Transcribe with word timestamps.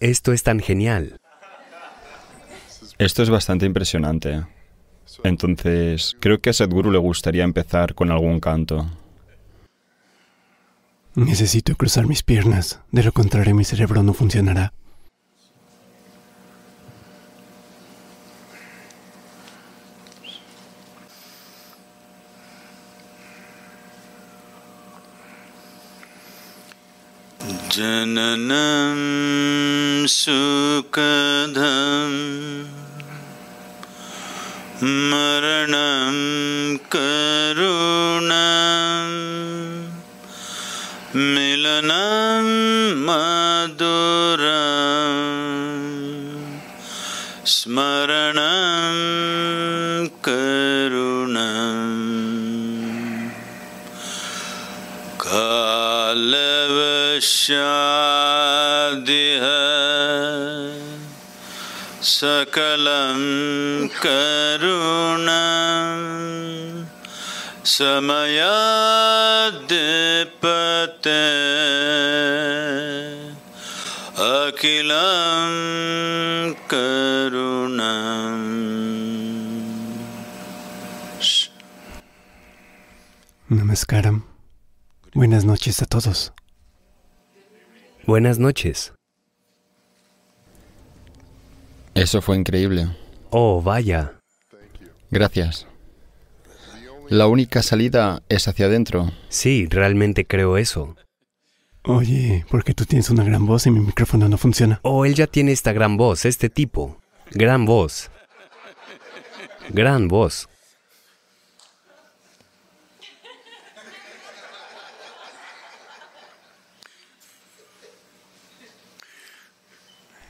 esto 0.00 0.32
es 0.32 0.42
tan 0.42 0.60
genial. 0.60 1.20
Esto 2.98 3.22
es 3.22 3.30
bastante 3.30 3.66
impresionante. 3.66 4.44
Entonces, 5.24 6.16
creo 6.20 6.40
que 6.40 6.50
a 6.50 6.52
Sadhguru 6.52 6.90
le 6.90 6.98
gustaría 6.98 7.44
empezar 7.44 7.94
con 7.94 8.10
algún 8.10 8.40
canto. 8.40 8.88
Necesito 11.14 11.74
cruzar 11.74 12.06
mis 12.06 12.22
piernas, 12.22 12.80
de 12.92 13.02
lo 13.02 13.12
contrario 13.12 13.54
mi 13.54 13.64
cerebro 13.64 14.02
no 14.02 14.14
funcionará. 14.14 14.72
सुखदं 30.08 32.12
मरणं 35.10 36.16
करुणं 36.94 39.10
मिलनं 41.14 42.48
मधुरं 43.06 44.46
स्मरणं 47.56 48.46
करुणम् 50.28 52.06
कालवशादिह 55.26 56.48
सकलं 62.47 63.87
करुणं 63.87 65.23
समयाद्पते 67.65 68.23
अखिलं 74.27 75.53
करुणम् 76.71 77.83
Namaskaram. 83.49 84.23
Buenas 85.13 85.43
noches 85.45 85.81
a 85.81 85.85
todos. 85.85 86.31
Buenas 88.07 88.39
noches. 88.39 88.96
Eso 91.98 92.22
fue 92.22 92.36
increíble. 92.36 92.86
Oh, 93.30 93.60
vaya. 93.60 94.20
Gracias. 95.10 95.66
La 97.08 97.26
única 97.26 97.62
salida 97.62 98.22
es 98.28 98.46
hacia 98.46 98.66
adentro. 98.66 99.10
Sí, 99.28 99.66
realmente 99.68 100.24
creo 100.24 100.58
eso. 100.58 100.94
Oye, 101.82 102.44
porque 102.50 102.72
tú 102.72 102.84
tienes 102.84 103.10
una 103.10 103.24
gran 103.24 103.46
voz 103.46 103.66
y 103.66 103.70
mi 103.70 103.80
micrófono 103.80 104.28
no 104.28 104.38
funciona. 104.38 104.78
Oh, 104.82 105.04
él 105.04 105.14
ya 105.14 105.26
tiene 105.26 105.52
esta 105.52 105.72
gran 105.72 105.96
voz, 105.96 106.24
este 106.24 106.48
tipo. 106.48 107.00
Gran 107.32 107.66
voz. 107.66 108.10
Gran 109.70 110.06
voz. 110.06 110.48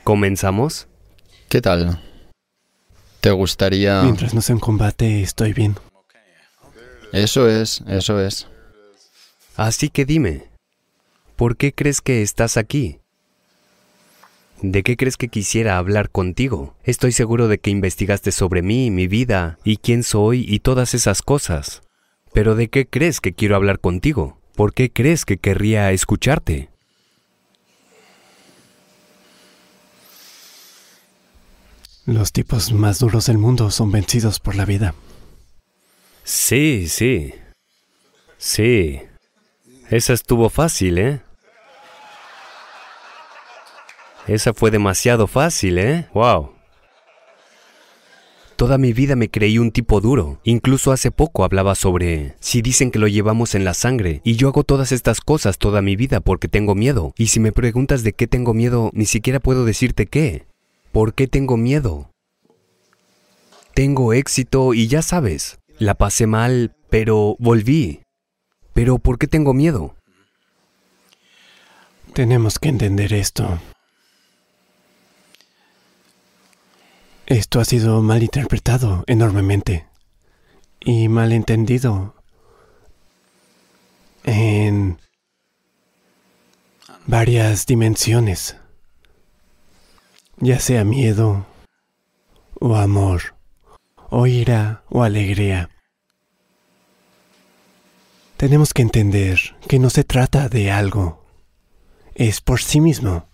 ¿Comenzamos? 0.03 0.88
¿Qué 1.49 1.61
tal? 1.61 1.99
¿Te 3.21 3.31
gustaría...? 3.31 4.03
Mientras 4.03 4.35
no 4.35 4.41
sea 4.41 4.53
un 4.53 4.61
combate, 4.61 5.23
estoy 5.23 5.51
bien. 5.51 5.75
Eso 7.11 7.49
es, 7.49 7.81
eso 7.87 8.21
es. 8.21 8.47
Así 9.55 9.89
que 9.89 10.05
dime, 10.05 10.43
¿por 11.35 11.57
qué 11.57 11.73
crees 11.73 12.01
que 12.01 12.21
estás 12.21 12.55
aquí? 12.55 12.99
¿De 14.61 14.83
qué 14.83 14.95
crees 14.95 15.17
que 15.17 15.29
quisiera 15.29 15.79
hablar 15.79 16.11
contigo? 16.11 16.75
Estoy 16.83 17.13
seguro 17.13 17.47
de 17.47 17.57
que 17.57 17.71
investigaste 17.71 18.31
sobre 18.31 18.61
mí, 18.61 18.91
mi 18.91 19.07
vida, 19.07 19.57
y 19.63 19.77
quién 19.77 20.03
soy 20.03 20.45
y 20.47 20.59
todas 20.59 20.93
esas 20.93 21.23
cosas. 21.23 21.81
Pero 22.31 22.53
¿de 22.53 22.69
qué 22.69 22.85
crees 22.85 23.21
que 23.21 23.33
quiero 23.33 23.55
hablar 23.55 23.79
contigo? 23.79 24.39
¿Por 24.55 24.75
qué 24.75 24.91
crees 24.91 25.25
que 25.25 25.37
querría 25.37 25.91
escucharte? 25.93 26.69
Los 32.09 32.31
tipos 32.31 32.73
más 32.73 32.97
duros 32.97 33.27
del 33.27 33.37
mundo 33.37 33.69
son 33.69 33.91
vencidos 33.91 34.39
por 34.39 34.55
la 34.55 34.65
vida. 34.65 34.95
Sí, 36.23 36.87
sí. 36.89 37.35
Sí. 38.39 38.99
Esa 39.91 40.13
estuvo 40.13 40.49
fácil, 40.49 40.97
¿eh? 40.97 41.21
Esa 44.25 44.55
fue 44.55 44.71
demasiado 44.71 45.27
fácil, 45.27 45.77
¿eh? 45.77 46.07
Wow. 46.15 46.53
Toda 48.55 48.79
mi 48.79 48.91
vida 48.91 49.15
me 49.15 49.29
creí 49.29 49.59
un 49.59 49.69
tipo 49.69 50.01
duro. 50.01 50.39
Incluso 50.43 50.91
hace 50.91 51.11
poco 51.11 51.43
hablaba 51.43 51.75
sobre 51.75 52.35
si 52.39 52.63
dicen 52.63 52.89
que 52.89 52.97
lo 52.97 53.07
llevamos 53.07 53.53
en 53.53 53.65
la 53.65 53.75
sangre. 53.75 54.21
Y 54.23 54.35
yo 54.35 54.47
hago 54.47 54.63
todas 54.63 54.91
estas 54.91 55.21
cosas 55.21 55.59
toda 55.59 55.83
mi 55.83 55.95
vida 55.95 56.21
porque 56.21 56.47
tengo 56.47 56.73
miedo. 56.73 57.13
Y 57.19 57.27
si 57.27 57.39
me 57.39 57.51
preguntas 57.51 58.01
de 58.01 58.13
qué 58.13 58.25
tengo 58.25 58.55
miedo, 58.55 58.89
ni 58.93 59.05
siquiera 59.05 59.39
puedo 59.39 59.63
decirte 59.63 60.07
qué. 60.07 60.48
¿Por 60.99 61.13
qué 61.13 61.29
tengo 61.29 61.55
miedo? 61.55 62.11
Tengo 63.73 64.11
éxito 64.11 64.73
y 64.73 64.89
ya 64.89 65.01
sabes, 65.01 65.57
la 65.77 65.93
pasé 65.93 66.27
mal, 66.27 66.75
pero 66.89 67.37
volví. 67.39 68.03
Pero 68.73 68.99
¿por 68.99 69.17
qué 69.17 69.25
tengo 69.25 69.53
miedo? 69.53 69.95
Tenemos 72.13 72.59
que 72.59 72.67
entender 72.67 73.13
esto. 73.13 73.61
Esto 77.27 77.61
ha 77.61 77.63
sido 77.63 78.01
mal 78.01 78.21
interpretado 78.21 79.05
enormemente 79.07 79.87
y 80.81 81.07
mal 81.07 81.31
entendido 81.31 82.13
en 84.25 84.99
varias 87.07 87.65
dimensiones, 87.65 88.57
ya 90.41 90.59
sea 90.59 90.83
miedo 90.83 91.45
o 92.59 92.75
amor, 92.75 93.35
o 94.09 94.27
ira 94.27 94.83
o 94.89 95.03
alegría. 95.03 95.69
Tenemos 98.37 98.73
que 98.73 98.81
entender 98.81 99.55
que 99.67 99.79
no 99.79 99.89
se 99.89 100.03
trata 100.03 100.47
de 100.47 100.71
algo, 100.71 101.25
es 102.15 102.41
por 102.41 102.61
sí 102.61 102.79
mismo. 102.79 103.27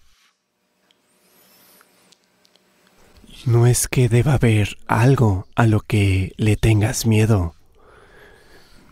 No 3.46 3.68
es 3.68 3.88
que 3.88 4.10
deba 4.10 4.34
haber 4.34 4.78
algo 4.88 5.48
a 5.56 5.68
lo 5.68 5.82
que 5.82 6.34
le 6.38 6.56
tengas 6.56 7.06
miedo. 7.06 7.54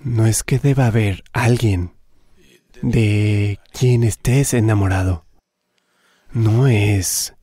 No 0.03 0.27
es 0.27 0.43
que 0.43 0.59
deba 0.59 0.85
haber 0.85 1.23
alguien 1.33 1.93
de 2.83 3.59
quien 3.71 4.03
estés 4.03 4.53
enamorado. 4.53 5.25
No 6.31 6.67
es 6.67 7.33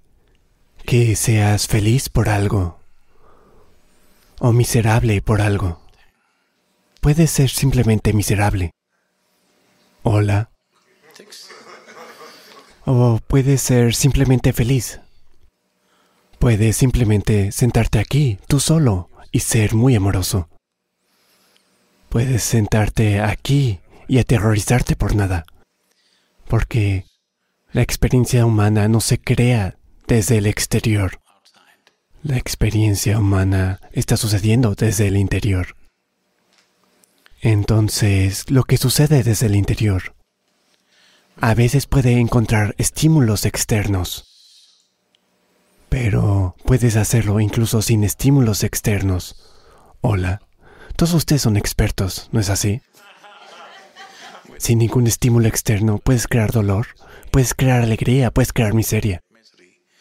que 0.90 1.14
seas 1.14 1.68
feliz 1.68 2.08
por 2.08 2.28
algo 2.28 2.80
o 4.40 4.50
miserable 4.50 5.22
por 5.22 5.40
algo. 5.40 5.80
Puedes 7.00 7.30
ser 7.30 7.48
simplemente 7.48 8.12
miserable. 8.12 8.72
Hola. 10.02 10.50
O 12.86 13.20
puedes 13.24 13.62
ser 13.62 13.94
simplemente 13.94 14.52
feliz. 14.52 15.00
Puedes 16.40 16.78
simplemente 16.78 17.52
sentarte 17.52 18.00
aquí, 18.00 18.40
tú 18.48 18.58
solo, 18.58 19.10
y 19.30 19.38
ser 19.38 19.76
muy 19.76 19.94
amoroso. 19.94 20.48
Puedes 22.08 22.42
sentarte 22.42 23.20
aquí 23.20 23.78
y 24.08 24.18
aterrorizarte 24.18 24.96
por 24.96 25.14
nada. 25.14 25.44
Porque 26.48 27.04
la 27.70 27.82
experiencia 27.82 28.44
humana 28.44 28.88
no 28.88 29.00
se 29.00 29.20
crea 29.20 29.76
desde 30.10 30.38
el 30.38 30.46
exterior. 30.46 31.20
La 32.24 32.36
experiencia 32.36 33.16
humana 33.16 33.78
está 33.92 34.16
sucediendo 34.16 34.74
desde 34.74 35.06
el 35.06 35.16
interior. 35.16 35.76
Entonces, 37.40 38.50
lo 38.50 38.64
que 38.64 38.76
sucede 38.76 39.22
desde 39.22 39.46
el 39.46 39.54
interior 39.54 40.16
a 41.40 41.54
veces 41.54 41.86
puede 41.86 42.18
encontrar 42.18 42.74
estímulos 42.76 43.46
externos 43.46 44.26
pero 45.88 46.54
puedes 46.64 46.94
hacerlo 46.96 47.40
incluso 47.40 47.82
sin 47.82 48.04
estímulos 48.04 48.62
externos. 48.62 49.34
Hola, 50.00 50.40
todos 50.94 51.14
ustedes 51.14 51.42
son 51.42 51.56
expertos, 51.56 52.28
¿no 52.30 52.38
es 52.38 52.48
así? 52.48 52.80
Sin 54.56 54.78
ningún 54.78 55.08
estímulo 55.08 55.48
externo 55.48 55.98
puedes 55.98 56.28
crear 56.28 56.52
dolor, 56.52 56.86
puedes 57.32 57.54
crear 57.54 57.82
alegría, 57.82 58.30
puedes 58.30 58.52
crear 58.52 58.72
miseria. 58.72 59.20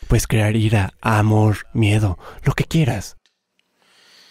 Puedes 0.09 0.25
crear 0.25 0.55
ira, 0.55 0.95
amor, 1.01 1.67
miedo, 1.71 2.17
lo 2.43 2.53
que 2.53 2.63
quieras. 2.63 3.17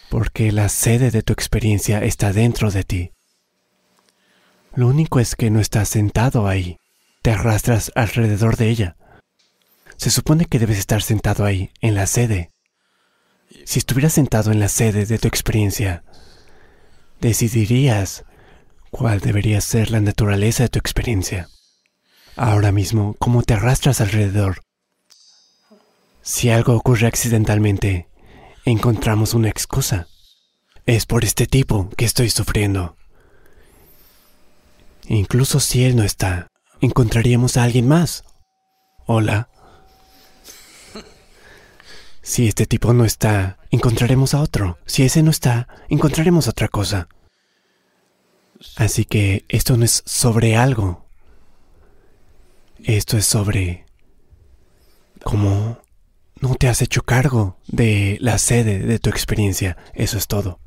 Porque 0.09 0.51
la 0.51 0.67
sede 0.67 1.09
de 1.09 1.23
tu 1.23 1.31
experiencia 1.31 2.03
está 2.03 2.33
dentro 2.33 2.69
de 2.69 2.83
ti. 2.83 3.11
Lo 4.75 4.87
único 4.87 5.21
es 5.21 5.37
que 5.37 5.49
no 5.49 5.61
estás 5.61 5.87
sentado 5.87 6.49
ahí. 6.49 6.75
Te 7.21 7.31
arrastras 7.31 7.93
alrededor 7.95 8.57
de 8.57 8.67
ella. 8.67 8.97
Se 9.95 10.09
supone 10.09 10.47
que 10.47 10.59
debes 10.59 10.77
estar 10.77 11.01
sentado 11.01 11.45
ahí, 11.45 11.71
en 11.79 11.95
la 11.95 12.07
sede. 12.07 12.51
Si 13.63 13.79
estuvieras 13.79 14.11
sentado 14.11 14.51
en 14.51 14.59
la 14.59 14.67
sede 14.67 15.05
de 15.05 15.17
tu 15.17 15.29
experiencia, 15.29 16.03
decidirías 17.21 18.25
cuál 18.91 19.21
debería 19.21 19.61
ser 19.61 19.91
la 19.91 20.01
naturaleza 20.01 20.63
de 20.63 20.69
tu 20.69 20.79
experiencia. 20.79 21.47
Ahora 22.35 22.73
mismo, 22.73 23.15
¿cómo 23.17 23.43
te 23.43 23.53
arrastras 23.53 24.01
alrededor? 24.01 24.59
Si 26.31 26.51
algo 26.51 26.75
ocurre 26.75 27.07
accidentalmente, 27.07 28.07
encontramos 28.63 29.33
una 29.33 29.49
excusa. 29.49 30.07
Es 30.85 31.07
por 31.07 31.23
este 31.25 31.47
tipo 31.47 31.89
que 31.97 32.05
estoy 32.05 32.29
sufriendo. 32.29 32.95
Incluso 35.07 35.59
si 35.59 35.83
él 35.83 35.95
no 35.95 36.03
está, 36.03 36.45
encontraríamos 36.81 37.57
a 37.57 37.63
alguien 37.63 37.87
más. 37.87 38.23
Hola. 39.07 39.49
Si 42.21 42.47
este 42.47 42.67
tipo 42.67 42.93
no 42.93 43.05
está, 43.05 43.57
encontraremos 43.71 44.35
a 44.35 44.41
otro. 44.41 44.77
Si 44.85 45.01
ese 45.01 45.23
no 45.23 45.31
está, 45.31 45.67
encontraremos 45.89 46.47
otra 46.47 46.67
cosa. 46.67 47.09
Así 48.75 49.03
que 49.03 49.45
esto 49.49 49.77
no 49.77 49.83
es 49.83 50.03
sobre 50.05 50.55
algo. 50.55 51.07
Esto 52.83 53.17
es 53.17 53.25
sobre 53.25 53.87
cómo 55.23 55.81
no 56.41 56.55
te 56.55 56.67
has 56.67 56.81
hecho 56.81 57.01
cargo 57.01 57.57
de 57.67 58.17
la 58.21 58.37
sede 58.37 58.79
de 58.79 58.99
tu 58.99 59.09
experiencia. 59.09 59.77
Eso 59.93 60.17
es 60.17 60.27
todo. 60.27 60.59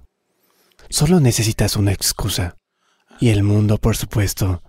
Solo 0.91 1.21
necesitas 1.21 1.77
una 1.77 1.93
excusa. 1.93 2.57
Y 3.21 3.31
el 3.31 3.43
mundo, 3.43 3.79
por 3.79 3.97
supuesto. 3.97 4.63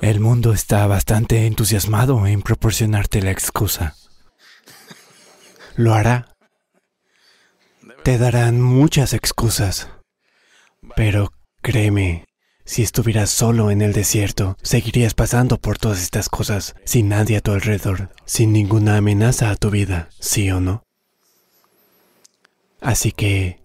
El 0.00 0.20
mundo 0.20 0.52
está 0.52 0.86
bastante 0.86 1.46
entusiasmado 1.46 2.26
en 2.26 2.42
proporcionarte 2.42 3.22
la 3.22 3.30
excusa. 3.30 3.96
Lo 5.74 5.94
hará. 5.94 6.36
Te 8.04 8.18
darán 8.18 8.60
muchas 8.60 9.14
excusas. 9.14 9.88
Pero 10.94 11.32
créeme, 11.62 12.24
si 12.66 12.82
estuvieras 12.82 13.30
solo 13.30 13.70
en 13.70 13.80
el 13.80 13.92
desierto, 13.92 14.58
seguirías 14.60 15.14
pasando 15.14 15.56
por 15.56 15.78
todas 15.78 16.02
estas 16.02 16.28
cosas, 16.28 16.74
sin 16.84 17.08
nadie 17.08 17.36
a 17.36 17.40
tu 17.40 17.52
alrededor, 17.52 18.10
sin 18.24 18.52
ninguna 18.52 18.96
amenaza 18.96 19.50
a 19.50 19.56
tu 19.56 19.70
vida, 19.70 20.10
¿sí 20.18 20.50
o 20.50 20.60
no? 20.60 20.82
Así 22.80 23.12
que... 23.12 23.62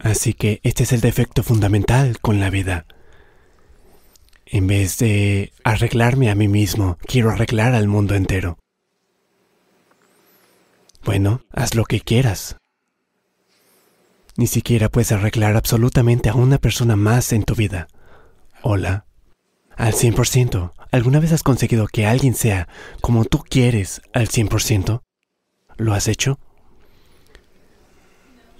Así 0.00 0.34
que 0.34 0.60
este 0.64 0.82
es 0.82 0.92
el 0.92 1.00
defecto 1.00 1.44
fundamental 1.44 2.18
con 2.20 2.40
la 2.40 2.50
vida. 2.50 2.86
En 4.44 4.66
vez 4.66 4.98
de 4.98 5.52
arreglarme 5.62 6.30
a 6.30 6.34
mí 6.34 6.48
mismo, 6.48 6.98
quiero 7.06 7.30
arreglar 7.30 7.74
al 7.74 7.86
mundo 7.86 8.16
entero. 8.16 8.58
Bueno, 11.04 11.42
haz 11.52 11.76
lo 11.76 11.84
que 11.84 12.00
quieras. 12.00 12.56
Ni 14.36 14.48
siquiera 14.48 14.88
puedes 14.88 15.12
arreglar 15.12 15.56
absolutamente 15.56 16.28
a 16.28 16.34
una 16.34 16.58
persona 16.58 16.96
más 16.96 17.32
en 17.32 17.44
tu 17.44 17.54
vida. 17.54 17.86
Hola. 18.62 19.06
Al 19.76 19.92
100%. 19.92 20.72
¿Alguna 20.90 21.20
vez 21.20 21.32
has 21.32 21.42
conseguido 21.42 21.86
que 21.86 22.06
alguien 22.06 22.34
sea 22.34 22.68
como 23.00 23.24
tú 23.24 23.44
quieres 23.48 24.02
al 24.12 24.28
100%? 24.28 25.02
¿Lo 25.76 25.94
has 25.94 26.08
hecho? 26.08 26.38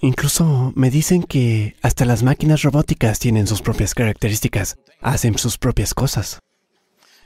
Incluso 0.01 0.73
me 0.77 0.91
dicen 0.91 1.23
que 1.23 1.77
hasta 1.83 2.05
las 2.05 2.23
máquinas 2.23 2.63
robóticas 2.63 3.19
tienen 3.19 3.47
sus 3.47 3.63
propias 3.63 3.95
características, 3.95 4.77
hacen 5.01 5.39
sus 5.39 5.59
propias 5.59 5.95
cosas. 5.95 6.41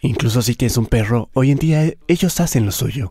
Incluso 0.00 0.42
si 0.42 0.54
tienes 0.54 0.76
un 0.76 0.86
perro, 0.86 1.28
hoy 1.34 1.50
en 1.50 1.58
día 1.58 1.92
ellos 2.06 2.40
hacen 2.40 2.64
lo 2.64 2.72
suyo. 2.72 3.10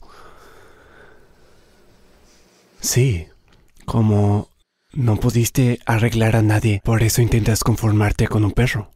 Sí, 2.79 3.27
como 3.85 4.49
no 4.97 5.15
pudiste 5.17 5.79
arreglar 5.85 6.35
a 6.35 6.41
nadie, 6.41 6.81
por 6.83 7.03
eso 7.03 7.21
intentas 7.21 7.63
conformarte 7.63 8.27
con 8.27 8.43
un 8.43 8.51
perro. 8.51 8.89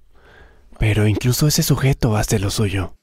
Pero 0.80 1.08
incluso 1.08 1.46
ese 1.46 1.62
sujeto 1.62 2.18
hace 2.18 2.40
lo 2.40 2.50
suyo. 2.50 2.98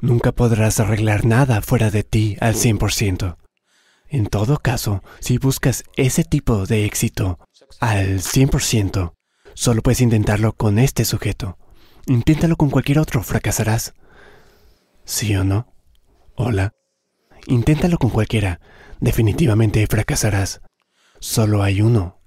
Nunca 0.00 0.32
podrás 0.32 0.80
arreglar 0.80 1.24
nada 1.24 1.62
fuera 1.62 1.92
de 1.92 2.02
ti 2.02 2.36
al 2.40 2.56
100%. 2.56 3.36
En 4.08 4.26
todo 4.26 4.58
caso, 4.58 5.04
si 5.20 5.38
buscas 5.38 5.84
ese 5.94 6.24
tipo 6.24 6.66
de 6.66 6.84
éxito 6.84 7.38
al 7.78 8.18
100%, 8.18 9.14
solo 9.54 9.82
puedes 9.82 10.00
intentarlo 10.00 10.52
con 10.54 10.80
este 10.80 11.04
sujeto. 11.04 11.58
Inténtalo 12.06 12.56
con 12.56 12.70
cualquier 12.70 12.98
otro, 12.98 13.22
fracasarás. 13.22 13.94
¿Sí 15.04 15.36
o 15.36 15.44
no? 15.44 15.72
Hola. 16.34 16.74
Inténtalo 17.46 17.98
con 17.98 18.10
cualquiera. 18.10 18.60
Definitivamente 18.98 19.86
fracasarás. 19.86 20.60
Solo 21.20 21.62
hay 21.62 21.82
uno. 21.82 22.18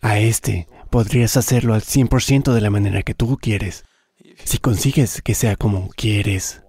A 0.00 0.18
este 0.18 0.68
podrías 0.90 1.36
hacerlo 1.36 1.74
al 1.74 1.82
100% 1.82 2.52
de 2.52 2.60
la 2.60 2.70
manera 2.70 3.02
que 3.02 3.14
tú 3.14 3.38
quieres. 3.40 3.84
Si 4.44 4.58
consigues 4.58 5.22
que 5.22 5.34
sea 5.34 5.56
como 5.56 5.88
quieres. 5.90 6.62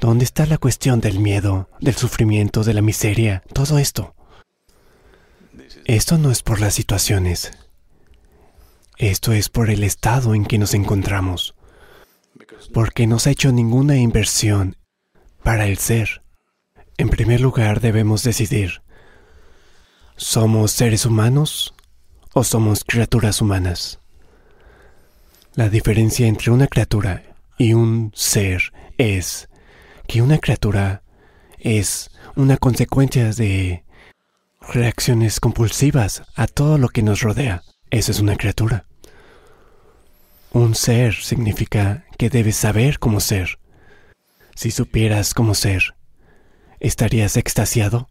¿Dónde 0.00 0.24
está 0.24 0.46
la 0.46 0.58
cuestión 0.58 1.00
del 1.00 1.18
miedo, 1.18 1.68
del 1.80 1.94
sufrimiento, 1.94 2.64
de 2.64 2.74
la 2.74 2.82
miseria, 2.82 3.42
todo 3.52 3.78
esto? 3.78 4.14
Esto 5.84 6.18
no 6.18 6.30
es 6.30 6.42
por 6.42 6.60
las 6.60 6.74
situaciones. 6.74 7.52
Esto 8.98 9.32
es 9.32 9.48
por 9.48 9.70
el 9.70 9.82
estado 9.82 10.34
en 10.34 10.44
que 10.44 10.58
nos 10.58 10.74
encontramos. 10.74 11.54
Porque 12.72 13.06
no 13.06 13.18
se 13.18 13.28
ha 13.28 13.32
hecho 13.32 13.50
ninguna 13.52 13.96
inversión 13.96 14.76
para 15.42 15.66
el 15.66 15.78
ser. 15.78 16.22
En 16.98 17.08
primer 17.08 17.40
lugar 17.40 17.80
debemos 17.80 18.22
decidir, 18.22 18.82
¿somos 20.16 20.72
seres 20.72 21.06
humanos 21.06 21.74
o 22.34 22.44
somos 22.44 22.84
criaturas 22.84 23.40
humanas? 23.40 24.00
La 25.54 25.68
diferencia 25.68 26.26
entre 26.26 26.50
una 26.50 26.66
criatura 26.66 27.22
y 27.58 27.74
un 27.74 28.12
ser 28.14 28.72
es 28.98 29.48
que 30.06 30.22
una 30.22 30.38
criatura 30.38 31.02
es 31.58 32.10
una 32.36 32.56
consecuencia 32.56 33.32
de 33.32 33.84
reacciones 34.60 35.40
compulsivas 35.40 36.22
a 36.34 36.46
todo 36.46 36.78
lo 36.78 36.88
que 36.88 37.02
nos 37.02 37.20
rodea. 37.20 37.62
Eso 37.90 38.12
es 38.12 38.20
una 38.20 38.36
criatura. 38.36 38.86
Un 40.52 40.74
ser 40.74 41.14
significa 41.14 42.04
que 42.18 42.30
debes 42.30 42.56
saber 42.56 42.98
cómo 42.98 43.20
ser. 43.20 43.58
Si 44.54 44.70
supieras 44.70 45.34
cómo 45.34 45.54
ser, 45.54 45.94
¿estarías 46.80 47.36
extasiado? 47.36 48.08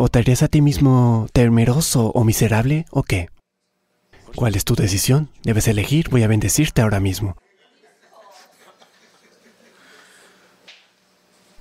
¿O 0.00 0.08
te 0.08 0.20
harías 0.20 0.44
a 0.44 0.48
ti 0.48 0.62
mismo 0.62 1.26
temeroso 1.32 2.12
o 2.14 2.22
miserable 2.22 2.86
o 2.92 3.02
qué? 3.02 3.30
¿Cuál 4.36 4.54
es 4.54 4.64
tu 4.64 4.76
decisión? 4.76 5.28
Debes 5.42 5.66
elegir, 5.66 6.08
voy 6.08 6.22
a 6.22 6.28
bendecirte 6.28 6.82
ahora 6.82 7.00
mismo. 7.00 7.36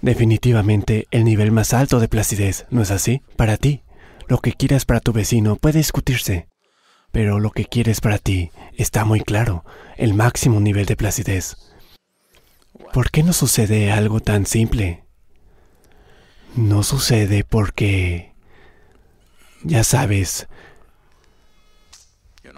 Definitivamente 0.03 1.07
el 1.09 1.23
nivel 1.23 1.51
más 1.51 1.73
alto 1.73 1.99
de 1.99 2.07
placidez, 2.07 2.67
¿no 2.69 2.83
es 2.83 2.91
así? 2.91 3.23
Para 3.37 3.57
ti, 3.57 3.81
lo 4.27 4.37
que 4.37 4.53
quieras 4.53 4.85
para 4.85 4.99
tu 4.99 5.13
vecino 5.13 5.55
puede 5.55 5.79
discutirse, 5.79 6.47
pero 7.11 7.39
lo 7.39 7.49
que 7.49 7.65
quieres 7.65 8.01
para 8.01 8.19
ti 8.19 8.51
está 8.75 9.03
muy 9.03 9.21
claro, 9.21 9.65
el 9.95 10.13
máximo 10.13 10.59
nivel 10.59 10.85
de 10.85 10.95
placidez. 10.95 11.57
¿Por 12.93 13.09
qué 13.09 13.23
no 13.23 13.33
sucede 13.33 13.91
algo 13.91 14.19
tan 14.19 14.45
simple? 14.45 15.06
No 16.55 16.83
sucede 16.83 17.43
porque, 17.43 18.33
ya 19.63 19.83
sabes, 19.83 20.47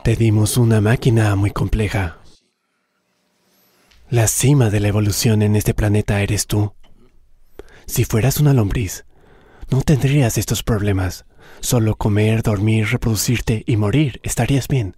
te 0.04 0.16
dimos 0.16 0.58
una 0.58 0.80
máquina 0.82 1.36
muy 1.36 1.52
compleja. 1.52 2.20
La 4.10 4.28
cima 4.28 4.70
de 4.70 4.80
la 4.80 4.88
evolución 4.88 5.42
en 5.42 5.56
este 5.56 5.74
planeta 5.74 6.22
eres 6.22 6.48
tú. 6.48 6.74
Si 7.86 8.06
fueras 8.06 8.40
una 8.40 8.54
lombriz, 8.54 9.06
no 9.70 9.82
tendrías 9.82 10.38
estos 10.38 10.64
problemas. 10.64 11.26
Solo 11.60 11.96
comer, 11.96 12.42
dormir, 12.42 12.88
reproducirte 12.88 13.64
y 13.68 13.78
morir 13.78 14.20
estarías 14.24 14.68
bien. 14.68 14.96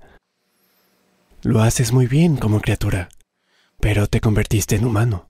Lo 1.42 1.62
haces 1.62 1.92
muy 1.92 2.08
bien 2.08 2.38
como 2.38 2.62
criatura, 2.62 3.10
pero 3.80 4.08
te 4.08 4.22
convertiste 4.22 4.76
en 4.76 4.86
humano. 4.86 5.30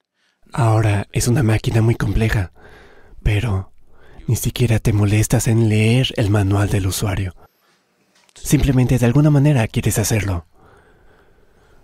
Ahora 0.52 1.08
es 1.14 1.28
una 1.28 1.42
máquina 1.42 1.82
muy 1.82 1.96
compleja, 1.96 2.52
pero 3.24 3.72
ni 4.28 4.36
siquiera 4.36 4.80
te 4.80 4.94
molestas 4.94 5.48
en 5.48 5.70
leer 5.70 6.14
el 6.16 6.30
manual 6.30 6.70
del 6.70 6.88
usuario. 6.88 7.34
Simplemente 8.34 8.98
de 8.98 9.06
alguna 9.06 9.30
manera 9.30 9.68
quieres 9.68 10.00
hacerlo. 10.00 10.46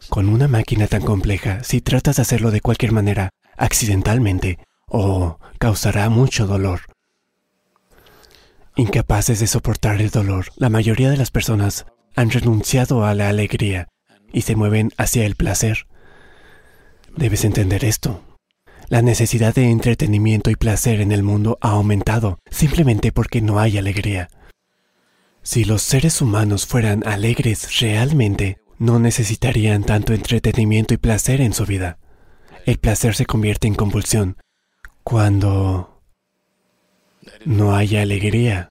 Con 0.10 0.30
una 0.30 0.48
máquina 0.48 0.88
tan 0.88 1.02
compleja, 1.02 1.64
si 1.64 1.82
tratas 1.82 2.16
de 2.16 2.22
hacerlo 2.22 2.52
de 2.52 2.62
cualquier 2.62 2.92
manera, 2.92 3.32
accidentalmente, 3.58 4.60
o 4.86 5.40
causará 5.60 6.10
mucho 6.10 6.48
dolor. 6.48 6.82
Incapaces 8.76 9.40
de 9.40 9.48
soportar 9.48 10.02
el 10.02 10.12
dolor, 10.12 10.48
la 10.56 10.70
mayoría 10.70 11.10
de 11.10 11.18
las 11.18 11.32
personas 11.32 11.86
han 12.16 12.30
renunciado 12.30 13.06
a 13.06 13.14
la 13.14 13.28
alegría 13.28 13.88
y 14.32 14.42
se 14.42 14.56
mueven 14.56 14.92
hacia 14.98 15.26
el 15.26 15.36
placer. 15.36 15.88
Debes 17.16 17.44
entender 17.44 17.84
esto. 17.84 18.27
La 18.90 19.02
necesidad 19.02 19.54
de 19.54 19.70
entretenimiento 19.70 20.50
y 20.50 20.56
placer 20.56 21.02
en 21.02 21.12
el 21.12 21.22
mundo 21.22 21.58
ha 21.60 21.72
aumentado 21.72 22.40
simplemente 22.50 23.12
porque 23.12 23.42
no 23.42 23.60
hay 23.60 23.78
alegría. 23.78 24.30
Si 25.44 25.66
los 25.66 25.82
seres 25.82 26.22
humanos 26.22 26.66
fueran 26.66 27.06
alegres 27.06 27.80
realmente, 27.82 28.60
no 28.80 29.00
necesitarían 29.00 29.84
tanto 29.84 30.14
entretenimiento 30.14 30.94
y 30.94 30.98
placer 30.98 31.42
en 31.42 31.54
su 31.54 31.66
vida. 31.66 31.98
El 32.66 32.78
placer 32.78 33.16
se 33.16 33.26
convierte 33.26 33.68
en 33.68 33.76
compulsión 33.76 34.38
cuando 35.04 36.02
no 37.46 37.76
hay 37.76 37.98
alegría. 37.98 38.70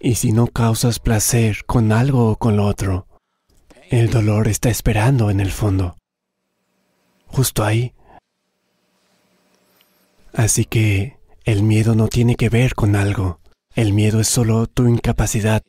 Y 0.00 0.16
si 0.16 0.32
no 0.32 0.48
causas 0.48 0.98
placer 0.98 1.64
con 1.66 1.92
algo 1.92 2.30
o 2.30 2.36
con 2.36 2.56
lo 2.56 2.66
otro, 2.66 3.06
el 3.90 4.10
dolor 4.10 4.48
está 4.48 4.70
esperando 4.70 5.30
en 5.30 5.38
el 5.38 5.52
fondo. 5.52 5.96
Justo 7.26 7.62
ahí. 7.62 7.94
Así 10.32 10.64
que 10.64 11.18
el 11.44 11.62
miedo 11.62 11.94
no 11.94 12.08
tiene 12.08 12.36
que 12.36 12.48
ver 12.48 12.74
con 12.74 12.96
algo. 12.96 13.40
El 13.74 13.92
miedo 13.92 14.20
es 14.20 14.28
solo 14.28 14.66
tu 14.66 14.86
incapacidad 14.86 15.62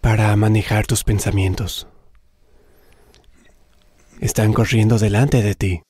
para 0.00 0.34
manejar 0.36 0.86
tus 0.86 1.04
pensamientos. 1.04 1.88
Están 4.20 4.52
corriendo 4.52 4.98
delante 4.98 5.42
de 5.42 5.54
ti. 5.54 5.82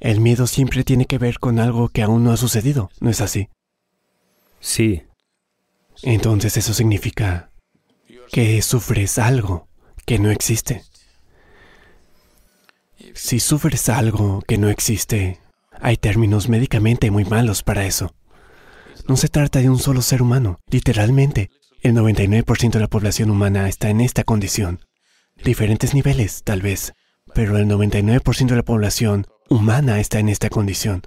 El 0.00 0.20
miedo 0.20 0.46
siempre 0.46 0.84
tiene 0.84 1.06
que 1.06 1.18
ver 1.18 1.38
con 1.38 1.58
algo 1.58 1.88
que 1.88 2.02
aún 2.02 2.24
no 2.24 2.32
ha 2.32 2.36
sucedido, 2.36 2.90
¿no 3.00 3.10
es 3.10 3.20
así? 3.20 3.48
Sí, 4.60 5.02
Entonces 6.02 6.56
eso 6.56 6.74
significa 6.74 7.50
que 8.30 8.62
sufres 8.62 9.18
algo 9.18 9.68
que 10.06 10.18
no 10.18 10.30
existe. 10.30 10.84
Si 13.14 13.40
sufres 13.40 13.88
algo 13.88 14.42
que 14.46 14.58
no 14.58 14.68
existe, 14.68 15.40
hay 15.80 15.96
términos 15.96 16.48
médicamente 16.48 17.10
muy 17.10 17.24
malos 17.24 17.62
para 17.62 17.86
eso. 17.86 18.14
No 19.06 19.16
se 19.16 19.28
trata 19.28 19.60
de 19.60 19.70
un 19.70 19.78
solo 19.78 20.02
ser 20.02 20.22
humano. 20.22 20.58
Literalmente, 20.70 21.50
el 21.80 21.94
99% 21.94 22.72
de 22.72 22.80
la 22.80 22.88
población 22.88 23.30
humana 23.30 23.68
está 23.68 23.88
en 23.90 24.00
esta 24.00 24.24
condición. 24.24 24.80
Diferentes 25.44 25.94
niveles, 25.94 26.42
tal 26.42 26.62
vez, 26.62 26.92
pero 27.34 27.56
el 27.56 27.66
99% 27.66 28.48
de 28.48 28.56
la 28.56 28.64
población 28.64 29.26
humana 29.48 30.00
está 30.00 30.18
en 30.18 30.28
esta 30.28 30.50
condición. 30.50 31.02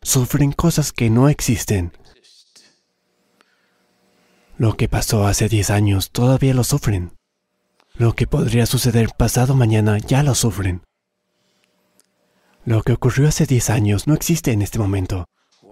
Sufren 0.00 0.52
cosas 0.52 0.92
que 0.92 1.10
no 1.10 1.28
existen. 1.28 1.92
Lo 4.56 4.76
que 4.76 4.88
pasó 4.88 5.26
hace 5.26 5.48
10 5.48 5.70
años 5.70 6.10
todavía 6.10 6.54
lo 6.54 6.64
sufren. 6.64 7.12
Lo 7.94 8.14
que 8.14 8.26
podría 8.26 8.66
suceder 8.66 9.10
pasado 9.16 9.54
mañana 9.54 9.98
ya 9.98 10.22
lo 10.22 10.34
sufren. 10.34 10.82
Lo 12.64 12.82
que 12.82 12.92
ocurrió 12.92 13.28
hace 13.28 13.46
10 13.46 13.70
años 13.70 14.06
no 14.06 14.14
existe 14.14 14.52
en 14.52 14.62
este 14.62 14.78
momento. 14.78 15.26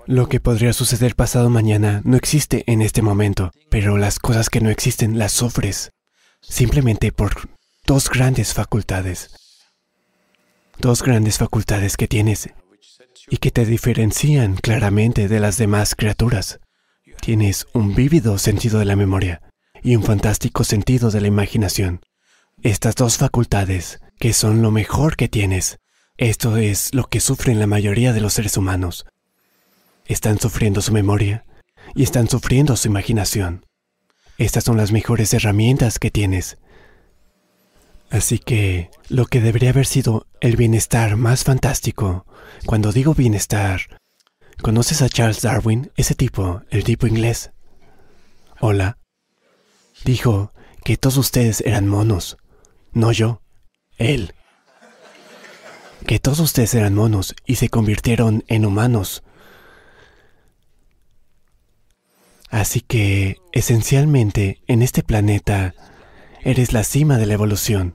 Lo 0.07 0.29
que 0.29 0.41
podría 0.41 0.73
suceder 0.73 1.15
pasado 1.15 1.51
mañana 1.51 2.01
no 2.05 2.17
existe 2.17 2.65
en 2.67 2.83
este 2.83 3.03
momento, 3.03 3.53
pero 3.71 3.97
las 3.97 4.19
cosas 4.19 4.51
que 4.51 4.61
no 4.61 4.71
existen 4.71 5.19
las 5.19 5.33
sufres 5.33 5.93
simplemente 6.41 7.13
por 7.13 7.49
dos 7.87 8.09
grandes 8.09 8.55
facultades. 8.55 9.31
Dos 10.79 11.03
grandes 11.03 11.39
facultades 11.39 11.97
que 11.97 12.09
tienes 12.09 12.51
y 13.29 13.37
que 13.37 13.51
te 13.51 13.65
diferencian 13.67 14.57
claramente 14.57 15.29
de 15.29 15.41
las 15.41 15.59
demás 15.59 15.95
criaturas. 15.95 16.61
Tienes 17.21 17.67
un 17.75 17.95
vívido 17.95 18.39
sentido 18.39 18.79
de 18.79 18.87
la 18.87 18.97
memoria 18.97 19.43
y 19.83 19.97
un 19.97 20.03
fantástico 20.03 20.65
sentido 20.65 21.11
de 21.11 21.21
la 21.21 21.29
imaginación. 21.29 22.01
Estas 22.63 22.95
dos 22.95 23.19
facultades, 23.19 24.01
que 24.19 24.33
son 24.33 24.63
lo 24.63 24.71
mejor 24.71 25.17
que 25.17 25.29
tienes, 25.29 25.79
esto 26.21 26.59
es 26.59 26.93
lo 26.93 27.09
que 27.09 27.19
sufren 27.19 27.59
la 27.59 27.67
mayoría 27.67 28.13
de 28.13 28.21
los 28.21 28.35
seres 28.35 28.59
humanos. 28.59 29.07
Están 30.05 30.39
sufriendo 30.39 30.83
su 30.83 30.93
memoria 30.93 31.47
y 31.95 32.03
están 32.03 32.29
sufriendo 32.29 32.77
su 32.77 32.89
imaginación. 32.89 33.65
Estas 34.37 34.65
son 34.65 34.77
las 34.77 34.93
mejores 34.93 35.33
herramientas 35.33 35.99
que 35.99 36.11
tienes. 36.11 36.59
Así 38.11 38.39
que 38.39 38.91
lo 39.09 39.25
que 39.25 39.41
debería 39.41 39.71
haber 39.71 39.87
sido 39.87 40.27
el 40.43 40.57
bienestar 40.57 41.17
más 41.17 41.43
fantástico, 41.45 42.27
cuando 42.67 42.93
digo 42.93 43.15
bienestar, 43.15 43.81
¿conoces 44.61 45.01
a 45.01 45.09
Charles 45.09 45.41
Darwin, 45.41 45.91
ese 45.97 46.15
tipo, 46.15 46.61
el 46.69 46.85
tipo 46.85 47.07
inglés? 47.07 47.53
Hola. 48.61 48.99
Dijo 50.05 50.53
que 50.85 50.99
todos 50.99 51.17
ustedes 51.17 51.63
eran 51.63 51.89
monos, 51.89 52.37
no 52.93 53.11
yo, 53.11 53.41
él. 53.97 54.35
Que 56.07 56.19
todos 56.19 56.41
ustedes 56.41 56.75
eran 56.75 56.95
monos 56.95 57.35
y 57.47 57.57
se 57.57 57.69
convirtieron 57.69 58.45
en 58.49 58.65
humanos. 58.65 59.23
Así 62.51 62.81
que, 62.81 63.39
esencialmente, 63.53 64.61
en 64.67 64.83
este 64.83 65.03
planeta, 65.03 65.75
eres 66.43 66.73
la 66.73 66.83
cima 66.83 67.17
de 67.17 67.27
la 67.27 67.35
evolución. 67.35 67.95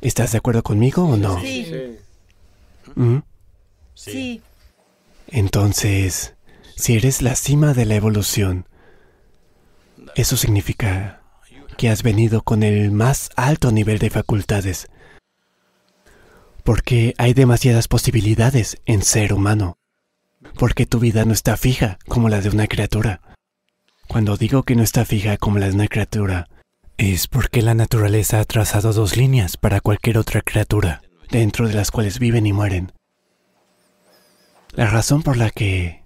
¿Estás 0.00 0.32
de 0.32 0.38
acuerdo 0.38 0.62
conmigo 0.62 1.04
o 1.04 1.16
no? 1.16 1.38
Sí, 1.40 1.98
¿Mm? 2.94 3.18
sí. 3.94 4.42
Entonces, 5.28 6.34
si 6.76 6.96
eres 6.96 7.20
la 7.20 7.34
cima 7.34 7.74
de 7.74 7.84
la 7.84 7.96
evolución, 7.96 8.66
eso 10.16 10.38
significa 10.38 11.20
que 11.76 11.90
has 11.90 12.02
venido 12.02 12.42
con 12.42 12.62
el 12.62 12.90
más 12.90 13.30
alto 13.36 13.70
nivel 13.70 13.98
de 13.98 14.10
facultades. 14.10 14.88
Porque 16.70 17.16
hay 17.18 17.34
demasiadas 17.34 17.88
posibilidades 17.88 18.80
en 18.86 19.02
ser 19.02 19.32
humano. 19.32 19.78
Porque 20.56 20.86
tu 20.86 21.00
vida 21.00 21.24
no 21.24 21.32
está 21.32 21.56
fija 21.56 21.98
como 22.06 22.28
la 22.28 22.40
de 22.40 22.48
una 22.48 22.68
criatura. 22.68 23.22
Cuando 24.06 24.36
digo 24.36 24.62
que 24.62 24.76
no 24.76 24.84
está 24.84 25.04
fija 25.04 25.36
como 25.36 25.58
la 25.58 25.66
de 25.66 25.74
una 25.74 25.88
criatura, 25.88 26.46
es 26.96 27.26
porque 27.26 27.60
la 27.60 27.74
naturaleza 27.74 28.38
ha 28.38 28.44
trazado 28.44 28.92
dos 28.92 29.16
líneas 29.16 29.56
para 29.56 29.80
cualquier 29.80 30.16
otra 30.16 30.42
criatura, 30.42 31.02
dentro 31.28 31.66
de 31.66 31.74
las 31.74 31.90
cuales 31.90 32.20
viven 32.20 32.46
y 32.46 32.52
mueren. 32.52 32.92
La 34.70 34.86
razón 34.86 35.24
por 35.24 35.38
la 35.38 35.50
que 35.50 36.04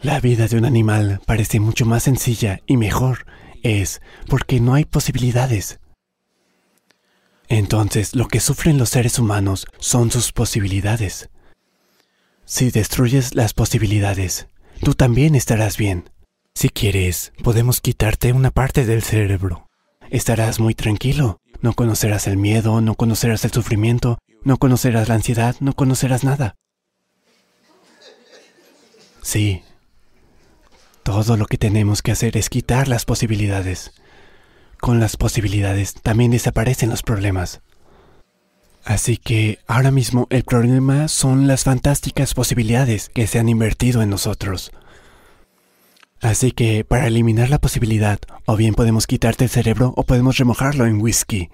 la 0.00 0.20
vida 0.20 0.46
de 0.46 0.58
un 0.58 0.64
animal 0.64 1.20
parece 1.26 1.58
mucho 1.58 1.86
más 1.86 2.04
sencilla 2.04 2.60
y 2.68 2.76
mejor 2.76 3.26
es 3.64 4.00
porque 4.28 4.60
no 4.60 4.74
hay 4.74 4.84
posibilidades. 4.84 5.80
Entonces, 7.48 8.14
lo 8.14 8.28
que 8.28 8.40
sufren 8.40 8.78
los 8.78 8.90
seres 8.90 9.18
humanos 9.18 9.66
son 9.78 10.10
sus 10.10 10.32
posibilidades. 10.32 11.30
Si 12.44 12.70
destruyes 12.70 13.34
las 13.34 13.54
posibilidades, 13.54 14.48
tú 14.82 14.94
también 14.94 15.34
estarás 15.34 15.76
bien. 15.76 16.10
Si 16.54 16.68
quieres, 16.68 17.32
podemos 17.42 17.80
quitarte 17.80 18.32
una 18.32 18.50
parte 18.50 18.84
del 18.84 19.02
cerebro. 19.02 19.66
Estarás 20.10 20.60
muy 20.60 20.74
tranquilo. 20.74 21.40
No 21.60 21.72
conocerás 21.72 22.26
el 22.26 22.36
miedo, 22.36 22.80
no 22.80 22.94
conocerás 22.94 23.44
el 23.44 23.50
sufrimiento, 23.50 24.18
no 24.44 24.58
conocerás 24.58 25.08
la 25.08 25.16
ansiedad, 25.16 25.56
no 25.60 25.74
conocerás 25.74 26.24
nada. 26.24 26.54
Sí. 29.22 29.62
Todo 31.02 31.36
lo 31.36 31.46
que 31.46 31.58
tenemos 31.58 32.00
que 32.02 32.12
hacer 32.12 32.36
es 32.36 32.48
quitar 32.48 32.88
las 32.88 33.04
posibilidades. 33.04 33.92
Con 34.80 35.00
las 35.00 35.16
posibilidades 35.16 35.94
también 35.94 36.30
desaparecen 36.30 36.90
los 36.90 37.02
problemas. 37.02 37.60
Así 38.84 39.16
que 39.16 39.58
ahora 39.66 39.90
mismo 39.90 40.26
el 40.30 40.44
problema 40.44 41.08
son 41.08 41.46
las 41.46 41.64
fantásticas 41.64 42.32
posibilidades 42.32 43.10
que 43.10 43.26
se 43.26 43.38
han 43.38 43.48
invertido 43.48 44.02
en 44.02 44.10
nosotros. 44.10 44.70
Así 46.20 46.52
que 46.52 46.84
para 46.84 47.06
eliminar 47.06 47.50
la 47.50 47.58
posibilidad, 47.58 48.18
o 48.46 48.56
bien 48.56 48.74
podemos 48.74 49.06
quitarte 49.06 49.44
el 49.44 49.50
cerebro 49.50 49.92
o 49.96 50.04
podemos 50.04 50.36
remojarlo 50.38 50.86
en 50.86 51.00
whisky. 51.00 51.50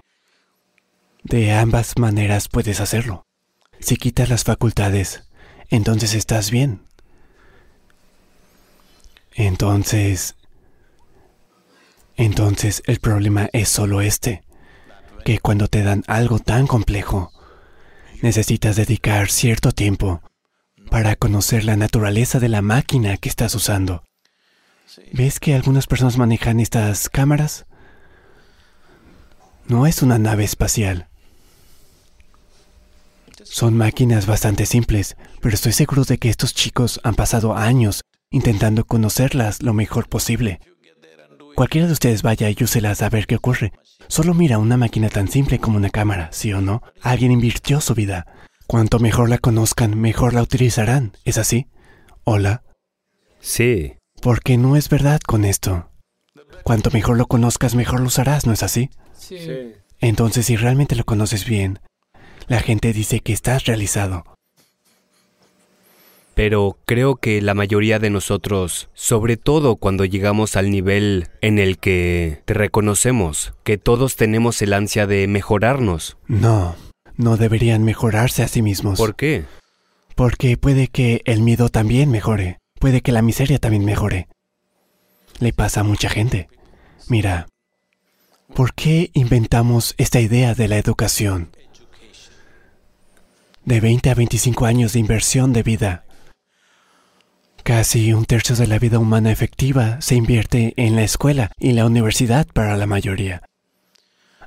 De 1.23 1.51
ambas 1.51 1.97
maneras 1.97 2.47
puedes 2.47 2.79
hacerlo. 2.79 3.25
Si 3.79 3.97
quitas 3.97 4.29
las 4.29 4.43
facultades, 4.43 5.23
entonces 5.69 6.13
estás 6.13 6.51
bien. 6.51 6.83
Entonces... 9.33 10.35
Entonces 12.17 12.81
el 12.85 12.99
problema 12.99 13.49
es 13.51 13.69
solo 13.69 14.01
este, 14.01 14.43
que 15.25 15.39
cuando 15.39 15.67
te 15.67 15.83
dan 15.83 16.03
algo 16.07 16.39
tan 16.39 16.67
complejo, 16.67 17.31
necesitas 18.21 18.75
dedicar 18.75 19.29
cierto 19.29 19.71
tiempo 19.71 20.21
para 20.89 21.15
conocer 21.15 21.65
la 21.65 21.75
naturaleza 21.75 22.39
de 22.39 22.49
la 22.49 22.61
máquina 22.61 23.17
que 23.17 23.29
estás 23.29 23.53
usando. 23.55 24.03
¿Ves 25.11 25.39
que 25.39 25.55
algunas 25.55 25.87
personas 25.87 26.17
manejan 26.17 26.59
estas 26.59 27.09
cámaras? 27.09 27.65
No 29.67 29.87
es 29.87 30.01
una 30.01 30.19
nave 30.19 30.43
espacial. 30.43 31.07
Son 33.43 33.75
máquinas 33.75 34.25
bastante 34.25 34.65
simples, 34.65 35.17
pero 35.41 35.55
estoy 35.55 35.71
seguro 35.71 36.03
de 36.03 36.17
que 36.17 36.29
estos 36.29 36.53
chicos 36.53 36.99
han 37.03 37.15
pasado 37.15 37.55
años 37.55 38.01
intentando 38.29 38.85
conocerlas 38.85 39.61
lo 39.61 39.73
mejor 39.73 40.07
posible. 40.07 40.59
Cualquiera 41.55 41.87
de 41.87 41.93
ustedes 41.93 42.21
vaya 42.21 42.49
y 42.49 42.57
úselas 42.61 43.01
a 43.01 43.09
ver 43.09 43.27
qué 43.27 43.37
ocurre. 43.37 43.71
Solo 44.09 44.33
mira 44.33 44.57
una 44.57 44.75
máquina 44.75 45.07
tan 45.07 45.29
simple 45.29 45.57
como 45.57 45.77
una 45.77 45.89
cámara, 45.89 46.27
¿sí 46.33 46.51
o 46.51 46.59
no? 46.59 46.83
Alguien 47.01 47.31
invirtió 47.31 47.79
su 47.79 47.93
vida. 47.95 48.27
Cuanto 48.67 48.99
mejor 48.99 49.29
la 49.29 49.37
conozcan, 49.37 49.97
mejor 49.97 50.33
la 50.33 50.41
utilizarán. 50.41 51.13
¿Es 51.23 51.37
así? 51.37 51.67
Hola. 52.25 52.63
Sí. 53.39 53.93
Porque 54.21 54.57
no 54.57 54.75
es 54.75 54.89
verdad 54.89 55.21
con 55.25 55.45
esto. 55.45 55.91
Cuanto 56.63 56.91
mejor 56.91 57.15
lo 57.15 57.25
conozcas, 57.25 57.73
mejor 57.73 58.01
lo 58.01 58.07
usarás, 58.07 58.45
¿no 58.45 58.51
es 58.51 58.61
así? 58.61 58.89
Sí. 59.13 59.37
Entonces, 60.01 60.47
si 60.47 60.57
realmente 60.57 60.95
lo 60.95 61.05
conoces 61.05 61.45
bien, 61.45 61.79
la 62.47 62.59
gente 62.59 62.91
dice 62.91 63.21
que 63.21 63.31
estás 63.31 63.63
realizado. 63.63 64.25
Pero 66.35 66.77
creo 66.85 67.15
que 67.15 67.41
la 67.41 67.53
mayoría 67.53 67.97
de 67.97 68.09
nosotros, 68.09 68.89
sobre 68.93 69.37
todo 69.37 69.77
cuando 69.77 70.03
llegamos 70.03 70.57
al 70.57 70.69
nivel 70.69 71.29
en 71.41 71.59
el 71.59 71.77
que 71.77 72.41
te 72.45 72.53
reconocemos, 72.53 73.53
que 73.63 73.77
todos 73.77 74.17
tenemos 74.17 74.61
el 74.61 74.73
ansia 74.73 75.07
de 75.07 75.27
mejorarnos. 75.27 76.17
No, 76.27 76.75
no 77.15 77.37
deberían 77.37 77.83
mejorarse 77.83 78.43
a 78.43 78.49
sí 78.49 78.61
mismos. 78.61 78.97
¿Por 78.97 79.15
qué? 79.15 79.45
Porque 80.15 80.57
puede 80.57 80.87
que 80.89 81.21
el 81.25 81.41
miedo 81.41 81.69
también 81.69 82.11
mejore, 82.11 82.59
puede 82.79 83.01
que 83.01 83.11
la 83.13 83.21
miseria 83.21 83.59
también 83.59 83.85
mejore. 83.85 84.27
Le 85.39 85.53
pasa 85.53 85.81
a 85.81 85.83
mucha 85.83 86.09
gente. 86.09 86.49
Mira, 87.09 87.47
¿por 88.53 88.73
qué 88.73 89.11
inventamos 89.13 89.95
esta 89.97 90.19
idea 90.19 90.53
de 90.53 90.67
la 90.67 90.77
educación? 90.77 91.49
De 93.63 93.79
20 93.79 94.09
a 94.09 94.15
25 94.15 94.65
años 94.65 94.93
de 94.93 94.99
inversión 94.99 95.51
de 95.51 95.63
vida. 95.63 96.04
Casi 97.65 98.13
un 98.13 98.25
tercio 98.25 98.55
de 98.55 98.67
la 98.67 98.77
vida 98.77 98.99
humana 98.99 99.31
efectiva 99.31 99.99
se 99.99 100.13
invierte 100.13 100.75
en 100.77 100.95
la 100.95 101.01
escuela 101.01 101.49
y 101.57 101.71
la 101.71 101.87
universidad 101.87 102.45
para 102.53 102.77
la 102.77 102.85
mayoría. 102.85 103.41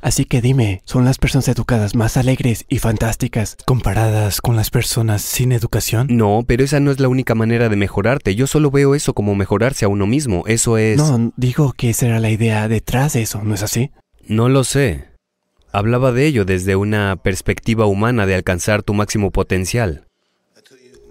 Así 0.00 0.24
que 0.24 0.40
dime, 0.40 0.82
¿son 0.84 1.04
las 1.04 1.18
personas 1.18 1.48
educadas 1.48 1.96
más 1.96 2.16
alegres 2.16 2.64
y 2.68 2.78
fantásticas 2.78 3.56
comparadas 3.66 4.40
con 4.40 4.54
las 4.54 4.70
personas 4.70 5.22
sin 5.22 5.50
educación? 5.50 6.06
No, 6.08 6.44
pero 6.46 6.62
esa 6.62 6.78
no 6.78 6.92
es 6.92 7.00
la 7.00 7.08
única 7.08 7.34
manera 7.34 7.68
de 7.68 7.74
mejorarte. 7.74 8.36
Yo 8.36 8.46
solo 8.46 8.70
veo 8.70 8.94
eso 8.94 9.14
como 9.14 9.34
mejorarse 9.34 9.84
a 9.84 9.88
uno 9.88 10.06
mismo. 10.06 10.44
Eso 10.46 10.78
es... 10.78 10.98
No, 10.98 11.32
digo 11.36 11.72
que 11.72 11.90
esa 11.90 12.06
era 12.06 12.20
la 12.20 12.30
idea 12.30 12.68
detrás 12.68 13.14
de 13.14 13.22
eso, 13.22 13.42
¿no 13.42 13.56
es 13.56 13.64
así? 13.64 13.90
No 14.28 14.48
lo 14.48 14.62
sé. 14.62 15.06
Hablaba 15.72 16.12
de 16.12 16.24
ello 16.24 16.44
desde 16.44 16.76
una 16.76 17.16
perspectiva 17.16 17.86
humana 17.86 18.26
de 18.26 18.36
alcanzar 18.36 18.84
tu 18.84 18.94
máximo 18.94 19.32
potencial. 19.32 20.04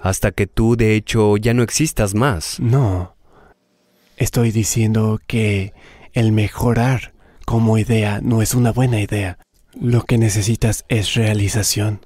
Hasta 0.02 0.32
que 0.32 0.48
tú, 0.48 0.76
de 0.76 0.96
hecho, 0.96 1.38
ya 1.38 1.54
no 1.54 1.64
existas 1.64 2.14
más. 2.14 2.60
No. 2.60 3.16
Estoy 4.18 4.52
diciendo 4.52 5.20
que 5.28 5.74
el 6.14 6.32
mejorar 6.32 7.14
como 7.46 7.78
idea 7.78 8.20
no 8.22 8.42
es 8.42 8.54
una 8.54 8.72
buena 8.72 9.00
idea. 9.00 9.38
Lo 9.80 10.04
que 10.04 10.18
necesitas 10.18 10.86
es 10.90 11.14
realización. 11.14 12.06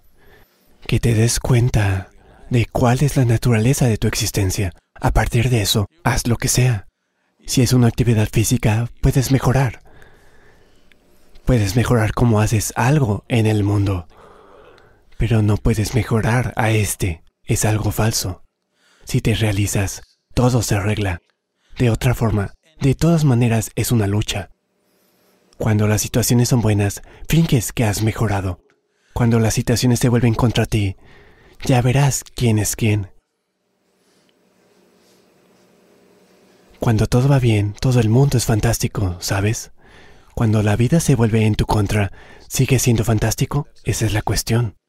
Que 0.86 1.00
te 1.00 1.14
des 1.14 1.40
cuenta 1.40 2.10
de 2.50 2.66
cuál 2.66 3.02
es 3.02 3.16
la 3.18 3.26
naturaleza 3.26 3.88
de 3.88 3.98
tu 3.98 4.08
existencia. 4.08 4.74
A 5.00 5.12
partir 5.12 5.50
de 5.50 5.62
eso, 5.62 5.88
haz 6.04 6.28
lo 6.28 6.36
que 6.38 6.48
sea. 6.48 6.88
Si 7.46 7.62
es 7.62 7.74
una 7.74 7.88
actividad 7.88 8.28
física, 8.32 8.90
puedes 9.02 9.32
mejorar. 9.32 9.82
Puedes 11.46 11.76
mejorar 11.76 12.14
cómo 12.14 12.40
haces 12.40 12.74
algo 12.76 13.24
en 13.28 13.46
el 13.46 13.64
mundo. 13.64 14.08
Pero 15.18 15.42
no 15.42 15.58
puedes 15.58 15.96
mejorar 15.96 16.54
a 16.56 16.72
este. 16.72 17.24
Es 17.46 17.66
algo 17.66 17.92
falso. 17.92 18.44
Si 19.04 19.22
te 19.22 19.34
realizas, 19.36 20.02
todo 20.34 20.62
se 20.62 20.76
arregla. 20.76 21.22
De 21.78 21.90
otra 21.90 22.14
forma, 22.14 22.54
de 22.80 22.96
todas 22.96 23.24
maneras 23.24 23.72
es 23.76 23.92
una 23.92 24.08
lucha. 24.08 24.50
Cuando 25.58 25.88
las 25.88 26.02
situaciones 26.02 26.50
son 26.50 26.62
buenas, 26.62 27.02
finges 27.28 27.72
que 27.72 27.84
has 27.84 28.02
mejorado. 28.02 28.60
Cuando 29.14 29.40
las 29.40 29.54
situaciones 29.54 30.00
se 30.00 30.10
vuelven 30.10 30.34
contra 30.34 30.66
ti, 30.66 30.96
ya 31.66 31.82
verás 31.82 32.24
quién 32.36 32.58
es 32.58 32.76
quién. 32.76 33.12
Cuando 36.80 37.06
todo 37.06 37.30
va 37.30 37.38
bien, 37.38 37.76
todo 37.80 38.00
el 38.00 38.10
mundo 38.10 38.38
es 38.38 38.46
fantástico, 38.46 39.18
¿sabes? 39.20 39.72
Cuando 40.34 40.64
la 40.64 40.76
vida 40.76 41.00
se 41.00 41.14
vuelve 41.14 41.46
en 41.46 41.54
tu 41.54 41.68
contra, 41.68 42.12
¿sigue 42.48 42.80
siendo 42.80 43.04
fantástico? 43.04 43.68
Esa 43.84 44.08
es 44.08 44.14
la 44.14 44.24
cuestión. 44.24 44.81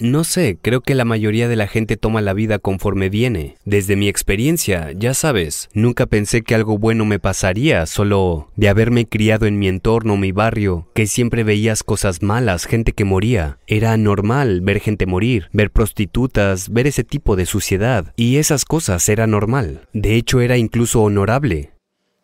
No 0.00 0.22
sé, 0.22 0.58
creo 0.62 0.80
que 0.80 0.94
la 0.94 1.04
mayoría 1.04 1.48
de 1.48 1.56
la 1.56 1.66
gente 1.66 1.96
toma 1.96 2.20
la 2.20 2.32
vida 2.32 2.60
conforme 2.60 3.08
viene. 3.08 3.56
Desde 3.64 3.96
mi 3.96 4.06
experiencia, 4.06 4.92
ya 4.92 5.12
sabes, 5.12 5.68
nunca 5.72 6.06
pensé 6.06 6.42
que 6.42 6.54
algo 6.54 6.78
bueno 6.78 7.04
me 7.04 7.18
pasaría, 7.18 7.84
solo 7.84 8.48
de 8.54 8.68
haberme 8.68 9.06
criado 9.06 9.46
en 9.46 9.58
mi 9.58 9.66
entorno, 9.66 10.16
mi 10.16 10.30
barrio, 10.30 10.88
que 10.94 11.08
siempre 11.08 11.42
veías 11.42 11.82
cosas 11.82 12.22
malas, 12.22 12.66
gente 12.66 12.92
que 12.92 13.04
moría. 13.04 13.58
Era 13.66 13.96
normal 13.96 14.60
ver 14.60 14.78
gente 14.78 15.04
morir, 15.04 15.48
ver 15.52 15.72
prostitutas, 15.72 16.68
ver 16.68 16.86
ese 16.86 17.02
tipo 17.02 17.34
de 17.34 17.46
suciedad, 17.46 18.12
y 18.14 18.36
esas 18.36 18.64
cosas 18.64 19.08
era 19.08 19.26
normal. 19.26 19.88
De 19.92 20.14
hecho, 20.14 20.40
era 20.40 20.56
incluso 20.56 21.02
honorable. 21.02 21.72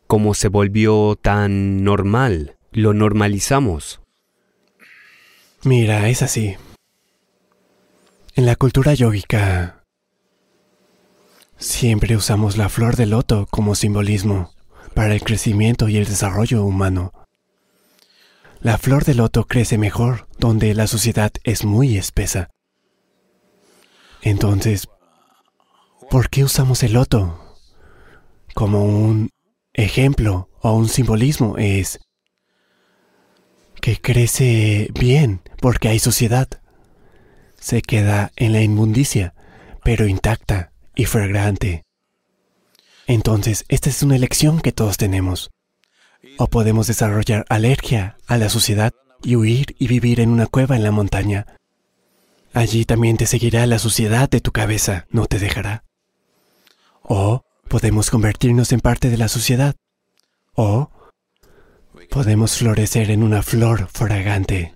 Como 0.07 0.35
se 0.35 0.47
volvió 0.47 1.19
tan 1.21 1.83
normal, 1.83 2.55
lo 2.71 2.95
normalizamos. 2.95 4.01
Mira, 5.65 6.09
es 6.09 6.23
así. 6.23 6.55
En 8.37 8.47
la 8.47 8.57
cultura 8.57 8.95
yógica 8.95 9.85
siempre 11.57 12.17
usamos 12.17 12.57
la 12.57 12.69
flor 12.69 12.97
de 12.97 13.07
loto 13.07 13.47
como 13.49 13.77
simbolismo 13.77 14.53
para 14.93 15.15
el 15.15 15.23
crecimiento 15.23 15.89
y 15.89 15.99
el 15.99 16.05
desarrollo 16.05 16.65
humano. 16.65 17.13
La 18.61 18.77
flor 18.77 19.05
de 19.05 19.15
loto 19.15 19.47
crece 19.47 19.79
mejor 19.79 20.27
donde 20.37 20.75
la 20.75 20.89
sociedad 20.89 21.31
es 21.45 21.65
muy 21.65 21.97
espesa. 21.97 22.51
Entonces, 24.21 24.89
¿por 26.11 26.29
qué 26.29 26.43
usamos 26.43 26.83
el 26.83 26.95
loto? 26.95 27.57
Como 28.53 28.85
un 28.85 29.31
ejemplo 29.75 30.51
o 30.61 30.73
un 30.73 30.89
simbolismo 30.89 31.57
es 31.57 32.01
que 33.81 34.01
crece 34.01 34.89
bien 34.93 35.41
porque 35.61 35.87
hay 35.87 36.01
sociedad 36.01 36.49
se 37.65 37.81
queda 37.81 38.31
en 38.37 38.53
la 38.53 38.61
inmundicia, 38.61 39.33
pero 39.83 40.07
intacta 40.07 40.73
y 40.95 41.07
fragrante. 41.07 41.83
Entonces, 43.07 43.65
esta 43.69 43.89
es 43.89 44.03
una 44.03 44.17
elección 44.17 44.61
que 44.61 44.71
todos 44.71 44.99
tenemos. 44.99 45.51
O 46.37 46.49
podemos 46.49 46.89
desarrollar 46.89 47.47
alergia 47.49 48.19
a 48.27 48.37
la 48.37 48.51
suciedad 48.51 48.93
y 49.23 49.37
huir 49.37 49.75
y 49.79 49.89
vivir 49.89 50.21
en 50.21 50.29
una 50.29 50.47
cueva 50.47 50.77
en 50.77 50.83
la 50.83 50.91
montaña. 50.91 51.47
Allí 52.53 52.85
también 52.85 53.17
te 53.17 53.25
seguirá 53.25 53.67
la 53.67 53.79
suciedad 53.79 54.29
de 54.29 54.43
tu 54.43 54.53
cabeza, 54.53 55.07
no 55.09 55.25
te 55.25 55.39
dejará. 55.39 55.85
O 57.01 57.47
podemos 57.69 58.11
convertirnos 58.11 58.73
en 58.73 58.81
parte 58.81 59.09
de 59.09 59.17
la 59.17 59.29
sociedad. 59.29 59.75
O 60.53 60.91
podemos 62.11 62.59
florecer 62.59 63.11
en 63.11 63.23
una 63.23 63.43
flor 63.43 63.89
fragante. 63.91 64.74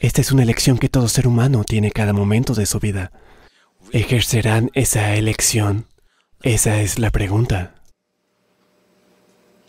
Esta 0.00 0.20
es 0.20 0.30
una 0.30 0.44
elección 0.44 0.78
que 0.78 0.88
todo 0.88 1.08
ser 1.08 1.26
humano 1.26 1.64
tiene 1.64 1.90
cada 1.90 2.12
momento 2.12 2.54
de 2.54 2.66
su 2.66 2.78
vida. 2.78 3.10
¿Ejercerán 3.90 4.70
esa 4.74 5.16
elección? 5.16 5.86
Esa 6.42 6.80
es 6.80 7.00
la 7.00 7.10
pregunta. 7.10 7.74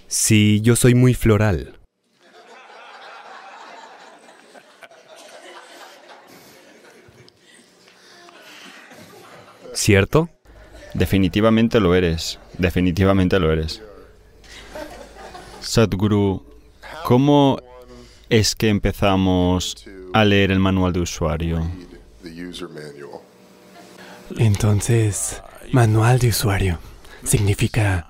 Sí, 0.07 0.61
yo 0.61 0.75
soy 0.75 0.93
muy 0.93 1.15
floral. 1.15 1.79
¿Cierto? 9.73 10.29
Definitivamente 10.93 11.79
lo 11.79 11.95
eres. 11.95 12.37
Definitivamente 12.59 13.39
lo 13.39 13.51
eres. 13.51 13.81
Sadhguru, 15.61 16.45
¿cómo 17.03 17.59
es 18.29 18.55
que 18.55 18.69
empezamos 18.69 19.87
a 20.13 20.25
leer 20.25 20.51
el 20.51 20.59
manual 20.59 20.93
de 20.93 21.01
usuario? 21.01 21.69
Entonces, 24.37 25.41
manual 25.71 26.19
de 26.19 26.29
usuario 26.29 26.79
significa 27.23 28.07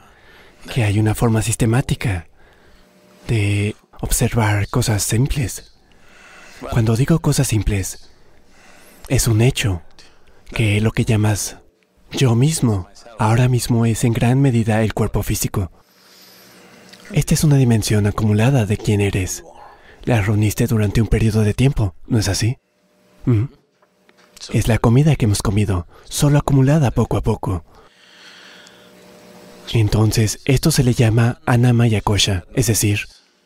que 0.73 0.83
hay 0.83 0.99
una 0.99 1.15
forma 1.15 1.41
sistemática 1.41 2.27
de 3.27 3.75
observar 4.01 4.67
cosas 4.69 5.03
simples. 5.03 5.73
Cuando 6.71 6.95
digo 6.95 7.19
cosas 7.19 7.47
simples, 7.47 8.09
es 9.07 9.27
un 9.27 9.41
hecho 9.41 9.81
que 10.53 10.81
lo 10.81 10.91
que 10.91 11.05
llamas 11.05 11.57
yo 12.11 12.35
mismo 12.35 12.89
ahora 13.17 13.47
mismo 13.47 13.85
es 13.85 14.03
en 14.03 14.13
gran 14.13 14.41
medida 14.41 14.81
el 14.81 14.93
cuerpo 14.93 15.23
físico. 15.23 15.71
Esta 17.11 17.33
es 17.33 17.43
una 17.43 17.57
dimensión 17.57 18.07
acumulada 18.07 18.65
de 18.65 18.77
quién 18.77 19.01
eres. 19.01 19.43
La 20.09 20.23
reuniste 20.23 20.65
durante 20.65 21.03
un 21.03 21.07
periodo 21.07 21.43
de 21.43 21.53
tiempo, 21.53 21.93
¿no 22.07 22.17
es 22.17 22.29
así? 22.29 22.57
¿Mm? 23.25 23.43
Es 24.51 24.67
la 24.67 24.79
comida 24.79 25.15
que 25.15 25.25
hemos 25.25 25.43
comido, 25.43 25.85
solo 26.05 26.39
acumulada 26.39 26.89
poco 26.89 27.15
a 27.15 27.21
poco. 27.21 27.63
Entonces, 29.71 30.39
esto 30.45 30.71
se 30.71 30.83
le 30.83 30.95
llama 30.95 31.41
Anamaya 31.45 32.01
Kosha, 32.01 32.45
es 32.55 32.65
decir, 32.65 33.01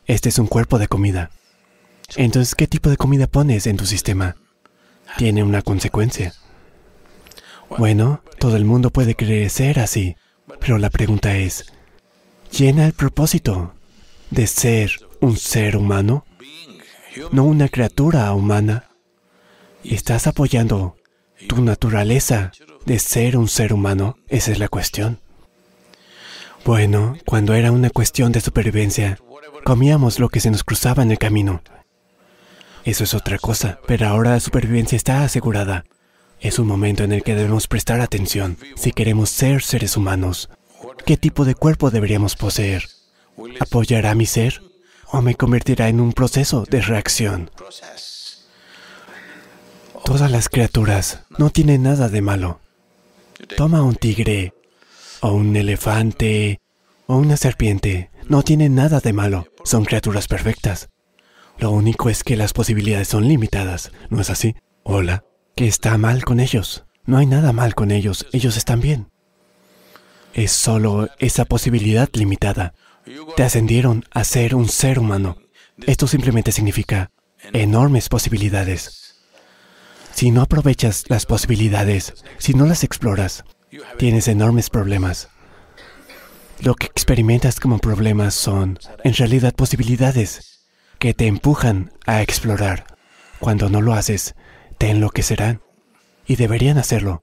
este 0.06 0.30
es 0.30 0.38
un 0.38 0.46
cuerpo 0.46 0.78
de 0.78 0.88
comida. 0.88 1.30
Entonces, 2.16 2.54
¿qué 2.54 2.66
tipo 2.66 2.88
de 2.88 2.96
comida 2.96 3.26
pones 3.26 3.66
en 3.66 3.76
tu 3.76 3.84
sistema? 3.84 4.36
Tiene 5.18 5.42
una 5.42 5.60
consecuencia. 5.60 6.32
Bueno, 7.76 8.22
todo 8.38 8.56
el 8.56 8.64
mundo 8.64 8.88
puede 8.88 9.14
crecer 9.14 9.80
así, 9.80 10.16
pero 10.60 10.78
la 10.78 10.88
pregunta 10.88 11.36
es, 11.36 11.66
¿llena 12.50 12.86
el 12.86 12.94
propósito 12.94 13.74
de 14.30 14.46
ser 14.46 14.92
un 15.20 15.36
ser 15.36 15.76
humano? 15.76 16.24
No 17.32 17.44
una 17.44 17.68
criatura 17.68 18.32
humana. 18.32 18.90
¿Estás 19.84 20.26
apoyando 20.26 20.96
tu 21.48 21.62
naturaleza 21.62 22.52
de 22.86 22.98
ser 22.98 23.36
un 23.36 23.48
ser 23.48 23.72
humano? 23.72 24.16
Esa 24.28 24.50
es 24.50 24.58
la 24.58 24.68
cuestión. 24.68 25.20
Bueno, 26.64 27.16
cuando 27.26 27.54
era 27.54 27.70
una 27.70 27.90
cuestión 27.90 28.32
de 28.32 28.40
supervivencia, 28.40 29.18
comíamos 29.64 30.18
lo 30.18 30.28
que 30.28 30.40
se 30.40 30.50
nos 30.50 30.64
cruzaba 30.64 31.02
en 31.02 31.10
el 31.10 31.18
camino. 31.18 31.62
Eso 32.84 33.04
es 33.04 33.14
otra 33.14 33.38
cosa, 33.38 33.78
pero 33.86 34.08
ahora 34.08 34.32
la 34.32 34.40
supervivencia 34.40 34.96
está 34.96 35.22
asegurada. 35.22 35.84
Es 36.40 36.58
un 36.58 36.66
momento 36.66 37.04
en 37.04 37.12
el 37.12 37.22
que 37.22 37.34
debemos 37.34 37.68
prestar 37.68 38.00
atención 38.00 38.58
si 38.76 38.92
queremos 38.92 39.30
ser 39.30 39.62
seres 39.62 39.96
humanos. 39.96 40.50
¿Qué 41.06 41.16
tipo 41.16 41.44
de 41.44 41.54
cuerpo 41.54 41.90
deberíamos 41.90 42.34
poseer? 42.34 42.88
¿Apoyará 43.60 44.14
mi 44.14 44.26
ser 44.26 44.60
o 45.14 45.22
me 45.22 45.36
convertirá 45.36 45.88
en 45.88 46.00
un 46.00 46.12
proceso 46.12 46.64
de 46.68 46.80
reacción? 46.80 47.48
Todas 50.04 50.28
las 50.28 50.48
criaturas 50.48 51.20
no 51.38 51.50
tienen 51.50 51.84
nada 51.84 52.08
de 52.08 52.20
malo. 52.20 52.58
Toma 53.56 53.82
un 53.82 53.94
tigre 53.94 54.54
o 55.20 55.32
un 55.32 55.54
elefante 55.54 56.60
o 57.06 57.16
una 57.16 57.36
serpiente. 57.36 58.10
No 58.28 58.42
tienen 58.42 58.74
nada 58.74 58.98
de 58.98 59.12
malo. 59.12 59.46
Son 59.62 59.84
criaturas 59.84 60.26
perfectas. 60.26 60.88
Lo 61.58 61.70
único 61.70 62.10
es 62.10 62.24
que 62.24 62.36
las 62.36 62.52
posibilidades 62.52 63.06
son 63.06 63.28
limitadas. 63.28 63.92
¿No 64.10 64.20
es 64.20 64.30
así? 64.30 64.56
Hola. 64.82 65.24
¿Qué 65.54 65.68
está 65.68 65.96
mal 65.96 66.24
con 66.24 66.40
ellos? 66.40 66.86
No 67.06 67.18
hay 67.18 67.26
nada 67.26 67.52
mal 67.52 67.76
con 67.76 67.92
ellos. 67.92 68.26
Ellos 68.32 68.56
están 68.56 68.80
bien. 68.80 69.12
Es 70.32 70.50
solo 70.50 71.08
esa 71.20 71.44
posibilidad 71.44 72.08
limitada. 72.14 72.74
Te 73.36 73.42
ascendieron 73.42 74.04
a 74.10 74.24
ser 74.24 74.54
un 74.54 74.68
ser 74.68 74.98
humano. 74.98 75.36
Esto 75.86 76.06
simplemente 76.06 76.52
significa 76.52 77.10
enormes 77.52 78.08
posibilidades. 78.08 79.16
Si 80.12 80.30
no 80.30 80.42
aprovechas 80.42 81.04
las 81.08 81.26
posibilidades, 81.26 82.24
si 82.38 82.54
no 82.54 82.66
las 82.66 82.84
exploras, 82.84 83.44
tienes 83.98 84.28
enormes 84.28 84.70
problemas. 84.70 85.28
Lo 86.60 86.74
que 86.74 86.86
experimentas 86.86 87.60
como 87.60 87.78
problemas 87.78 88.34
son, 88.34 88.78
en 89.02 89.14
realidad, 89.14 89.54
posibilidades 89.54 90.60
que 90.98 91.12
te 91.12 91.26
empujan 91.26 91.92
a 92.06 92.22
explorar. 92.22 92.86
Cuando 93.40 93.68
no 93.68 93.82
lo 93.82 93.92
haces, 93.92 94.34
te 94.78 94.90
enloquecerán. 94.90 95.60
Y 96.26 96.36
deberían 96.36 96.78
hacerlo. 96.78 97.22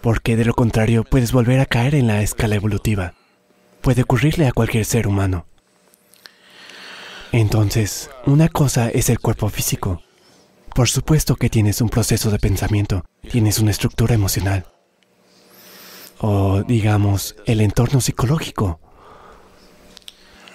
Porque 0.00 0.36
de 0.36 0.46
lo 0.46 0.54
contrario 0.54 1.04
puedes 1.04 1.32
volver 1.32 1.60
a 1.60 1.66
caer 1.66 1.94
en 1.94 2.06
la 2.06 2.22
escala 2.22 2.54
evolutiva. 2.54 3.14
Puede 3.86 4.02
ocurrirle 4.02 4.48
a 4.48 4.52
cualquier 4.52 4.84
ser 4.84 5.06
humano. 5.06 5.46
Entonces, 7.30 8.10
una 8.26 8.48
cosa 8.48 8.88
es 8.90 9.10
el 9.10 9.20
cuerpo 9.20 9.48
físico. 9.48 10.02
Por 10.74 10.88
supuesto 10.88 11.36
que 11.36 11.50
tienes 11.50 11.80
un 11.80 11.88
proceso 11.88 12.32
de 12.32 12.40
pensamiento, 12.40 13.04
tienes 13.30 13.60
una 13.60 13.70
estructura 13.70 14.12
emocional 14.16 14.66
o 16.18 16.64
digamos 16.64 17.36
el 17.46 17.60
entorno 17.60 18.00
psicológico. 18.00 18.80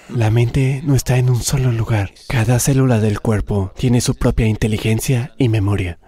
La 0.09 0.29
mente 0.29 0.81
no 0.83 0.93
está 0.93 1.17
en 1.17 1.29
un 1.29 1.41
solo 1.41 1.71
lugar. 1.71 2.11
Cada 2.27 2.59
célula 2.59 2.99
del 2.99 3.21
cuerpo 3.21 3.71
tiene 3.77 4.01
su 4.01 4.15
propia 4.15 4.47
inteligencia 4.47 5.35
y 5.37 5.47
memoria. 5.47 5.99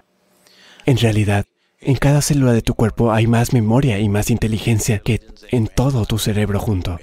En 0.86 0.98
realidad, 0.98 1.46
en 1.80 1.96
cada 1.96 2.22
célula 2.22 2.52
de 2.52 2.62
tu 2.62 2.76
cuerpo 2.76 3.14
hay 3.14 3.28
más 3.28 3.54
memoria 3.54 4.00
y 4.00 4.10
más 4.10 4.30
inteligencia 4.30 5.00
que 5.00 5.22
en 5.52 5.68
todo 5.68 6.06
tu 6.06 6.18
cerebro 6.18 6.60
junto. 6.60 6.98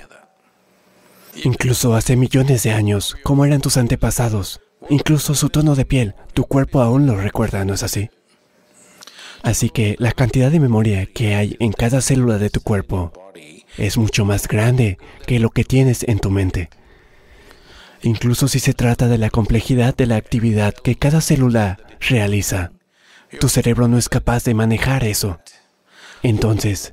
Incluso 1.43 1.95
hace 1.95 2.17
millones 2.17 2.63
de 2.65 2.73
años, 2.73 3.17
como 3.23 3.47
eran 3.47 3.63
tus 3.63 3.79
antepasados, 3.79 4.61
incluso 4.91 5.35
su 5.35 5.49
tono 5.49 5.75
de 5.75 5.87
piel, 5.87 6.15
tu 6.35 6.45
cuerpo 6.45 6.83
aún 6.83 7.07
lo 7.07 7.17
recuerda, 7.17 7.65
¿no 7.65 7.75
es 7.75 7.83
así? 7.83 8.11
Así 9.43 9.71
que 9.71 9.97
la 9.99 10.13
cantidad 10.13 10.51
de 10.51 10.61
memoria 10.61 11.07
que 11.07 11.35
hay 11.35 11.57
en 11.61 11.73
cada 11.73 12.03
célula 12.03 12.37
de 12.37 12.51
tu 12.51 12.61
cuerpo 12.61 13.13
es 13.79 13.97
mucho 13.97 14.27
más 14.27 14.49
grande 14.49 14.99
que 15.27 15.39
lo 15.39 15.49
que 15.49 15.65
tienes 15.65 16.03
en 16.07 16.19
tu 16.19 16.31
mente. 16.31 16.69
Incluso 18.03 18.49
si 18.49 18.61
se 18.61 18.75
trata 18.75 19.09
de 19.09 19.17
la 19.17 19.31
complejidad 19.31 19.97
de 19.97 20.07
la 20.07 20.17
actividad 20.17 20.75
que 20.75 20.97
cada 20.97 21.23
célula 21.23 21.79
realiza, 22.01 22.73
tu 23.39 23.49
cerebro 23.49 23.89
no 23.89 23.97
es 23.97 24.11
capaz 24.11 24.45
de 24.45 24.55
manejar 24.55 25.05
eso. 25.05 25.41
Entonces, 26.23 26.93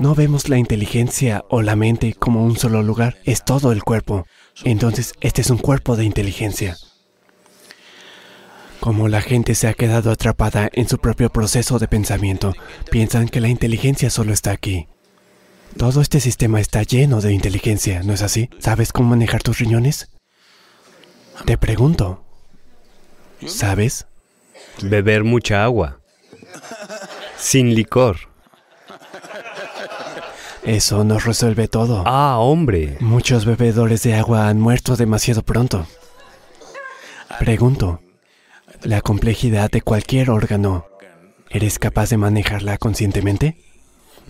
no 0.00 0.14
vemos 0.14 0.48
la 0.48 0.58
inteligencia 0.58 1.44
o 1.48 1.62
la 1.62 1.76
mente 1.76 2.14
como 2.14 2.44
un 2.44 2.56
solo 2.56 2.82
lugar, 2.82 3.18
es 3.24 3.44
todo 3.44 3.72
el 3.72 3.82
cuerpo. 3.82 4.26
Entonces, 4.64 5.12
este 5.20 5.42
es 5.42 5.50
un 5.50 5.58
cuerpo 5.58 5.96
de 5.96 6.04
inteligencia. 6.04 6.76
Como 8.80 9.08
la 9.08 9.20
gente 9.20 9.54
se 9.54 9.68
ha 9.68 9.74
quedado 9.74 10.10
atrapada 10.10 10.68
en 10.72 10.88
su 10.88 10.98
propio 10.98 11.30
proceso 11.30 11.78
de 11.78 11.86
pensamiento, 11.86 12.54
piensan 12.90 13.28
que 13.28 13.40
la 13.40 13.48
inteligencia 13.48 14.10
solo 14.10 14.32
está 14.32 14.52
aquí. 14.52 14.88
Todo 15.76 16.00
este 16.00 16.18
sistema 16.18 16.60
está 16.60 16.82
lleno 16.82 17.20
de 17.20 17.32
inteligencia, 17.32 18.02
¿no 18.02 18.14
es 18.14 18.22
así? 18.22 18.48
¿Sabes 18.58 18.92
cómo 18.92 19.10
manejar 19.10 19.42
tus 19.42 19.58
riñones? 19.58 20.08
Te 21.44 21.56
pregunto. 21.56 22.24
¿Sabes? 23.46 24.06
Beber 24.82 25.24
mucha 25.24 25.62
agua. 25.62 26.00
Sin 27.36 27.74
licor. 27.74 28.29
Eso 30.64 31.04
nos 31.04 31.24
resuelve 31.24 31.68
todo. 31.68 32.02
Ah, 32.06 32.38
hombre. 32.38 32.96
Muchos 33.00 33.44
bebedores 33.44 34.02
de 34.02 34.14
agua 34.14 34.48
han 34.48 34.60
muerto 34.60 34.96
demasiado 34.96 35.42
pronto. 35.42 35.86
Pregunto, 37.38 38.00
la 38.82 39.00
complejidad 39.00 39.70
de 39.70 39.80
cualquier 39.80 40.30
órgano, 40.30 40.86
¿eres 41.48 41.78
capaz 41.78 42.10
de 42.10 42.18
manejarla 42.18 42.76
conscientemente? 42.76 43.56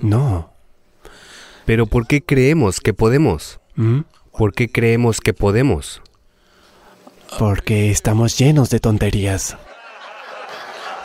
No. 0.00 0.52
Pero 1.64 1.86
¿por 1.86 2.06
qué 2.06 2.22
creemos 2.22 2.80
que 2.80 2.94
podemos? 2.94 3.60
¿Mm? 3.74 4.00
¿Por 4.36 4.54
qué 4.54 4.70
creemos 4.70 5.20
que 5.20 5.34
podemos? 5.34 6.02
Porque 7.38 7.90
estamos 7.90 8.38
llenos 8.38 8.70
de 8.70 8.80
tonterías. 8.80 9.56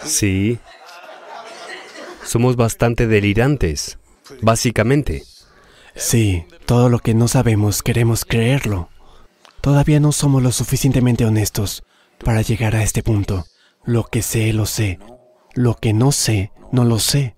Sí. 0.03 0.59
Somos 2.23 2.55
bastante 2.55 3.07
delirantes, 3.07 3.97
básicamente. 4.41 5.23
Sí, 5.95 6.45
todo 6.65 6.89
lo 6.89 6.99
que 6.99 7.13
no 7.13 7.27
sabemos 7.27 7.81
queremos 7.81 8.25
creerlo. 8.25 8.89
Todavía 9.61 9.99
no 9.99 10.11
somos 10.11 10.43
lo 10.43 10.51
suficientemente 10.51 11.25
honestos 11.25 11.83
para 12.23 12.41
llegar 12.41 12.75
a 12.75 12.83
este 12.83 13.01
punto. 13.01 13.45
Lo 13.83 14.03
que 14.03 14.21
sé, 14.21 14.53
lo 14.53 14.65
sé. 14.65 14.99
Lo 15.53 15.75
que 15.75 15.93
no 15.93 16.11
sé, 16.11 16.51
no 16.71 16.83
lo 16.83 16.99
sé. 16.99 17.35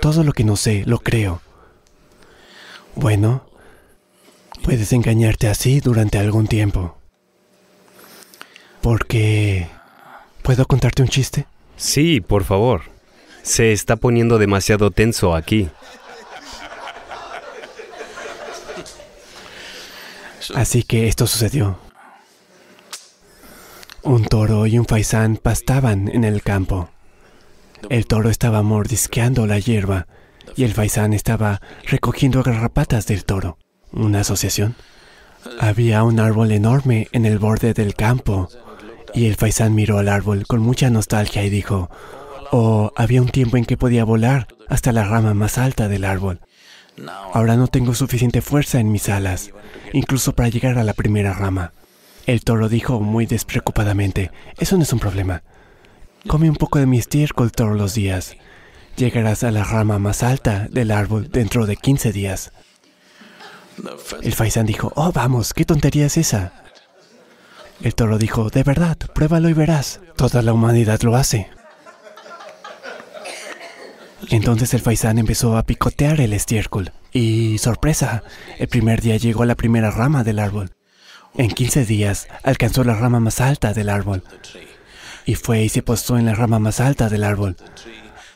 Todo 0.00 0.24
lo 0.24 0.32
que 0.32 0.44
no 0.44 0.56
sé, 0.56 0.84
lo 0.86 1.00
creo. 1.00 1.40
Bueno, 2.94 3.46
puedes 4.62 4.92
engañarte 4.92 5.48
así 5.48 5.80
durante 5.80 6.18
algún 6.18 6.46
tiempo. 6.46 6.96
Porque... 8.80 9.68
¿Puedo 10.42 10.66
contarte 10.66 11.02
un 11.02 11.08
chiste? 11.08 11.46
Sí, 11.76 12.20
por 12.20 12.44
favor. 12.44 12.93
Se 13.44 13.72
está 13.72 13.96
poniendo 13.96 14.38
demasiado 14.38 14.90
tenso 14.90 15.36
aquí. 15.36 15.68
Así 20.54 20.82
que 20.82 21.08
esto 21.08 21.26
sucedió. 21.26 21.78
Un 24.02 24.24
toro 24.24 24.66
y 24.66 24.78
un 24.78 24.86
faisán 24.86 25.36
pastaban 25.36 26.08
en 26.08 26.24
el 26.24 26.42
campo. 26.42 26.88
El 27.90 28.06
toro 28.06 28.30
estaba 28.30 28.62
mordisqueando 28.62 29.46
la 29.46 29.58
hierba 29.58 30.06
y 30.56 30.64
el 30.64 30.72
faisán 30.72 31.12
estaba 31.12 31.60
recogiendo 31.86 32.42
garrapatas 32.42 33.06
del 33.06 33.26
toro. 33.26 33.58
¿Una 33.92 34.20
asociación? 34.20 34.74
Había 35.60 36.02
un 36.02 36.18
árbol 36.18 36.50
enorme 36.50 37.08
en 37.12 37.26
el 37.26 37.38
borde 37.38 37.74
del 37.74 37.94
campo 37.94 38.48
y 39.12 39.26
el 39.26 39.36
faisán 39.36 39.74
miró 39.74 39.98
al 39.98 40.08
árbol 40.08 40.46
con 40.46 40.60
mucha 40.60 40.88
nostalgia 40.88 41.44
y 41.44 41.50
dijo, 41.50 41.90
oh, 42.56 42.92
había 42.94 43.20
un 43.20 43.28
tiempo 43.28 43.56
en 43.56 43.64
que 43.64 43.76
podía 43.76 44.04
volar 44.04 44.46
hasta 44.68 44.92
la 44.92 45.04
rama 45.04 45.34
más 45.34 45.58
alta 45.58 45.88
del 45.88 46.04
árbol. 46.04 46.40
Ahora 47.32 47.56
no 47.56 47.66
tengo 47.66 47.94
suficiente 47.94 48.42
fuerza 48.42 48.78
en 48.78 48.92
mis 48.92 49.08
alas, 49.08 49.50
incluso 49.92 50.34
para 50.34 50.48
llegar 50.48 50.78
a 50.78 50.84
la 50.84 50.94
primera 50.94 51.32
rama. 51.32 51.72
El 52.26 52.44
toro 52.44 52.68
dijo 52.68 53.00
muy 53.00 53.26
despreocupadamente, 53.26 54.30
eso 54.58 54.76
no 54.76 54.84
es 54.84 54.92
un 54.92 55.00
problema. 55.00 55.42
Come 56.28 56.48
un 56.48 56.56
poco 56.56 56.78
de 56.78 56.86
mi 56.86 56.98
estiércol 56.98 57.50
todos 57.50 57.76
los 57.76 57.94
días. 57.94 58.36
Llegarás 58.96 59.42
a 59.42 59.50
la 59.50 59.64
rama 59.64 59.98
más 59.98 60.22
alta 60.22 60.68
del 60.70 60.92
árbol 60.92 61.28
dentro 61.30 61.66
de 61.66 61.76
15 61.76 62.12
días. 62.12 62.52
El 64.22 64.32
faisán 64.32 64.66
dijo, 64.66 64.92
oh 64.94 65.10
vamos, 65.10 65.52
¿qué 65.52 65.64
tontería 65.64 66.06
es 66.06 66.16
esa? 66.16 66.52
El 67.82 67.96
toro 67.96 68.18
dijo, 68.18 68.48
de 68.48 68.62
verdad, 68.62 68.96
pruébalo 69.12 69.48
y 69.48 69.52
verás. 69.52 70.00
Toda 70.16 70.40
la 70.40 70.52
humanidad 70.52 71.02
lo 71.02 71.16
hace. 71.16 71.50
Entonces 74.30 74.74
el 74.74 74.80
faisán 74.80 75.18
empezó 75.18 75.56
a 75.56 75.64
picotear 75.64 76.20
el 76.20 76.32
estiércol. 76.32 76.92
Y 77.12 77.58
sorpresa, 77.58 78.22
el 78.58 78.68
primer 78.68 79.00
día 79.00 79.16
llegó 79.16 79.42
a 79.42 79.46
la 79.46 79.54
primera 79.54 79.90
rama 79.90 80.24
del 80.24 80.38
árbol. 80.38 80.70
En 81.36 81.50
15 81.50 81.84
días 81.84 82.28
alcanzó 82.42 82.84
la 82.84 82.94
rama 82.94 83.20
más 83.20 83.40
alta 83.40 83.72
del 83.72 83.88
árbol. 83.88 84.22
Y 85.26 85.34
fue 85.34 85.62
y 85.62 85.68
se 85.68 85.82
postó 85.82 86.18
en 86.18 86.26
la 86.26 86.34
rama 86.34 86.58
más 86.58 86.80
alta 86.80 87.08
del 87.08 87.24
árbol. 87.24 87.56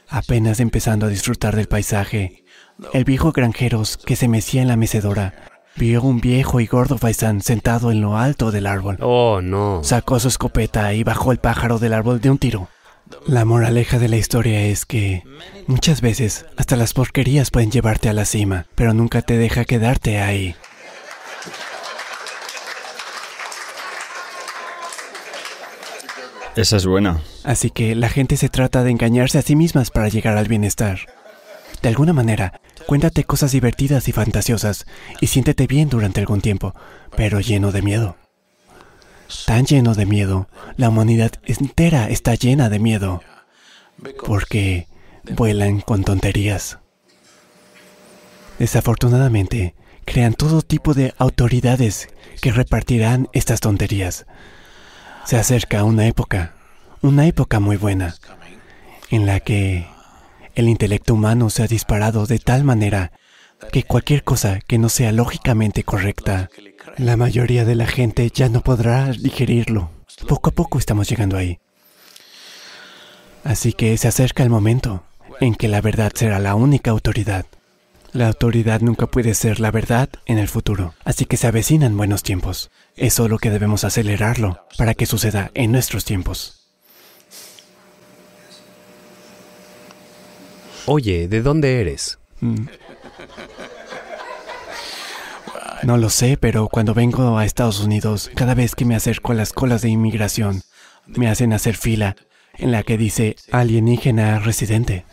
Apenas 0.08 0.58
empezando 0.60 1.06
a 1.06 1.10
disfrutar 1.10 1.54
del 1.54 1.68
paisaje, 1.68 2.44
el 2.92 3.04
viejo 3.04 3.32
granjeros 3.32 3.96
que 3.96 4.16
se 4.16 4.28
mecía 4.28 4.62
en 4.62 4.68
la 4.68 4.76
mecedora 4.76 5.34
vio 5.76 6.02
un 6.02 6.20
viejo 6.20 6.60
y 6.60 6.66
gordo 6.66 6.98
faisán 6.98 7.40
sentado 7.40 7.92
en 7.92 8.00
lo 8.00 8.16
alto 8.16 8.50
del 8.50 8.66
árbol. 8.66 8.98
Oh, 9.00 9.40
no. 9.40 9.80
Sacó 9.84 10.18
su 10.18 10.28
escopeta 10.28 10.92
y 10.94 11.04
bajó 11.04 11.30
el 11.30 11.38
pájaro 11.38 11.78
del 11.78 11.92
árbol 11.92 12.20
de 12.20 12.30
un 12.30 12.38
tiro. 12.38 12.68
La 13.26 13.44
moraleja 13.44 13.98
de 13.98 14.08
la 14.08 14.16
historia 14.16 14.62
es 14.62 14.86
que 14.86 15.22
muchas 15.66 16.00
veces 16.00 16.46
hasta 16.56 16.76
las 16.76 16.92
porquerías 16.92 17.50
pueden 17.50 17.70
llevarte 17.70 18.08
a 18.08 18.12
la 18.12 18.24
cima, 18.24 18.66
pero 18.74 18.94
nunca 18.94 19.22
te 19.22 19.36
deja 19.38 19.64
quedarte 19.64 20.20
ahí. 20.20 20.54
Esa 26.56 26.76
es 26.76 26.86
buena. 26.86 27.20
Así 27.44 27.70
que 27.70 27.94
la 27.94 28.08
gente 28.08 28.36
se 28.36 28.48
trata 28.48 28.82
de 28.82 28.90
engañarse 28.90 29.38
a 29.38 29.42
sí 29.42 29.54
mismas 29.54 29.90
para 29.90 30.08
llegar 30.08 30.36
al 30.36 30.48
bienestar. 30.48 31.00
De 31.82 31.88
alguna 31.88 32.12
manera, 32.12 32.60
cuéntate 32.86 33.22
cosas 33.22 33.52
divertidas 33.52 34.08
y 34.08 34.12
fantasiosas 34.12 34.84
y 35.20 35.28
siéntete 35.28 35.68
bien 35.68 35.88
durante 35.88 36.20
algún 36.20 36.40
tiempo, 36.40 36.74
pero 37.16 37.38
lleno 37.40 37.70
de 37.70 37.82
miedo. 37.82 38.16
Tan 39.46 39.66
lleno 39.66 39.94
de 39.94 40.06
miedo, 40.06 40.48
la 40.76 40.88
humanidad 40.88 41.32
entera 41.44 42.08
está 42.08 42.34
llena 42.34 42.68
de 42.68 42.78
miedo, 42.78 43.22
porque 44.24 44.88
vuelan 45.36 45.80
con 45.80 46.04
tonterías. 46.04 46.78
Desafortunadamente, 48.58 49.74
crean 50.04 50.34
todo 50.34 50.62
tipo 50.62 50.94
de 50.94 51.14
autoridades 51.18 52.08
que 52.40 52.52
repartirán 52.52 53.28
estas 53.32 53.60
tonterías. 53.60 54.26
Se 55.24 55.36
acerca 55.36 55.84
una 55.84 56.06
época, 56.06 56.54
una 57.02 57.26
época 57.26 57.60
muy 57.60 57.76
buena, 57.76 58.16
en 59.10 59.26
la 59.26 59.40
que 59.40 59.86
el 60.54 60.68
intelecto 60.68 61.14
humano 61.14 61.50
se 61.50 61.62
ha 61.62 61.66
disparado 61.66 62.26
de 62.26 62.38
tal 62.38 62.64
manera 62.64 63.12
que 63.72 63.82
cualquier 63.82 64.24
cosa 64.24 64.60
que 64.66 64.78
no 64.78 64.88
sea 64.88 65.12
lógicamente 65.12 65.84
correcta, 65.84 66.48
la 66.96 67.16
mayoría 67.16 67.64
de 67.64 67.74
la 67.74 67.86
gente 67.86 68.30
ya 68.32 68.48
no 68.48 68.62
podrá 68.62 69.12
digerirlo. 69.12 69.90
Poco 70.26 70.50
a 70.50 70.52
poco 70.52 70.78
estamos 70.78 71.08
llegando 71.08 71.36
ahí. 71.36 71.58
Así 73.44 73.72
que 73.72 73.96
se 73.96 74.08
acerca 74.08 74.42
el 74.42 74.50
momento 74.50 75.04
en 75.40 75.54
que 75.54 75.68
la 75.68 75.80
verdad 75.80 76.12
será 76.14 76.38
la 76.38 76.54
única 76.54 76.90
autoridad. 76.90 77.46
La 78.12 78.28
autoridad 78.28 78.80
nunca 78.80 79.06
puede 79.06 79.34
ser 79.34 79.60
la 79.60 79.70
verdad 79.70 80.08
en 80.26 80.38
el 80.38 80.48
futuro, 80.48 80.94
así 81.04 81.26
que 81.26 81.36
se 81.36 81.46
avecinan 81.46 81.96
buenos 81.96 82.22
tiempos. 82.22 82.70
Es 82.96 83.14
solo 83.14 83.38
que 83.38 83.50
debemos 83.50 83.84
acelerarlo 83.84 84.64
para 84.76 84.94
que 84.94 85.06
suceda 85.06 85.50
en 85.54 85.72
nuestros 85.72 86.04
tiempos. 86.04 86.66
Oye, 90.86 91.28
¿de 91.28 91.42
dónde 91.42 91.80
eres? 91.82 92.18
Mm. 92.40 92.66
No 95.82 95.96
lo 95.96 96.10
sé, 96.10 96.36
pero 96.36 96.68
cuando 96.68 96.94
vengo 96.94 97.38
a 97.38 97.44
Estados 97.44 97.80
Unidos, 97.80 98.30
cada 98.34 98.54
vez 98.54 98.74
que 98.74 98.84
me 98.84 98.96
acerco 98.96 99.32
a 99.32 99.34
las 99.34 99.52
colas 99.52 99.82
de 99.82 99.88
inmigración, 99.88 100.62
me 101.06 101.28
hacen 101.28 101.52
hacer 101.52 101.76
fila 101.76 102.16
en 102.58 102.72
la 102.72 102.82
que 102.82 102.98
dice 102.98 103.36
alienígena 103.52 104.40
residente. 104.40 105.04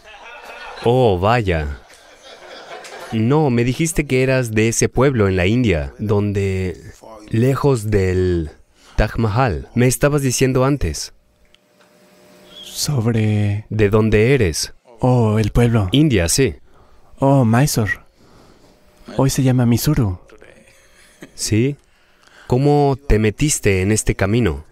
Oh, 0.84 1.20
vaya. 1.20 1.80
No, 3.12 3.50
me 3.50 3.64
dijiste 3.64 4.06
que 4.06 4.24
eras 4.24 4.52
de 4.52 4.68
ese 4.68 4.90
pueblo 4.90 5.28
en 5.28 5.36
la 5.36 5.46
India, 5.46 5.94
donde... 6.00 6.82
lejos 7.30 7.90
del... 7.90 8.52
Taj 8.96 9.18
Mahal. 9.18 9.68
Me 9.76 9.88
estabas 9.88 10.22
diciendo 10.22 10.64
antes. 10.64 11.14
Sobre... 12.64 13.66
¿De 13.70 13.90
dónde 13.90 14.34
eres? 14.34 14.74
Oh, 15.00 15.38
el 15.38 15.52
pueblo. 15.52 15.90
India, 15.92 16.30
sí. 16.30 16.56
Oh, 17.20 17.46
Mysore. 17.46 18.00
Hoy 19.18 19.30
se 19.30 19.44
llama 19.44 19.66
Misuru. 19.66 20.20
¿Sí? 21.34 21.78
¿Cómo 22.48 22.98
te 23.08 23.20
metiste 23.20 23.82
en 23.82 23.92
este 23.92 24.16
camino? 24.16 24.66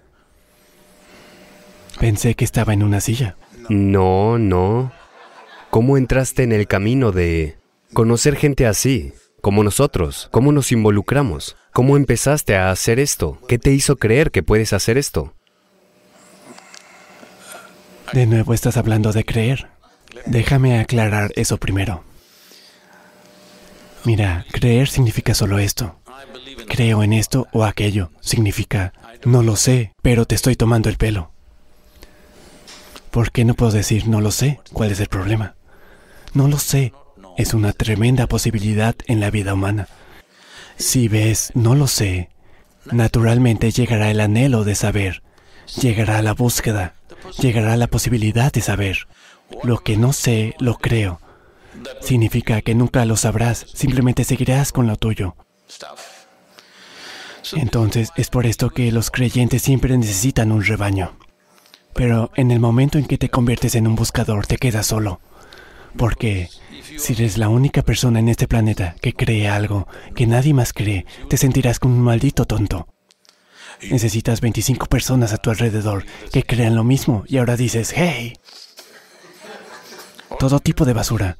Pensé 1.99 2.36
que 2.36 2.45
estaba 2.45 2.73
en 2.73 2.84
una 2.84 3.01
silla. 3.01 3.36
No, 3.69 4.38
no. 4.38 4.91
¿Cómo 5.69 5.97
entraste 5.97 6.43
en 6.43 6.51
el 6.51 6.67
camino 6.67 7.12
de 7.12 7.58
conocer 7.93 8.36
gente 8.36 8.67
así, 8.67 9.13
como 9.41 9.63
nosotros? 9.63 10.29
¿Cómo 10.32 10.51
nos 10.51 10.71
involucramos? 10.71 11.56
¿Cómo 11.71 11.97
empezaste 11.97 12.56
a 12.56 12.69
hacer 12.69 12.99
esto? 12.99 13.39
¿Qué 13.47 13.58
te 13.58 13.71
hizo 13.71 13.95
creer 13.95 14.29
que 14.29 14.43
puedes 14.43 14.73
hacer 14.73 14.97
esto? 14.97 15.34
De 18.12 18.27
nuevo 18.27 18.53
estás 18.53 18.77
hablando 18.77 19.12
de 19.12 19.25
creer. 19.25 19.69
Déjame 20.27 20.79
aclarar 20.79 21.32
eso 21.36 21.58
primero. 21.58 22.03
Mira, 24.03 24.45
creer 24.51 24.88
significa 24.89 25.34
solo 25.34 25.58
esto. 25.58 25.99
Creo 26.68 27.04
en 27.04 27.14
esto 27.14 27.48
o 27.52 27.64
aquello. 27.64 28.12
Significa, 28.22 28.94
no 29.26 29.44
lo 29.44 29.56
sé, 29.56 29.94
pero 30.02 30.26
te 30.26 30.36
estoy 30.36 30.56
tomando 30.56 30.90
el 30.90 30.98
pelo. 30.98 31.32
¿Por 33.12 33.32
qué 33.32 33.46
no 33.46 33.54
puedo 33.54 33.72
decir 33.72 34.08
no 34.08 34.22
lo 34.22 34.32
sé? 34.32 34.60
¿Cuál 34.72 34.92
es 34.92 35.00
el 35.00 35.08
problema? 35.08 35.56
No 36.34 36.48
lo 36.48 36.58
sé. 36.58 36.94
Es 37.38 37.54
una 37.54 37.74
tremenda 37.74 38.28
posibilidad 38.28 38.96
en 39.06 39.20
la 39.20 39.30
vida 39.30 39.54
humana. 39.54 39.88
Si 40.78 41.08
ves 41.08 41.52
no 41.54 41.76
lo 41.76 41.88
sé, 41.88 42.30
naturalmente 42.92 43.72
llegará 43.72 44.10
el 44.12 44.20
anhelo 44.20 44.64
de 44.64 44.76
saber, 44.76 45.24
llegará 45.80 46.22
la 46.22 46.34
búsqueda, 46.34 46.96
llegará 47.40 47.78
la 47.78 47.88
posibilidad 47.88 48.52
de 48.52 48.62
saber. 48.62 49.08
Lo 49.64 49.80
que 49.80 49.98
no 49.98 50.14
sé, 50.14 50.56
lo 50.60 50.78
creo. 50.78 51.22
Significa 52.02 52.62
que 52.62 52.76
nunca 52.76 53.06
lo 53.06 53.18
sabrás, 53.18 53.66
simplemente 53.74 54.24
seguirás 54.24 54.72
con 54.72 54.88
lo 54.88 54.96
tuyo. 54.96 55.36
Entonces 57.51 58.10
es 58.15 58.29
por 58.29 58.45
esto 58.45 58.69
que 58.69 58.91
los 58.91 59.12
creyentes 59.12 59.62
siempre 59.62 59.97
necesitan 59.97 60.51
un 60.51 60.63
rebaño. 60.63 61.17
Pero 61.93 62.32
en 62.36 62.51
el 62.51 62.60
momento 62.60 62.97
en 62.97 63.06
que 63.06 63.17
te 63.17 63.29
conviertes 63.29 63.75
en 63.75 63.88
un 63.88 63.95
buscador 63.95 64.47
te 64.47 64.58
quedas 64.58 64.88
solo. 64.88 65.19
Porque 65.97 66.49
si 66.97 67.13
eres 67.13 67.38
la 67.38 67.49
única 67.49 67.84
persona 67.84 68.19
en 68.19 68.29
este 68.29 68.47
planeta 68.47 68.95
que 69.01 69.13
cree 69.13 69.47
algo 69.47 69.88
que 70.15 70.25
nadie 70.25 70.53
más 70.53 70.73
cree, 70.73 71.06
te 71.29 71.38
sentirás 71.38 71.79
como 71.79 71.95
un 71.95 72.01
maldito 72.01 72.45
tonto. 72.45 72.88
Necesitas 73.89 74.41
25 74.41 74.86
personas 74.88 75.34
a 75.34 75.38
tu 75.38 75.49
alrededor 75.49 76.06
que 76.32 76.43
crean 76.43 76.75
lo 76.75 76.84
mismo 76.84 77.23
y 77.27 77.38
ahora 77.38 77.58
dices, 77.58 77.93
hey. 77.95 78.34
Todo 80.39 80.60
tipo 80.60 80.86
de 80.86 80.93
basura. 80.93 81.38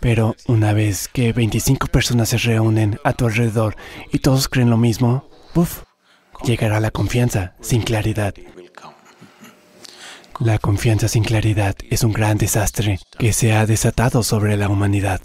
Pero 0.00 0.36
una 0.46 0.72
vez 0.72 1.08
que 1.08 1.32
25 1.32 1.86
personas 1.86 2.30
se 2.30 2.38
reúnen 2.38 2.98
a 3.04 3.12
tu 3.12 3.26
alrededor 3.26 3.76
y 4.12 4.18
todos 4.18 4.48
creen 4.48 4.70
lo 4.70 4.76
mismo, 4.76 5.28
¡puf! 5.54 5.84
Llegará 6.44 6.80
la 6.80 6.90
confianza 6.90 7.54
sin 7.60 7.82
claridad. 7.82 8.34
La 10.40 10.58
confianza 10.58 11.06
sin 11.08 11.22
claridad 11.22 11.76
es 11.88 12.02
un 12.02 12.12
gran 12.12 12.36
desastre 12.36 12.98
que 13.18 13.32
se 13.32 13.54
ha 13.54 13.64
desatado 13.64 14.24
sobre 14.24 14.56
la 14.56 14.68
humanidad. 14.68 15.20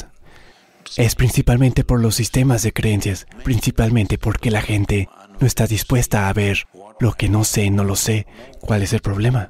Es 0.98 1.16
principalmente 1.16 1.84
por 1.84 2.00
los 2.00 2.16
sistemas 2.16 2.62
de 2.62 2.72
creencias, 2.72 3.28
principalmente 3.44 4.18
porque 4.18 4.52
la 4.52 4.62
gente 4.62 5.10
no 5.40 5.48
está 5.48 5.66
dispuesta 5.68 6.30
a 6.30 6.34
ver 6.34 6.68
lo 7.00 7.14
que 7.14 7.28
no 7.28 7.44
sé, 7.44 7.70
no 7.72 7.84
lo 7.84 7.96
sé. 7.96 8.28
¿Cuál 8.62 8.84
es 8.84 8.94
el 8.94 9.02
problema? 9.02 9.50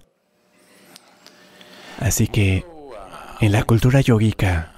Así 1.99 2.27
que 2.27 2.65
en 3.41 3.51
la 3.51 3.63
cultura 3.63 3.99
yogica 3.99 4.73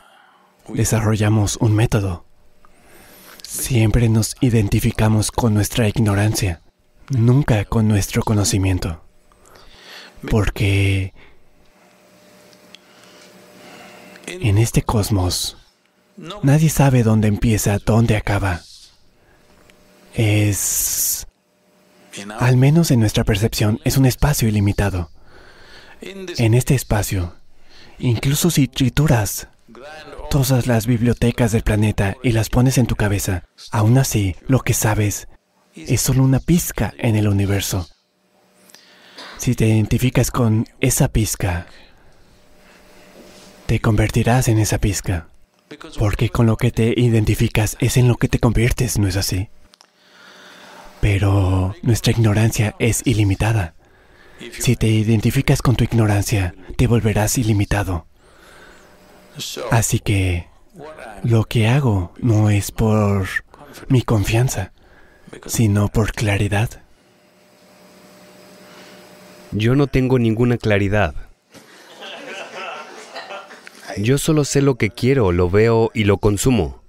desarrollamos 0.68 1.58
un 1.58 1.76
método. 1.76 2.26
Siempre 3.52 4.08
nos 4.08 4.38
identificamos 4.40 5.30
con 5.30 5.54
nuestra 5.54 5.86
ignorancia, 5.90 6.62
nunca 7.10 7.66
con 7.66 7.86
nuestro 7.86 8.24
conocimiento. 8.24 9.04
Porque 10.30 11.14
en 14.26 14.58
este 14.58 14.84
cosmos 14.84 15.58
nadie 16.42 16.70
sabe 16.70 17.04
dónde 17.04 17.28
empieza, 17.28 17.78
dónde 17.80 18.16
acaba. 18.16 18.62
Es, 20.14 21.28
al 22.40 22.56
menos 22.56 22.90
en 22.90 23.02
nuestra 23.02 23.26
percepción, 23.26 23.82
es 23.84 23.98
un 23.98 24.06
espacio 24.06 24.48
ilimitado. 24.48 25.12
En 26.00 26.54
este 26.54 26.74
espacio, 26.74 27.36
incluso 28.00 28.50
si 28.50 28.70
trituras 28.70 29.50
todas 30.32 30.66
las 30.66 30.88
bibliotecas 30.88 31.52
del 31.52 31.62
planeta 31.62 32.16
y 32.24 32.32
las 32.32 32.48
pones 32.48 32.78
en 32.78 32.88
tu 32.88 32.96
cabeza, 32.96 33.44
aún 33.70 33.98
así, 33.98 34.38
lo 34.48 34.62
que 34.62 34.74
sabes 34.74 35.28
es 35.76 36.00
solo 36.00 36.24
una 36.24 36.40
pizca 36.40 36.94
en 36.98 37.18
el 37.18 37.28
universo. 37.28 37.90
Si 39.38 39.56
te 39.56 39.68
identificas 39.68 40.32
con 40.32 40.68
esa 40.80 41.10
pizca, 41.10 41.68
te 43.66 43.82
convertirás 43.82 44.48
en 44.48 44.60
esa 44.60 44.78
pizca. 44.78 45.28
Porque 46.00 46.30
con 46.30 46.46
lo 46.46 46.56
que 46.56 46.72
te 46.72 46.94
identificas 46.96 47.76
es 47.82 47.98
en 47.98 48.08
lo 48.08 48.16
que 48.16 48.30
te 48.30 48.40
conviertes, 48.40 49.00
¿no 49.00 49.10
es 49.10 49.18
así? 49.18 49.50
Pero 51.02 51.76
nuestra 51.82 52.14
ignorancia 52.14 52.74
es 52.80 53.02
ilimitada. 53.04 53.74
Si 54.60 54.78
te 54.78 54.88
identificas 54.88 55.62
con 55.62 55.76
tu 55.76 55.84
ignorancia, 55.84 56.56
te 56.78 56.88
volverás 56.88 57.38
ilimitado. 57.38 58.08
Así 59.72 60.00
que 60.00 60.48
lo 61.24 61.46
que 61.46 61.68
hago 61.68 62.14
no 62.20 62.50
es 62.50 62.72
por 62.72 63.28
mi 63.88 64.02
confianza, 64.02 64.72
sino 65.46 65.90
por 65.90 66.12
claridad. 66.14 66.70
Yo 69.52 69.76
no 69.76 69.88
tengo 69.88 70.18
ninguna 70.18 70.58
claridad. 70.58 71.14
Yo 73.98 74.18
solo 74.18 74.46
sé 74.46 74.62
lo 74.62 74.76
que 74.76 74.90
quiero, 74.90 75.32
lo 75.32 75.50
veo 75.50 75.92
y 75.94 76.06
lo 76.06 76.18
consumo. 76.18 76.82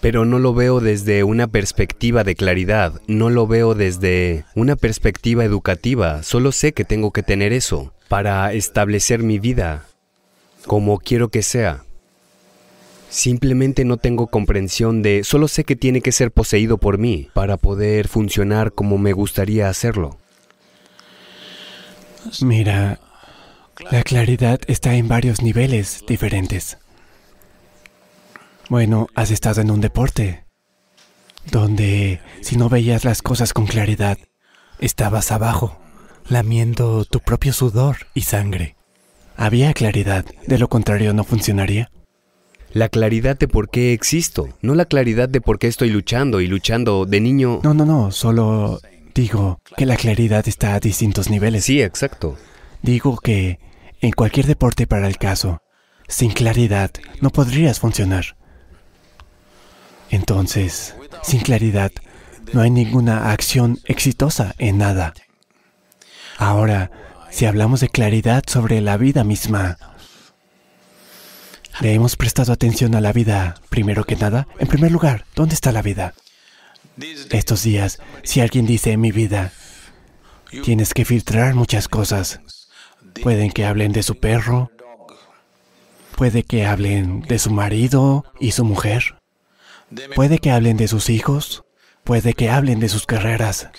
Pero 0.00 0.24
no 0.24 0.38
lo 0.38 0.54
veo 0.54 0.80
desde 0.80 1.24
una 1.24 1.46
perspectiva 1.46 2.24
de 2.24 2.34
claridad, 2.34 3.00
no 3.06 3.30
lo 3.30 3.46
veo 3.46 3.74
desde 3.74 4.44
una 4.54 4.74
perspectiva 4.74 5.44
educativa, 5.44 6.22
solo 6.24 6.50
sé 6.50 6.72
que 6.72 6.84
tengo 6.84 7.12
que 7.12 7.22
tener 7.22 7.52
eso 7.52 7.92
para 8.08 8.52
establecer 8.52 9.22
mi 9.22 9.38
vida 9.38 9.86
como 10.66 10.98
quiero 10.98 11.28
que 11.28 11.42
sea. 11.42 11.84
Simplemente 13.08 13.84
no 13.84 13.98
tengo 13.98 14.28
comprensión 14.28 15.02
de, 15.02 15.22
solo 15.22 15.46
sé 15.46 15.64
que 15.64 15.76
tiene 15.76 16.00
que 16.00 16.12
ser 16.12 16.30
poseído 16.30 16.78
por 16.78 16.96
mí 16.96 17.28
para 17.34 17.58
poder 17.58 18.08
funcionar 18.08 18.72
como 18.72 18.96
me 18.96 19.12
gustaría 19.12 19.68
hacerlo. 19.68 20.18
Mira, 22.40 23.00
la 23.90 24.02
claridad 24.02 24.60
está 24.66 24.94
en 24.94 25.08
varios 25.08 25.42
niveles 25.42 26.04
diferentes. 26.06 26.78
Bueno, 28.68 29.08
has 29.14 29.30
estado 29.30 29.60
en 29.60 29.70
un 29.70 29.80
deporte 29.80 30.44
donde 31.50 32.20
si 32.40 32.56
no 32.56 32.68
veías 32.68 33.04
las 33.04 33.20
cosas 33.20 33.52
con 33.52 33.66
claridad, 33.66 34.16
estabas 34.78 35.32
abajo, 35.32 35.78
lamiendo 36.28 37.04
tu 37.04 37.20
propio 37.20 37.52
sudor 37.52 38.06
y 38.14 38.22
sangre. 38.22 38.76
Había 39.36 39.72
claridad, 39.72 40.24
de 40.46 40.58
lo 40.58 40.68
contrario 40.68 41.12
no 41.12 41.24
funcionaría. 41.24 41.90
La 42.72 42.88
claridad 42.88 43.38
de 43.38 43.48
por 43.48 43.68
qué 43.68 43.92
existo, 43.92 44.48
no 44.62 44.74
la 44.74 44.86
claridad 44.86 45.28
de 45.28 45.40
por 45.40 45.58
qué 45.58 45.66
estoy 45.66 45.90
luchando 45.90 46.40
y 46.40 46.46
luchando 46.46 47.04
de 47.04 47.20
niño. 47.20 47.60
No, 47.62 47.74
no, 47.74 47.84
no, 47.84 48.10
solo 48.10 48.80
digo 49.14 49.60
que 49.76 49.84
la 49.84 49.96
claridad 49.96 50.48
está 50.48 50.74
a 50.74 50.80
distintos 50.80 51.28
niveles. 51.28 51.64
Sí, 51.64 51.82
exacto. 51.82 52.36
Digo 52.80 53.18
que 53.18 53.58
en 54.00 54.12
cualquier 54.12 54.46
deporte 54.46 54.86
para 54.86 55.06
el 55.06 55.18
caso, 55.18 55.60
sin 56.08 56.32
claridad 56.32 56.90
no 57.20 57.30
podrías 57.30 57.78
funcionar. 57.78 58.36
Entonces, 60.10 60.94
sin 61.22 61.40
claridad, 61.40 61.92
no 62.52 62.60
hay 62.60 62.70
ninguna 62.70 63.32
acción 63.32 63.78
exitosa 63.84 64.54
en 64.58 64.78
nada. 64.78 65.14
Ahora, 66.38 66.90
si 67.32 67.46
hablamos 67.46 67.80
de 67.80 67.88
claridad 67.88 68.44
sobre 68.46 68.80
la 68.82 68.98
vida 68.98 69.24
misma, 69.24 69.78
¿le 71.80 71.94
hemos 71.94 72.16
prestado 72.16 72.52
atención 72.52 72.94
a 72.94 73.00
la 73.00 73.12
vida 73.12 73.54
primero 73.70 74.04
que 74.04 74.16
nada? 74.16 74.46
En 74.58 74.68
primer 74.68 74.92
lugar, 74.92 75.24
¿dónde 75.34 75.54
está 75.54 75.72
la 75.72 75.80
vida? 75.80 76.12
Estos 77.30 77.62
días, 77.62 78.00
si 78.22 78.42
alguien 78.42 78.66
dice 78.66 78.98
mi 78.98 79.12
vida, 79.12 79.50
tienes 80.62 80.92
que 80.92 81.06
filtrar 81.06 81.54
muchas 81.54 81.88
cosas. 81.88 82.40
Pueden 83.22 83.50
que 83.50 83.64
hablen 83.64 83.92
de 83.92 84.02
su 84.02 84.16
perro, 84.16 84.70
puede 86.16 86.42
que 86.42 86.66
hablen 86.66 87.22
de 87.22 87.38
su 87.38 87.50
marido 87.50 88.26
y 88.40 88.52
su 88.52 88.64
mujer, 88.66 89.16
puede 90.14 90.38
que 90.38 90.50
hablen 90.50 90.76
de 90.76 90.86
sus 90.86 91.08
hijos, 91.08 91.64
puede 92.04 92.34
que 92.34 92.50
hablen 92.50 92.78
de 92.78 92.90
sus 92.90 93.06
carreras, 93.06 93.70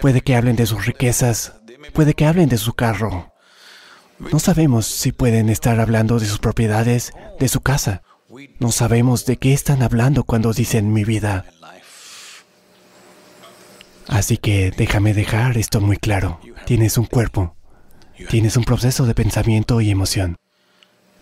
puede 0.00 0.20
que 0.20 0.36
hablen 0.36 0.54
de 0.54 0.66
sus 0.66 0.86
riquezas, 0.86 1.54
puede 1.92 2.14
que 2.14 2.26
hablen 2.26 2.48
de 2.48 2.58
su 2.58 2.74
carro. 2.74 3.32
No 4.18 4.38
sabemos 4.38 4.86
si 4.86 5.12
pueden 5.12 5.50
estar 5.50 5.80
hablando 5.80 6.18
de 6.18 6.26
sus 6.26 6.38
propiedades, 6.38 7.12
de 7.38 7.48
su 7.48 7.60
casa. 7.60 8.02
No 8.58 8.72
sabemos 8.72 9.26
de 9.26 9.36
qué 9.36 9.52
están 9.52 9.82
hablando 9.82 10.24
cuando 10.24 10.52
dicen 10.52 10.92
mi 10.92 11.04
vida. 11.04 11.44
Así 14.08 14.36
que 14.36 14.70
déjame 14.70 15.14
dejar 15.14 15.56
esto 15.56 15.80
muy 15.80 15.96
claro. 15.96 16.40
Tienes 16.66 16.98
un 16.98 17.06
cuerpo. 17.06 17.56
Tienes 18.28 18.56
un 18.56 18.64
proceso 18.64 19.06
de 19.06 19.14
pensamiento 19.14 19.80
y 19.80 19.90
emoción. 19.90 20.36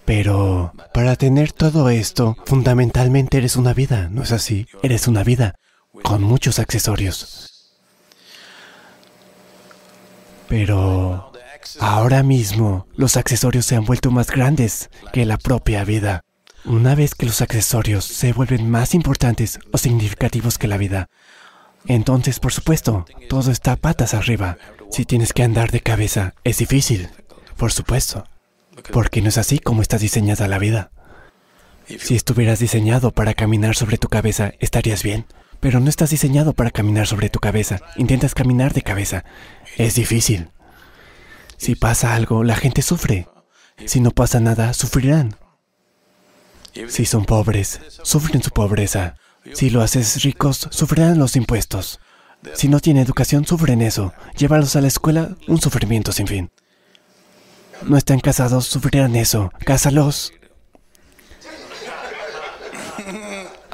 Pero 0.05 0.73
para 0.93 1.17
tener 1.17 1.53
todo 1.53 1.89
esto, 1.89 2.37
fundamentalmente 2.45 3.39
eres 3.39 3.57
una 3.57 3.73
vida, 3.73 4.09
¿no 4.11 4.23
es 4.23 4.33
así? 4.33 4.67
Eres 4.83 5.07
una 5.07 5.23
vida 5.23 5.55
con 6.03 6.23
muchos 6.23 6.59
accesorios. 6.59 7.52
Pero 10.53 11.33
ahora 11.81 12.23
mismo 12.23 12.87
los 12.95 13.17
accesorios 13.17 13.65
se 13.65 13.75
han 13.75 13.87
vuelto 13.87 14.11
más 14.11 14.27
grandes 14.27 14.91
que 15.11 15.25
la 15.25 15.39
propia 15.39 15.83
vida. 15.83 16.25
Una 16.67 16.95
vez 16.95 17.15
que 17.15 17.25
los 17.25 17.41
accesorios 17.41 18.05
se 18.05 18.35
vuelven 18.35 18.71
más 18.71 18.95
importantes 18.95 19.59
o 19.73 19.79
significativos 19.79 20.59
que 20.59 20.69
la 20.69 20.77
vida, 20.77 21.09
entonces 21.87 22.39
por 22.39 22.53
supuesto, 22.53 23.07
todo 23.31 23.51
está 23.51 23.77
patas 23.77 24.13
arriba. 24.13 24.59
Si 24.91 25.07
tienes 25.07 25.33
que 25.33 25.43
andar 25.43 25.71
de 25.71 25.81
cabeza, 25.81 26.35
es 26.45 26.59
difícil, 26.59 27.09
por 27.57 27.73
supuesto, 27.73 28.27
porque 28.93 29.23
no 29.23 29.31
es 29.31 29.39
así 29.39 29.59
como 29.59 29.81
está 29.81 29.97
diseñada 29.97 30.49
la 30.49 30.59
vida. 30.59 30.91
Si 31.87 32.15
estuvieras 32.15 32.59
diseñado 32.59 33.11
para 33.11 33.33
caminar 33.33 33.75
sobre 33.75 33.97
tu 33.97 34.09
cabeza, 34.09 34.53
estarías 34.61 35.03
bien, 35.03 35.25
pero 35.63 35.79
no 35.79 35.89
estás 35.89 36.11
diseñado 36.11 36.55
para 36.55 36.73
caminar 36.73 37.07
sobre 37.07 37.31
tu 37.31 37.39
cabeza. 37.39 37.79
Intentas 37.95 38.35
caminar 38.35 38.73
de 38.75 38.83
cabeza. 38.83 39.25
Es 39.77 39.95
difícil. 39.95 40.51
Si 41.57 41.75
pasa 41.75 42.15
algo, 42.15 42.45
la 42.45 42.57
gente 42.57 42.83
sufre. 42.83 43.29
Si 43.87 44.01
no 44.01 44.11
pasa 44.11 44.41
nada, 44.41 44.75
sufrirán. 44.75 45.37
Si 46.89 47.05
son 47.05 47.25
pobres, 47.25 47.81
sufren 48.03 48.43
su 48.43 48.51
pobreza. 48.51 49.17
Si 49.55 49.71
lo 49.71 49.83
haces 49.83 50.23
ricos, 50.23 50.69
sufrirán 50.71 51.19
los 51.19 51.37
impuestos. 51.37 52.01
Si 52.55 52.69
no 52.69 52.81
tienen 52.81 53.05
educación, 53.05 53.47
sufren 53.47 53.83
eso. 53.83 54.13
Llévalos 54.37 54.75
a 54.77 54.81
la 54.81 54.89
escuela, 54.89 55.37
un 55.47 55.61
sufrimiento 55.61 56.13
sin 56.13 56.27
fin. 56.27 56.51
No 57.87 57.97
están 57.97 58.21
casados, 58.21 58.67
sufrirán 58.67 59.17
eso. 59.17 59.53
Cásalos. 59.65 60.33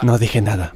No 0.02 0.18
dije 0.18 0.40
nada. 0.40 0.72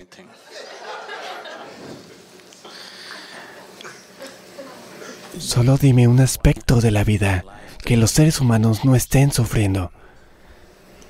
Solo 5.38 5.78
dime 5.78 6.08
un 6.08 6.20
aspecto 6.20 6.80
de 6.82 6.90
la 6.90 7.04
vida 7.04 7.44
que 7.82 7.96
los 7.96 8.10
seres 8.10 8.40
humanos 8.40 8.84
no 8.84 8.94
estén 8.94 9.32
sufriendo. 9.32 9.90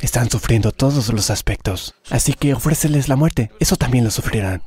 Están 0.01 0.31
sufriendo 0.31 0.71
todos 0.71 1.13
los 1.13 1.31
aspectos, 1.31 1.95
así 2.09 2.33
que 2.35 2.55
ofréceles 2.55 3.09
la 3.09 3.17
muerte, 3.17 3.51
eso 3.59 3.77
también 3.77 4.05
lo 4.05 4.11
sufrirán. 4.11 4.63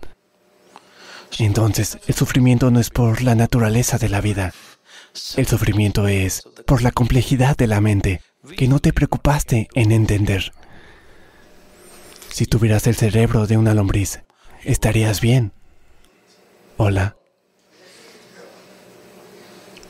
Entonces, 1.39 1.99
el 2.07 2.15
sufrimiento 2.15 2.69
no 2.69 2.80
es 2.80 2.89
por 2.89 3.21
la 3.21 3.36
naturaleza 3.36 3.97
de 3.97 4.09
la 4.09 4.21
vida, 4.21 4.53
el 5.38 5.47
sufrimiento 5.47 6.07
es 6.07 6.43
por 6.65 6.82
la 6.82 6.91
complejidad 6.91 7.55
de 7.55 7.67
la 7.67 7.80
mente, 7.80 8.21
que 8.57 8.67
no 8.67 8.80
te 8.80 8.93
preocupaste 8.93 9.69
en 9.73 9.91
entender. 9.91 10.51
Si 12.30 12.45
tuvieras 12.45 12.88
el 12.88 12.95
cerebro 12.95 13.47
de 13.47 13.57
una 13.57 13.73
lombriz, 13.73 14.21
estarías 14.63 15.21
bien. 15.21 15.53
Hola 16.77 17.15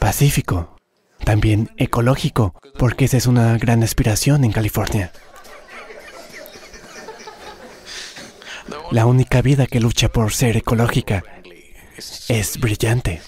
pacífico, 0.05 0.77
también 1.23 1.71
ecológico, 1.77 2.53
porque 2.77 3.05
esa 3.05 3.17
es 3.17 3.25
una 3.25 3.57
gran 3.57 3.81
aspiración 3.81 4.43
en 4.43 4.51
California. 4.51 5.11
La 8.91 9.07
única 9.07 9.41
vida 9.41 9.65
que 9.65 9.79
lucha 9.79 10.09
por 10.09 10.31
ser 10.31 10.57
ecológica 10.57 11.23
es 12.27 12.59
brillante. 12.59 13.23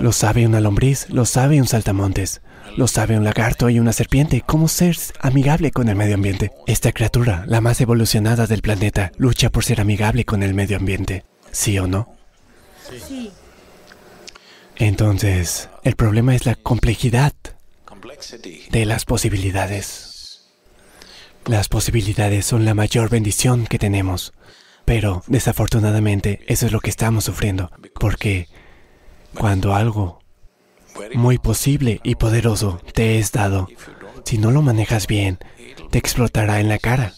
Lo 0.00 0.12
sabe 0.12 0.46
una 0.46 0.60
lombriz, 0.60 1.08
lo 1.08 1.24
sabe 1.24 1.60
un 1.60 1.66
saltamontes, 1.66 2.40
lo 2.76 2.86
sabe 2.86 3.18
un 3.18 3.24
lagarto 3.24 3.70
y 3.70 3.80
una 3.80 3.92
serpiente, 3.92 4.44
cómo 4.46 4.68
ser 4.68 4.96
amigable 5.18 5.72
con 5.72 5.88
el 5.88 5.96
medio 5.96 6.14
ambiente. 6.14 6.52
Esta 6.68 6.92
criatura, 6.92 7.42
la 7.48 7.60
más 7.60 7.80
evolucionada 7.80 8.46
del 8.46 8.62
planeta, 8.62 9.10
lucha 9.16 9.50
por 9.50 9.64
ser 9.64 9.80
amigable 9.80 10.24
con 10.24 10.44
el 10.44 10.54
medio 10.54 10.76
ambiente. 10.76 11.24
¿Sí 11.50 11.76
o 11.80 11.88
no? 11.88 12.14
Sí. 13.08 13.32
Entonces, 14.76 15.68
el 15.84 15.96
problema 15.96 16.34
es 16.34 16.46
la 16.46 16.54
complejidad 16.54 17.32
de 18.70 18.86
las 18.86 19.04
posibilidades. 19.04 20.48
Las 21.46 21.68
posibilidades 21.68 22.46
son 22.46 22.64
la 22.64 22.74
mayor 22.74 23.10
bendición 23.10 23.66
que 23.66 23.78
tenemos. 23.78 24.32
Pero, 24.84 25.22
desafortunadamente, 25.26 26.40
eso 26.46 26.66
es 26.66 26.72
lo 26.72 26.80
que 26.80 26.90
estamos 26.90 27.24
sufriendo. 27.24 27.70
Porque 27.98 28.48
cuando 29.34 29.74
algo 29.74 30.20
muy 31.14 31.38
posible 31.38 32.00
y 32.02 32.16
poderoso 32.16 32.80
te 32.92 33.18
es 33.18 33.32
dado, 33.32 33.68
si 34.24 34.38
no 34.38 34.50
lo 34.50 34.62
manejas 34.62 35.06
bien, 35.06 35.38
te 35.90 35.98
explotará 35.98 36.60
en 36.60 36.68
la 36.68 36.78
cara. 36.78 37.14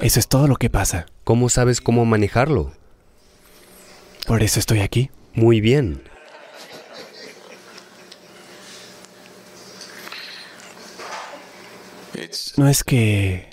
Eso 0.00 0.18
es 0.20 0.28
todo 0.28 0.48
lo 0.48 0.56
que 0.56 0.70
pasa. 0.70 1.06
¿Cómo 1.24 1.48
sabes 1.48 1.80
cómo 1.80 2.04
manejarlo? 2.04 2.72
Por 4.26 4.42
eso 4.42 4.58
estoy 4.58 4.80
aquí. 4.80 5.10
Muy 5.34 5.60
bien. 5.60 6.02
No 12.56 12.68
es 12.68 12.84
que 12.84 13.48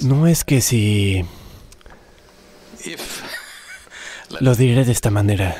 no 0.00 0.26
es 0.26 0.44
que 0.44 0.60
si 0.60 1.24
lo 4.40 4.54
diré 4.54 4.84
de 4.84 4.92
esta 4.92 5.10
manera, 5.10 5.56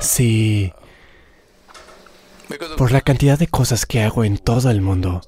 si 0.00 0.72
por 2.76 2.92
la 2.92 3.00
cantidad 3.00 3.38
de 3.38 3.48
cosas 3.48 3.86
que 3.86 4.02
hago 4.02 4.24
en 4.24 4.38
todo 4.38 4.70
el 4.70 4.80
mundo, 4.80 5.22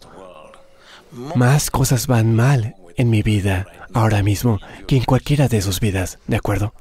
más 1.10 1.70
cosas 1.70 2.06
van 2.06 2.34
mal 2.34 2.76
en 2.96 3.10
mi 3.10 3.22
vida 3.22 3.66
ahora 3.94 4.22
mismo 4.22 4.60
que 4.86 4.96
en 4.96 5.04
cualquiera 5.04 5.48
de 5.48 5.62
sus 5.62 5.80
vidas, 5.80 6.18
¿de 6.26 6.36
acuerdo? 6.36 6.74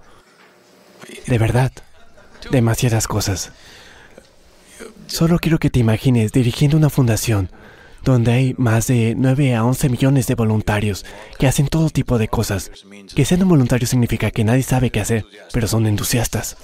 De 1.25 1.38
verdad, 1.38 1.71
demasiadas 2.51 3.07
cosas. 3.07 3.51
Solo 5.08 5.39
quiero 5.39 5.58
que 5.58 5.70
te 5.70 5.80
imagines 5.80 6.32
dirigiendo 6.32 6.78
una 6.78 6.89
fundación 6.89 7.49
donde 8.03 8.32
hay 8.32 8.55
más 8.58 8.88
de 8.88 9.16
9 9.18 9.55
a 9.55 9.66
11 9.66 9.89
millones 9.89 10.28
de 10.28 10.36
voluntarios 10.36 11.05
que 11.38 11.47
hacen 11.47 11.68
todo 11.68 11.89
tipo 11.89 12.18
de 12.18 12.28
cosas. 12.28 12.72
Que 13.16 13.26
sean 13.26 13.43
un 13.43 13.49
voluntario 13.49 13.88
significa 13.88 14.32
que 14.32 14.43
nadie 14.43 14.64
sabe 14.64 14.91
qué 14.91 15.01
hacer, 15.01 15.26
pero 15.51 15.68
son 15.68 15.88
entusiastas. 15.88 16.55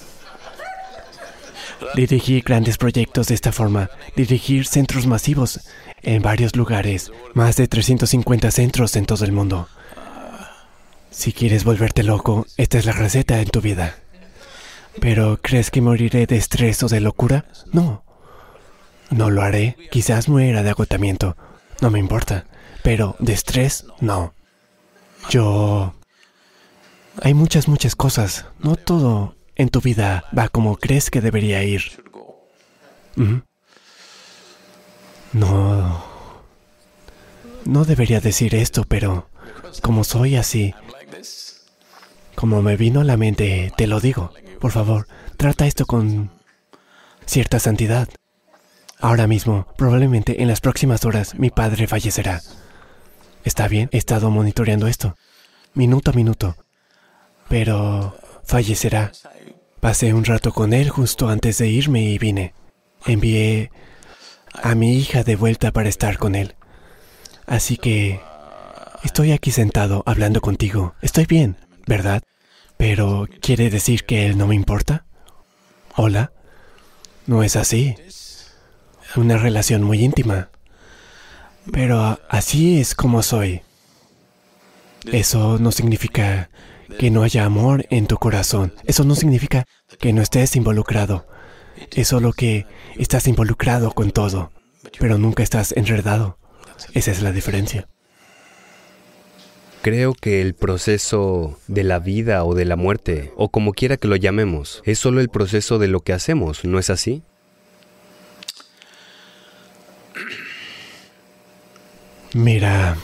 Dirigir 1.95 2.43
grandes 2.43 2.77
proyectos 2.77 3.27
de 3.27 3.35
esta 3.35 3.51
forma, 3.51 3.89
dirigir 4.15 4.65
centros 4.65 5.05
masivos 5.05 5.59
en 6.01 6.21
varios 6.21 6.55
lugares, 6.55 7.11
más 7.33 7.57
de 7.57 7.67
350 7.67 8.51
centros 8.51 8.95
en 8.95 9.05
todo 9.05 9.25
el 9.25 9.33
mundo. 9.33 9.67
Si 11.11 11.33
quieres 11.33 11.63
volverte 11.63 12.03
loco, 12.03 12.47
esta 12.57 12.77
es 12.77 12.85
la 12.85 12.93
receta 12.93 13.41
en 13.41 13.49
tu 13.49 13.61
vida. 13.61 13.97
Pero 14.99 15.39
¿crees 15.41 15.71
que 15.71 15.81
moriré 15.81 16.25
de 16.25 16.37
estrés 16.37 16.81
o 16.83 16.87
de 16.87 17.01
locura? 17.01 17.45
No. 17.71 18.03
No 19.13 19.29
lo 19.29 19.43
haré. 19.43 19.77
Quizás 19.91 20.27
muera 20.27 20.63
de 20.63 20.71
agotamiento. 20.71 21.37
No 21.81 21.91
me 21.91 21.99
importa. 21.99 22.45
Pero 22.81 23.15
de 23.19 23.33
estrés, 23.33 23.85
no. 24.01 24.33
Yo... 25.29 25.93
Hay 27.21 27.35
muchas, 27.35 27.67
muchas 27.67 27.95
cosas. 27.95 28.45
No 28.59 28.75
todo 28.75 29.35
en 29.55 29.69
tu 29.69 29.81
vida 29.81 30.25
va 30.37 30.49
como 30.49 30.77
crees 30.77 31.11
que 31.11 31.21
debería 31.21 31.63
ir. 31.63 32.03
No... 35.31 36.03
No 37.65 37.85
debería 37.85 38.19
decir 38.19 38.55
esto, 38.55 38.83
pero 38.83 39.29
como 39.81 40.03
soy 40.03 40.35
así, 40.35 40.73
como 42.35 42.61
me 42.61 42.75
vino 42.75 42.99
a 43.01 43.03
la 43.05 43.15
mente, 43.15 43.71
te 43.77 43.87
lo 43.87 44.01
digo. 44.01 44.33
Por 44.59 44.71
favor, 44.71 45.07
trata 45.37 45.65
esto 45.65 45.85
con 45.85 46.31
cierta 47.25 47.59
santidad. 47.59 48.09
Ahora 49.03 49.27
mismo, 49.27 49.67
probablemente 49.75 50.41
en 50.41 50.47
las 50.47 50.61
próximas 50.61 51.03
horas, 51.03 51.35
mi 51.37 51.49
padre 51.49 51.87
fallecerá. 51.87 52.41
Está 53.43 53.67
bien, 53.67 53.89
he 53.91 53.97
estado 53.97 54.31
monitoreando 54.31 54.87
esto, 54.87 55.17
minuto 55.73 56.11
a 56.11 56.13
minuto. 56.13 56.55
Pero 57.49 58.17
fallecerá. 58.45 59.11
Pasé 59.81 60.13
un 60.13 60.23
rato 60.23 60.53
con 60.53 60.71
él 60.71 60.89
justo 60.89 61.27
antes 61.27 61.57
de 61.57 61.67
irme 61.67 62.03
y 62.03 62.17
vine. 62.17 62.53
Envié 63.05 63.71
a 64.53 64.73
mi 64.73 64.95
hija 64.95 65.23
de 65.23 65.35
vuelta 65.35 65.73
para 65.73 65.89
estar 65.89 66.17
con 66.17 66.33
él. 66.33 66.55
Así 67.45 67.75
que 67.75 68.21
estoy 69.03 69.33
aquí 69.33 69.51
sentado 69.51 70.03
hablando 70.05 70.39
contigo. 70.39 70.95
Estoy 71.01 71.25
bien, 71.25 71.57
¿verdad? 71.87 72.23
Pero 72.77 73.27
¿quiere 73.41 73.69
decir 73.69 74.05
que 74.05 74.27
él 74.27 74.37
no 74.37 74.47
me 74.47 74.55
importa? 74.55 75.03
Hola. 75.97 76.31
No 77.27 77.43
es 77.43 77.57
así. 77.57 77.97
Una 79.15 79.37
relación 79.37 79.83
muy 79.83 80.03
íntima. 80.03 80.49
Pero 81.71 82.19
así 82.29 82.79
es 82.79 82.95
como 82.95 83.21
soy. 83.23 83.61
Eso 85.11 85.57
no 85.59 85.71
significa 85.71 86.49
que 86.97 87.11
no 87.11 87.23
haya 87.23 87.45
amor 87.45 87.85
en 87.89 88.07
tu 88.07 88.17
corazón. 88.17 88.73
Eso 88.85 89.03
no 89.03 89.15
significa 89.15 89.65
que 89.99 90.13
no 90.13 90.21
estés 90.21 90.55
involucrado. 90.55 91.27
Es 91.91 92.09
solo 92.09 92.33
que 92.33 92.65
estás 92.97 93.27
involucrado 93.27 93.91
con 93.91 94.11
todo, 94.11 94.51
pero 94.99 95.17
nunca 95.17 95.43
estás 95.43 95.73
enredado. 95.73 96.37
Esa 96.93 97.11
es 97.11 97.21
la 97.21 97.31
diferencia. 97.31 97.87
Creo 99.81 100.13
que 100.13 100.41
el 100.41 100.55
proceso 100.55 101.59
de 101.67 101.83
la 101.83 101.99
vida 101.99 102.45
o 102.45 102.55
de 102.55 102.65
la 102.65 102.77
muerte, 102.77 103.33
o 103.35 103.49
como 103.49 103.73
quiera 103.73 103.97
que 103.97 104.07
lo 104.07 104.15
llamemos, 104.15 104.81
es 104.85 104.97
solo 104.97 105.19
el 105.19 105.29
proceso 105.29 105.77
de 105.77 105.89
lo 105.89 105.99
que 105.99 106.13
hacemos, 106.13 106.63
¿no 106.63 106.79
es 106.79 106.89
así? 106.89 107.23
Mira, 112.33 112.97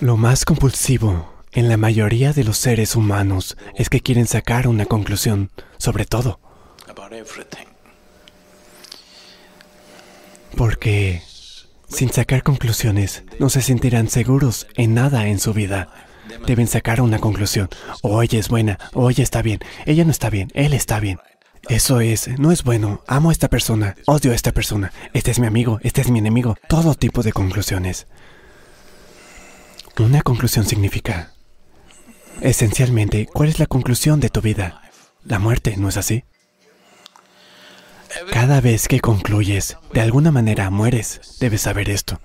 lo 0.00 0.16
más 0.16 0.44
compulsivo 0.44 1.32
en 1.52 1.68
la 1.68 1.76
mayoría 1.76 2.32
de 2.32 2.42
los 2.42 2.58
seres 2.58 2.96
humanos 2.96 3.56
es 3.76 3.88
que 3.88 4.00
quieren 4.00 4.26
sacar 4.26 4.66
una 4.66 4.84
conclusión 4.84 5.52
sobre 5.78 6.06
todo, 6.06 6.40
porque 10.56 11.22
sin 11.88 12.12
sacar 12.12 12.42
conclusiones 12.42 13.22
no 13.38 13.48
se 13.48 13.62
sentirán 13.62 14.08
seguros 14.08 14.66
en 14.74 14.94
nada 14.94 15.28
en 15.28 15.38
su 15.38 15.52
vida. 15.52 15.88
Deben 16.46 16.66
sacar 16.66 17.00
una 17.00 17.20
conclusión. 17.20 17.68
O 18.02 18.22
ella 18.22 18.40
es 18.40 18.48
buena, 18.48 18.78
o 18.92 19.08
ella 19.08 19.22
está 19.22 19.42
bien. 19.42 19.60
Ella 19.86 20.04
no 20.04 20.10
está 20.10 20.30
bien, 20.30 20.50
él 20.54 20.72
está 20.72 20.98
bien. 20.98 21.20
Eso 21.68 22.00
es, 22.00 22.28
no 22.38 22.52
es 22.52 22.62
bueno. 22.62 23.02
Amo 23.06 23.30
a 23.30 23.32
esta 23.32 23.48
persona, 23.48 23.96
odio 24.06 24.32
a 24.32 24.34
esta 24.34 24.52
persona. 24.52 24.92
Este 25.12 25.30
es 25.30 25.38
mi 25.38 25.46
amigo, 25.46 25.78
este 25.82 26.02
es 26.02 26.10
mi 26.10 26.18
enemigo. 26.18 26.56
Todo 26.68 26.94
tipo 26.94 27.22
de 27.22 27.32
conclusiones. 27.32 28.06
Una 29.98 30.22
conclusión 30.22 30.66
significa, 30.66 31.32
esencialmente, 32.40 33.26
¿cuál 33.26 33.48
es 33.48 33.58
la 33.58 33.66
conclusión 33.66 34.20
de 34.20 34.28
tu 34.28 34.40
vida? 34.40 34.82
La 35.24 35.38
muerte, 35.38 35.76
¿no 35.76 35.88
es 35.88 35.96
así? 35.96 36.24
Cada 38.32 38.60
vez 38.60 38.88
que 38.88 39.00
concluyes, 39.00 39.78
de 39.92 40.00
alguna 40.00 40.30
manera 40.30 40.70
mueres. 40.70 41.36
Debes 41.40 41.62
saber 41.62 41.88
esto. 41.90 42.20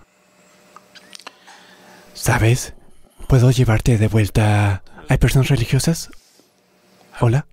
¿Sabes? 2.13 2.73
¿Puedo 3.27 3.51
llevarte 3.51 3.97
de 3.97 4.07
vuelta? 4.07 4.83
¿Hay 5.07 5.17
personas 5.17 5.49
religiosas? 5.49 6.09
¿Hola? 7.19 7.45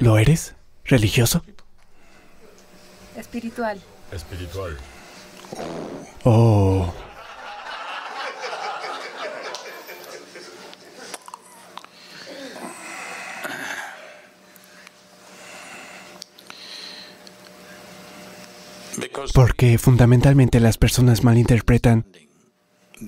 ¿Lo 0.00 0.18
eres? 0.18 0.54
¿Religioso? 0.84 1.42
Espiritual. 4.12 4.76
Oh. 6.24 6.92
Because 18.96 19.32
Porque 19.34 19.78
fundamentalmente 19.78 20.60
las 20.60 20.78
personas 20.78 21.22
malinterpretan 21.22 22.06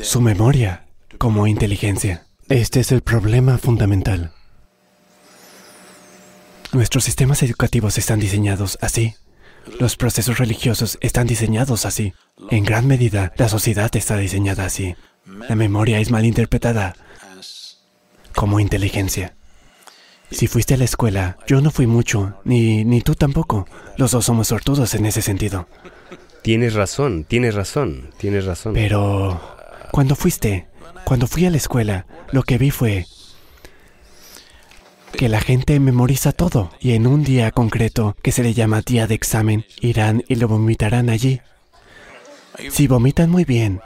su 0.00 0.20
memoria 0.20 0.86
como 1.18 1.46
inteligencia. 1.46 2.26
Este 2.48 2.80
es 2.80 2.92
el 2.92 3.02
problema 3.02 3.58
fundamental. 3.58 4.32
Nuestros 6.72 7.04
sistemas 7.04 7.42
educativos 7.42 7.98
están 7.98 8.20
diseñados 8.20 8.78
así. 8.80 9.14
Los 9.80 9.96
procesos 9.96 10.38
religiosos 10.38 10.98
están 11.00 11.26
diseñados 11.26 11.86
así. 11.86 12.12
En 12.50 12.64
gran 12.64 12.86
medida, 12.86 13.32
la 13.36 13.48
sociedad 13.48 13.94
está 13.96 14.16
diseñada 14.16 14.64
así. 14.64 14.94
La 15.48 15.54
memoria 15.54 15.98
es 15.98 16.10
malinterpretada 16.10 16.94
como 18.34 18.60
inteligencia. 18.60 19.34
Si 20.30 20.46
fuiste 20.46 20.74
a 20.74 20.76
la 20.76 20.84
escuela, 20.84 21.38
yo 21.46 21.60
no 21.60 21.70
fui 21.70 21.86
mucho, 21.86 22.38
ni, 22.44 22.84
ni 22.84 23.00
tú 23.00 23.14
tampoco. 23.14 23.66
Los 23.96 24.10
dos 24.10 24.26
somos 24.26 24.48
sortudos 24.48 24.94
en 24.94 25.06
ese 25.06 25.22
sentido. 25.22 25.68
Tienes 26.42 26.74
razón, 26.74 27.24
tienes 27.24 27.54
razón, 27.54 28.10
tienes 28.18 28.44
razón. 28.44 28.74
Pero, 28.74 29.40
cuando 29.90 30.14
fuiste, 30.14 30.68
Cuando 31.04 31.26
fui 31.26 31.46
a 31.46 31.50
la 31.50 31.56
escuela, 31.56 32.06
lo 32.32 32.42
que 32.42 32.58
vi 32.58 32.70
fue 32.70 33.06
que 35.12 35.28
la 35.28 35.40
gente 35.40 35.80
memoriza 35.80 36.32
todo 36.32 36.70
y 36.80 36.92
en 36.92 37.06
un 37.06 37.24
día 37.24 37.50
concreto 37.50 38.16
que 38.22 38.32
se 38.32 38.42
le 38.42 38.54
llama 38.54 38.82
día 38.82 39.06
de 39.06 39.14
examen, 39.14 39.64
irán 39.80 40.24
y 40.28 40.36
lo 40.36 40.48
vomitarán 40.48 41.08
allí. 41.10 41.40
Si 42.70 42.86
vomitan 42.86 43.30
muy 43.30 43.44
bien, 43.44 43.80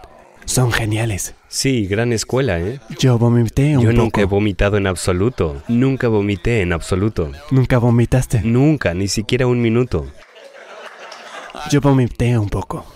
son 0.45 0.73
geniales. 0.73 1.35
Sí, 1.49 1.87
gran 1.87 2.13
escuela, 2.13 2.59
¿eh? 2.61 2.81
Yo 2.99 3.19
vomité 3.19 3.77
un 3.77 3.83
Yo 3.83 3.91
poco. 3.91 4.03
nunca 4.03 4.21
he 4.23 4.25
vomitado 4.25 4.77
en 4.79 4.87
absoluto. 4.87 5.63
Nunca 5.69 6.09
vomité 6.09 6.63
en 6.63 6.73
absoluto. 6.73 7.31
¿Nunca 7.51 7.79
vomitaste? 7.79 8.41
Nunca, 8.43 8.95
ni 8.95 9.09
siquiera 9.09 9.47
un 9.47 9.61
minuto. 9.61 10.07
Yo 11.71 11.81
vomité 11.81 12.39
un 12.39 12.49
poco. 12.49 12.87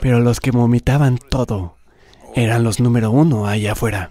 Pero 0.00 0.20
los 0.20 0.40
que 0.40 0.50
vomitaban 0.50 1.18
todo 1.18 1.76
eran 2.34 2.62
los 2.62 2.78
número 2.80 3.10
uno 3.10 3.46
allá 3.46 3.72
afuera. 3.72 4.10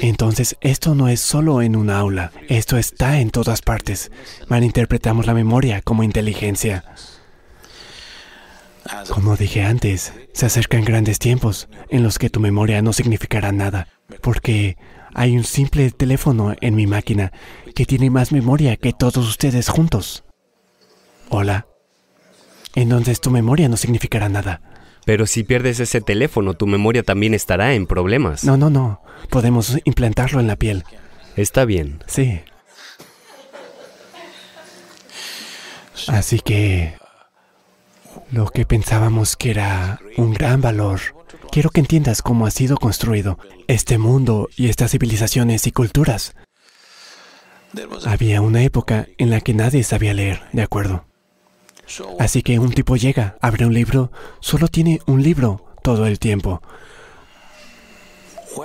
Entonces, 0.00 0.56
esto 0.60 0.94
no 0.94 1.08
es 1.08 1.20
solo 1.20 1.62
en 1.62 1.76
una 1.76 1.98
aula, 1.98 2.32
esto 2.48 2.76
está 2.76 3.20
en 3.20 3.30
todas 3.30 3.62
partes. 3.62 4.10
Malinterpretamos 4.48 5.26
la 5.26 5.34
memoria 5.34 5.80
como 5.82 6.02
inteligencia. 6.02 6.84
Como 9.08 9.36
dije 9.36 9.62
antes, 9.62 10.12
se 10.32 10.46
acercan 10.46 10.84
grandes 10.84 11.18
tiempos 11.18 11.68
en 11.88 12.02
los 12.02 12.18
que 12.18 12.30
tu 12.30 12.40
memoria 12.40 12.82
no 12.82 12.92
significará 12.92 13.52
nada, 13.52 13.88
porque 14.20 14.76
hay 15.14 15.36
un 15.36 15.44
simple 15.44 15.90
teléfono 15.90 16.54
en 16.60 16.74
mi 16.74 16.86
máquina 16.86 17.32
que 17.74 17.86
tiene 17.86 18.10
más 18.10 18.32
memoria 18.32 18.76
que 18.76 18.92
todos 18.92 19.16
ustedes 19.16 19.68
juntos. 19.68 20.24
Hola. 21.30 21.66
Entonces 22.74 23.20
tu 23.20 23.30
memoria 23.30 23.68
no 23.68 23.76
significará 23.76 24.28
nada. 24.28 24.60
Pero 25.04 25.26
si 25.26 25.44
pierdes 25.44 25.80
ese 25.80 26.00
teléfono, 26.00 26.54
tu 26.54 26.66
memoria 26.66 27.02
también 27.02 27.34
estará 27.34 27.74
en 27.74 27.86
problemas. 27.86 28.44
No, 28.44 28.56
no, 28.56 28.70
no. 28.70 29.02
Podemos 29.30 29.78
implantarlo 29.84 30.40
en 30.40 30.46
la 30.46 30.56
piel. 30.56 30.84
Está 31.36 31.64
bien. 31.64 32.02
Sí. 32.06 32.40
Así 36.08 36.40
que 36.40 36.94
lo 38.30 38.46
que 38.46 38.64
pensábamos 38.64 39.36
que 39.36 39.50
era 39.50 40.00
un 40.16 40.32
gran 40.32 40.60
valor, 40.60 41.00
quiero 41.50 41.70
que 41.70 41.80
entiendas 41.80 42.22
cómo 42.22 42.46
ha 42.46 42.50
sido 42.50 42.76
construido 42.76 43.38
este 43.68 43.98
mundo 43.98 44.48
y 44.56 44.68
estas 44.68 44.90
civilizaciones 44.92 45.66
y 45.66 45.72
culturas. 45.72 46.34
Había 48.06 48.40
una 48.40 48.62
época 48.62 49.08
en 49.18 49.30
la 49.30 49.40
que 49.40 49.54
nadie 49.54 49.82
sabía 49.82 50.14
leer, 50.14 50.42
¿de 50.52 50.62
acuerdo? 50.62 51.04
Así 52.18 52.42
que 52.42 52.58
un 52.58 52.72
tipo 52.72 52.96
llega, 52.96 53.36
abre 53.40 53.66
un 53.66 53.74
libro, 53.74 54.10
solo 54.40 54.68
tiene 54.68 55.00
un 55.06 55.22
libro 55.22 55.64
todo 55.82 56.06
el 56.06 56.18
tiempo. 56.18 56.62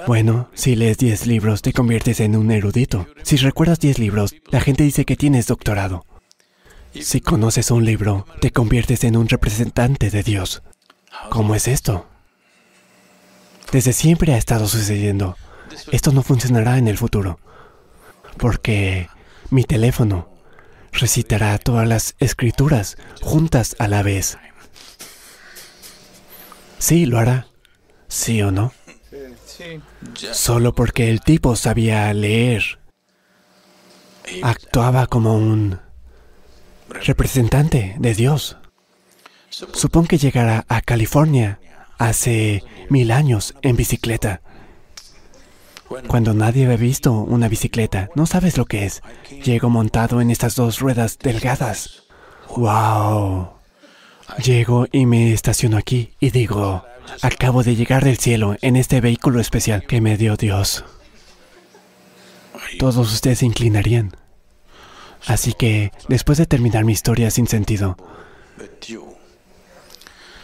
Bueno, 0.07 0.49
si 0.53 0.75
lees 0.75 0.97
10 0.97 1.25
libros 1.25 1.61
te 1.61 1.73
conviertes 1.73 2.19
en 2.19 2.35
un 2.35 2.51
erudito. 2.51 3.07
Si 3.23 3.37
recuerdas 3.37 3.79
10 3.79 3.99
libros, 3.99 4.35
la 4.51 4.61
gente 4.61 4.83
dice 4.83 5.05
que 5.05 5.15
tienes 5.15 5.47
doctorado. 5.47 6.05
Si 6.93 7.21
conoces 7.21 7.71
un 7.71 7.85
libro, 7.85 8.25
te 8.39 8.51
conviertes 8.51 9.03
en 9.03 9.17
un 9.17 9.27
representante 9.27 10.09
de 10.09 10.23
Dios. 10.23 10.63
¿Cómo 11.29 11.55
es 11.55 11.67
esto? 11.67 12.07
Desde 13.71 13.93
siempre 13.93 14.33
ha 14.33 14.37
estado 14.37 14.67
sucediendo. 14.67 15.35
Esto 15.91 16.11
no 16.11 16.23
funcionará 16.23 16.77
en 16.77 16.87
el 16.87 16.97
futuro. 16.97 17.39
Porque 18.37 19.09
mi 19.49 19.63
teléfono 19.63 20.29
recitará 20.99 21.57
todas 21.57 21.87
las 21.87 22.15
escrituras 22.19 22.97
juntas 23.21 23.75
a 23.79 23.87
la 23.87 24.03
vez. 24.03 24.37
Sí, 26.77 27.05
lo 27.05 27.19
hará. 27.19 27.47
¿Sí 28.07 28.41
o 28.41 28.51
no? 28.51 28.73
Solo 30.31 30.73
porque 30.73 31.09
el 31.09 31.21
tipo 31.21 31.55
sabía 31.55 32.13
leer. 32.13 32.79
Actuaba 34.41 35.07
como 35.07 35.35
un 35.35 35.79
representante 36.89 37.95
de 37.99 38.13
Dios. 38.13 38.57
Supón 39.49 40.07
que 40.07 40.17
llegara 40.17 40.65
a 40.69 40.81
California 40.81 41.59
hace 41.97 42.63
mil 42.89 43.11
años 43.11 43.55
en 43.61 43.75
bicicleta. 43.75 44.41
Cuando 46.07 46.33
nadie 46.33 46.65
había 46.65 46.77
visto 46.77 47.13
una 47.13 47.47
bicicleta, 47.47 48.09
no 48.13 48.25
sabes 48.25 48.57
lo 48.57 48.65
que 48.65 48.85
es. 48.85 49.01
Llego 49.43 49.69
montado 49.69 50.21
en 50.21 50.29
estas 50.29 50.55
dos 50.55 50.79
ruedas 50.79 51.17
delgadas. 51.17 52.03
¡Wow! 52.55 53.49
Llego 54.43 54.87
y 54.91 55.05
me 55.07 55.33
estaciono 55.33 55.77
aquí 55.77 56.13
y 56.19 56.29
digo, 56.29 56.85
acabo 57.23 57.63
de 57.63 57.75
llegar 57.75 58.03
del 58.03 58.17
cielo 58.17 58.55
en 58.61 58.75
este 58.75 59.01
vehículo 59.01 59.39
especial 59.39 59.85
que 59.87 60.01
me 60.01 60.17
dio 60.17 60.37
Dios. 60.37 60.85
Todos 62.77 63.11
ustedes 63.11 63.39
se 63.39 63.47
inclinarían. 63.47 64.15
Así 65.25 65.53
que, 65.53 65.91
después 66.07 66.37
de 66.37 66.45
terminar 66.45 66.85
mi 66.85 66.93
historia 66.93 67.31
sin 67.31 67.47
sentido, 67.47 67.97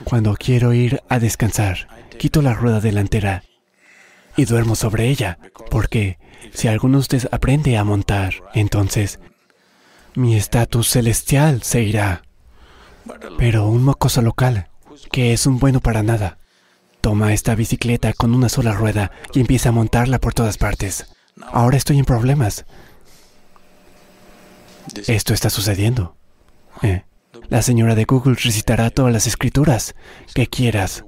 cuando 0.04 0.36
quiero 0.36 0.74
ir 0.74 1.02
a 1.08 1.20
descansar, 1.20 1.88
quito 2.18 2.42
la 2.42 2.54
rueda 2.54 2.82
delantera 2.82 3.44
y 4.38 4.46
duermo 4.46 4.76
sobre 4.76 5.10
ella, 5.10 5.40
porque 5.72 6.18
si 6.54 6.68
alguno 6.68 6.98
de 6.98 7.02
ustedes 7.02 7.30
aprende 7.32 7.78
a 7.78 7.84
montar, 7.84 8.34
entonces 8.54 9.20
mi 10.16 10.36
estatus 10.36 10.90
celestial 10.90 11.64
se 11.64 11.84
irá. 11.84 12.24
Pero 13.38 13.68
un 13.68 13.84
mocoso 13.84 14.22
local, 14.22 14.70
que 15.12 15.34
es 15.34 15.46
un 15.46 15.60
bueno 15.60 15.80
para 15.80 16.04
nada, 16.04 16.40
toma 17.02 17.34
esta 17.34 17.54
bicicleta 17.56 18.14
con 18.14 18.34
una 18.34 18.50
sola 18.50 18.74
rueda 18.74 19.12
y 19.34 19.42
empieza 19.42 19.70
a 19.70 19.74
montarla 19.74 20.20
por 20.20 20.34
todas 20.34 20.58
partes. 20.58 21.06
Ahora 21.52 21.78
estoy 21.78 22.00
en 22.00 22.06
problemas. 22.06 22.66
Esto 25.08 25.34
está 25.34 25.50
sucediendo. 25.50 26.16
Eh, 26.82 27.04
La 27.50 27.62
señora 27.62 27.94
de 27.96 28.06
Google 28.06 28.36
recitará 28.36 28.90
todas 28.90 29.14
las 29.14 29.28
escrituras 29.28 29.94
que 30.34 30.48
quieras. 30.48 31.06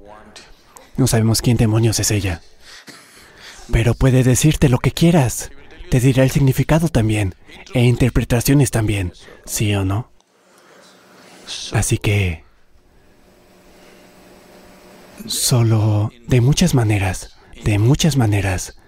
No 0.96 1.06
sabemos 1.06 1.42
quién 1.42 1.56
demonios 1.56 1.98
es 1.98 2.10
ella. 2.10 2.42
Pero 3.72 3.94
puede 3.94 4.22
decirte 4.22 4.68
lo 4.68 4.78
que 4.78 4.92
quieras. 4.92 5.50
Te 5.90 6.00
dirá 6.00 6.24
el 6.24 6.30
significado 6.30 6.88
también. 6.88 7.34
E 7.74 7.84
interpretaciones 7.84 8.70
también. 8.70 9.12
¿Sí 9.44 9.74
o 9.74 9.84
no? 9.84 10.10
Así 11.72 11.98
que... 11.98 12.44
Solo 15.26 16.10
de 16.28 16.40
muchas 16.40 16.74
maneras, 16.74 17.36
de 17.64 17.78
muchas 17.80 18.16
maneras, 18.16 18.78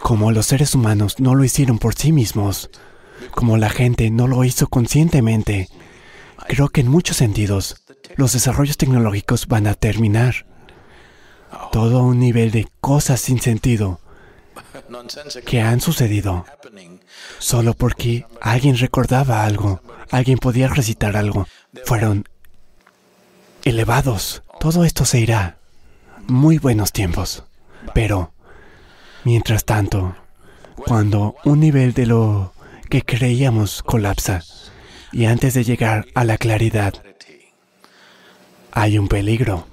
como 0.00 0.32
los 0.32 0.46
seres 0.46 0.74
humanos 0.74 1.20
no 1.20 1.36
lo 1.36 1.44
hicieron 1.44 1.78
por 1.78 1.94
sí 1.94 2.10
mismos, 2.10 2.70
como 3.30 3.56
la 3.56 3.70
gente 3.70 4.10
no 4.10 4.26
lo 4.26 4.42
hizo 4.44 4.66
conscientemente, 4.66 5.68
creo 6.48 6.70
que 6.70 6.80
en 6.80 6.88
muchos 6.88 7.18
sentidos 7.18 7.84
los 8.16 8.32
desarrollos 8.32 8.76
tecnológicos 8.76 9.46
van 9.46 9.68
a 9.68 9.74
terminar. 9.74 10.46
Todo 11.72 12.02
un 12.02 12.18
nivel 12.18 12.50
de 12.50 12.68
cosas 12.80 13.20
sin 13.20 13.40
sentido 13.40 14.00
que 15.46 15.60
han 15.60 15.80
sucedido 15.80 16.44
solo 17.38 17.74
porque 17.74 18.26
alguien 18.40 18.76
recordaba 18.76 19.44
algo, 19.44 19.80
alguien 20.10 20.38
podía 20.38 20.68
recitar 20.68 21.16
algo, 21.16 21.46
fueron 21.84 22.24
elevados. 23.64 24.42
Todo 24.60 24.84
esto 24.84 25.04
se 25.04 25.20
irá. 25.20 25.58
Muy 26.26 26.58
buenos 26.58 26.92
tiempos. 26.92 27.44
Pero, 27.94 28.32
mientras 29.24 29.64
tanto, 29.64 30.16
cuando 30.76 31.36
un 31.44 31.60
nivel 31.60 31.94
de 31.94 32.06
lo 32.06 32.52
que 32.88 33.02
creíamos 33.02 33.82
colapsa 33.82 34.42
y 35.12 35.26
antes 35.26 35.54
de 35.54 35.64
llegar 35.64 36.06
a 36.14 36.24
la 36.24 36.38
claridad 36.38 36.94
hay 38.72 38.98
un 38.98 39.08
peligro. 39.08 39.66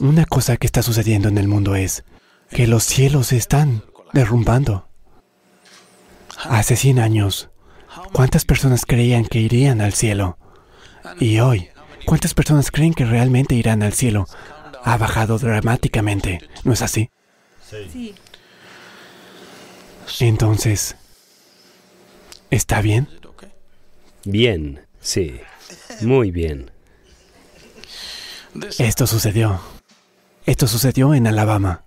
Una 0.00 0.26
cosa 0.26 0.56
que 0.56 0.66
está 0.66 0.82
sucediendo 0.82 1.28
en 1.28 1.38
el 1.38 1.48
mundo 1.48 1.74
es 1.74 2.04
que 2.50 2.68
los 2.68 2.84
cielos 2.84 3.28
se 3.28 3.36
están 3.36 3.82
derrumbando. 4.12 4.88
Hace 6.44 6.76
100 6.76 7.00
años, 7.00 7.50
¿cuántas 8.12 8.44
personas 8.44 8.86
creían 8.86 9.24
que 9.24 9.40
irían 9.40 9.80
al 9.80 9.94
cielo? 9.94 10.38
Y 11.18 11.40
hoy, 11.40 11.68
¿cuántas 12.06 12.32
personas 12.32 12.70
creen 12.70 12.94
que 12.94 13.06
realmente 13.06 13.56
irán 13.56 13.82
al 13.82 13.92
cielo? 13.92 14.26
Ha 14.84 14.96
bajado 14.98 15.36
dramáticamente, 15.36 16.48
¿no 16.62 16.74
es 16.74 16.82
así? 16.82 17.10
Sí. 17.68 18.14
Entonces, 20.20 20.94
¿está 22.50 22.80
bien? 22.80 23.08
Bien, 24.24 24.86
sí. 25.00 25.40
Muy 26.02 26.30
bien. 26.30 26.70
Esto 28.78 29.08
sucedió. 29.08 29.60
Esto 30.48 30.66
sucedió 30.66 31.12
en 31.12 31.26
Alabama. 31.26 31.82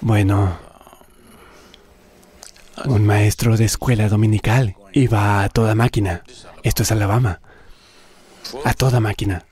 Bueno, 0.00 0.56
un 2.84 3.04
maestro 3.04 3.56
de 3.56 3.64
escuela 3.64 4.08
dominical 4.08 4.76
iba 4.92 5.42
a 5.42 5.48
toda 5.48 5.74
máquina. 5.74 6.22
Esto 6.62 6.84
es 6.84 6.92
Alabama. 6.92 7.40
A 8.64 8.74
toda 8.74 9.00
máquina. 9.00 9.44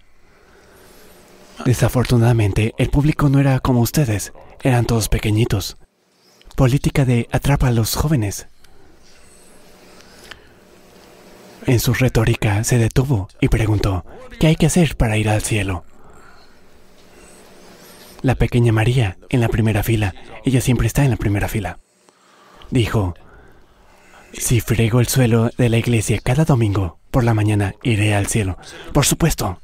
Desafortunadamente, 1.64 2.76
el 2.78 2.90
público 2.90 3.28
no 3.28 3.40
era 3.40 3.58
como 3.58 3.80
ustedes, 3.80 4.32
eran 4.62 4.86
todos 4.86 5.08
pequeñitos. 5.08 5.78
Política 6.54 7.04
de 7.04 7.28
atrapa 7.32 7.66
a 7.66 7.72
los 7.72 7.96
jóvenes. 7.96 8.46
En 11.66 11.80
su 11.80 11.92
retórica 11.92 12.62
se 12.62 12.78
detuvo 12.78 13.26
y 13.40 13.48
preguntó, 13.48 14.06
¿qué 14.38 14.46
hay 14.46 14.54
que 14.54 14.66
hacer 14.66 14.96
para 14.96 15.16
ir 15.16 15.28
al 15.28 15.42
cielo? 15.42 15.82
La 18.22 18.34
pequeña 18.34 18.72
María, 18.72 19.16
en 19.28 19.40
la 19.40 19.48
primera 19.48 19.82
fila, 19.82 20.14
ella 20.44 20.60
siempre 20.60 20.86
está 20.86 21.04
en 21.04 21.10
la 21.10 21.16
primera 21.16 21.48
fila, 21.48 21.78
dijo, 22.70 23.14
si 24.32 24.60
friego 24.60 25.00
el 25.00 25.08
suelo 25.08 25.50
de 25.56 25.68
la 25.68 25.78
iglesia 25.78 26.20
cada 26.22 26.44
domingo 26.44 26.98
por 27.10 27.24
la 27.24 27.34
mañana, 27.34 27.74
iré 27.82 28.14
al 28.14 28.26
cielo. 28.26 28.58
Por 28.92 29.06
supuesto. 29.06 29.60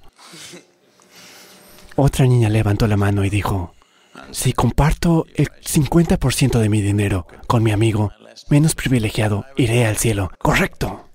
Otra 1.96 2.26
niña 2.26 2.48
levantó 2.48 2.86
la 2.86 2.96
mano 2.96 3.24
y 3.24 3.30
dijo, 3.30 3.74
si 4.30 4.52
comparto 4.52 5.26
el 5.34 5.48
50% 5.50 6.58
de 6.58 6.68
mi 6.68 6.80
dinero 6.80 7.26
con 7.46 7.62
mi 7.62 7.72
amigo 7.72 8.12
menos 8.48 8.74
privilegiado, 8.74 9.44
iré 9.56 9.86
al 9.86 9.96
cielo. 9.96 10.30
Correcto. 10.38 11.08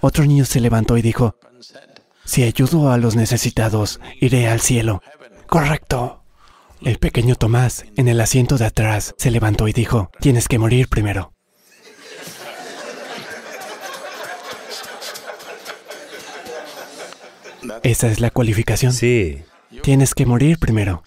Otro 0.00 0.24
niño 0.24 0.44
se 0.44 0.60
levantó 0.60 0.96
y 0.96 1.02
dijo, 1.02 1.36
si 2.24 2.42
ayudo 2.44 2.92
a 2.92 2.98
los 2.98 3.16
necesitados, 3.16 4.00
iré 4.20 4.48
al 4.48 4.60
cielo. 4.60 5.02
Correcto. 5.46 6.17
El 6.82 6.98
pequeño 6.98 7.34
Tomás, 7.34 7.84
en 7.96 8.08
el 8.08 8.20
asiento 8.20 8.56
de 8.56 8.66
atrás, 8.66 9.14
se 9.18 9.30
levantó 9.30 9.66
y 9.66 9.72
dijo, 9.72 10.10
tienes 10.20 10.46
que 10.46 10.58
morir 10.58 10.88
primero. 10.88 11.32
Esa 17.82 18.08
es 18.08 18.20
la 18.20 18.30
cualificación. 18.30 18.92
Sí. 18.92 19.42
Tienes 19.82 20.14
que 20.14 20.24
morir 20.24 20.58
primero. 20.58 21.02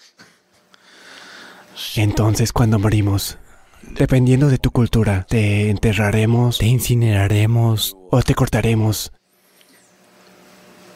Entonces, 1.95 2.51
cuando 2.53 2.77
morimos, 2.77 3.37
dependiendo 3.81 4.49
de 4.49 4.57
tu 4.57 4.71
cultura, 4.71 5.25
te 5.27 5.69
enterraremos, 5.69 6.57
te 6.57 6.67
incineraremos 6.67 7.95
o 8.09 8.21
te 8.21 8.35
cortaremos 8.35 9.11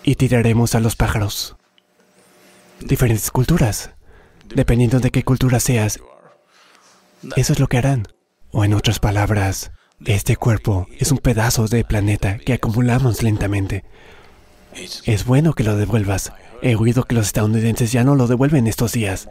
y 0.04 0.16
tiraremos 0.16 0.76
a 0.76 0.80
los 0.80 0.96
pájaros. 0.96 1.56
Diferentes 2.82 3.32
culturas. 3.32 3.95
Dependiendo 4.54 5.00
de 5.00 5.12
qué 5.12 5.24
cultura 5.24 5.60
seas, 5.60 6.00
eso 7.36 7.54
es 7.54 7.60
lo 7.60 7.68
que 7.68 7.78
harán. 7.78 8.08
O 8.52 8.64
en 8.64 8.74
otras 8.74 9.00
palabras, 9.00 9.72
este 10.06 10.38
cuerpo 10.38 10.88
es 10.98 11.12
un 11.12 11.18
pedazo 11.18 11.68
de 11.68 11.84
planeta 11.84 12.38
que 12.38 12.54
acumulamos 12.54 13.24
lentamente. 13.24 13.84
Es 15.06 15.26
bueno 15.26 15.54
que 15.54 15.64
lo 15.64 15.76
devuelvas. 15.76 16.34
He 16.62 16.76
oído 16.76 17.04
que 17.04 17.16
los 17.16 17.28
estadounidenses 17.28 17.92
ya 17.92 18.04
no 18.04 18.16
lo 18.16 18.28
devuelven 18.28 18.68
estos 18.68 18.94
días. 18.94 19.30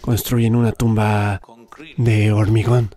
Construyen 0.00 0.56
una 0.56 0.72
tumba 0.72 1.40
de 1.96 2.32
hormigón 2.32 2.94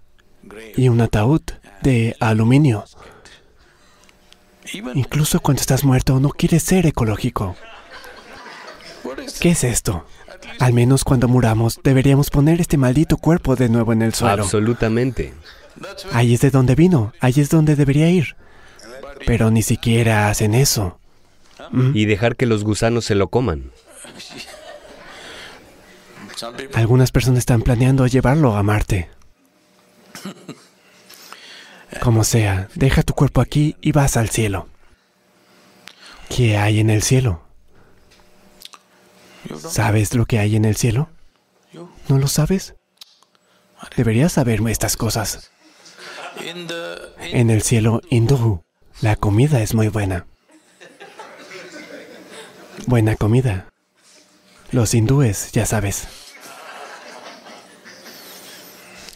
y 0.76 0.90
un 0.90 1.02
ataúd 1.02 1.42
de 1.82 2.16
aluminio. 2.20 2.86
Incluso 4.94 5.40
cuando 5.40 5.62
estás 5.62 5.84
muerto 5.84 6.20
no 6.20 6.30
quieres 6.30 6.64
ser 6.64 6.86
ecológico. 6.86 7.56
¿Qué 9.40 9.52
es 9.52 9.64
esto? 9.64 10.06
Al 10.60 10.74
menos 10.74 11.04
cuando 11.04 11.28
muramos 11.28 11.80
deberíamos 11.84 12.30
poner 12.30 12.62
este 12.62 12.78
maldito 12.78 13.18
cuerpo 13.18 13.56
de 13.56 13.70
nuevo 13.70 13.94
en 13.94 14.02
el 14.02 14.14
suelo. 14.14 14.44
Absolutamente. 14.44 15.34
Ahí 16.12 16.34
es 16.34 16.42
de 16.42 16.52
donde 16.52 16.76
vino, 16.76 17.14
ahí 17.20 17.34
es 17.38 17.50
donde 17.50 17.76
debería 17.76 18.10
ir. 18.10 18.36
Pero 19.26 19.52
ni 19.52 19.62
siquiera 19.62 20.30
hacen 20.30 20.54
eso. 20.54 21.00
Y 21.94 22.06
dejar 22.06 22.36
que 22.36 22.46
los 22.46 22.64
gusanos 22.64 23.06
se 23.06 23.16
lo 23.16 23.30
coman. 23.30 23.72
Algunas 26.74 27.12
personas 27.12 27.40
están 27.40 27.62
planeando 27.62 28.06
llevarlo 28.08 28.56
a 28.56 28.64
Marte. 28.64 29.10
Como 32.02 32.24
sea, 32.24 32.68
deja 32.76 33.04
tu 33.04 33.14
cuerpo 33.14 33.42
aquí 33.42 33.76
y 33.82 33.92
vas 33.92 34.18
al 34.18 34.30
cielo. 34.30 34.68
¿Qué 36.30 36.58
hay 36.58 36.80
en 36.80 36.90
el 36.90 37.02
cielo? 37.02 37.43
¿Sabes 39.70 40.14
lo 40.14 40.26
que 40.26 40.40
hay 40.40 40.56
en 40.56 40.66
el 40.66 40.76
cielo? 40.76 41.10
¿No 42.08 42.18
lo 42.18 42.28
sabes? 42.28 42.76
Deberías 43.96 44.34
saber 44.34 44.62
estas 44.68 44.98
cosas. 44.98 45.52
En 47.20 47.50
el 47.50 47.62
cielo 47.62 48.02
hindú, 48.10 48.64
la 49.02 49.16
comida 49.16 49.62
es 49.62 49.74
muy 49.74 49.88
buena. 49.88 50.26
Buena 52.88 53.16
comida. 53.16 53.68
Los 54.72 54.94
hindúes, 54.94 55.52
ya 55.52 55.66
sabes. 55.66 56.08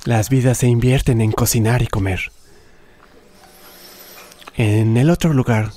Las 0.05 0.30
vidas 0.30 0.59
se 0.59 0.67
invierten 0.67 1.19
en 1.21 1.32
cocinar 1.32 1.82
y 1.82 1.88
comer. 1.88 2.32
En 4.55 4.97
el 4.97 5.09
otro 5.09 5.34
lugar, 5.34 5.71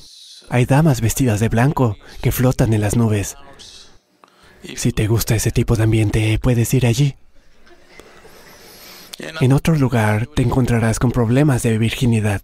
hay 0.48 0.66
damas 0.66 1.00
vestidas 1.00 1.40
de 1.40 1.48
blanco 1.48 1.96
que 2.22 2.32
flotan 2.32 2.72
en 2.72 2.80
las 2.80 2.96
nubes. 2.96 3.36
Si 4.76 4.92
te 4.92 5.06
gusta 5.06 5.34
ese 5.34 5.50
tipo 5.50 5.76
de 5.76 5.84
ambiente, 5.84 6.38
puedes 6.38 6.72
ir 6.74 6.86
allí. 6.86 7.16
En 9.40 9.52
otro 9.52 9.74
lugar, 9.74 10.26
te 10.26 10.42
encontrarás 10.42 10.98
con 10.98 11.12
problemas 11.12 11.62
de 11.62 11.78
virginidad. 11.78 12.40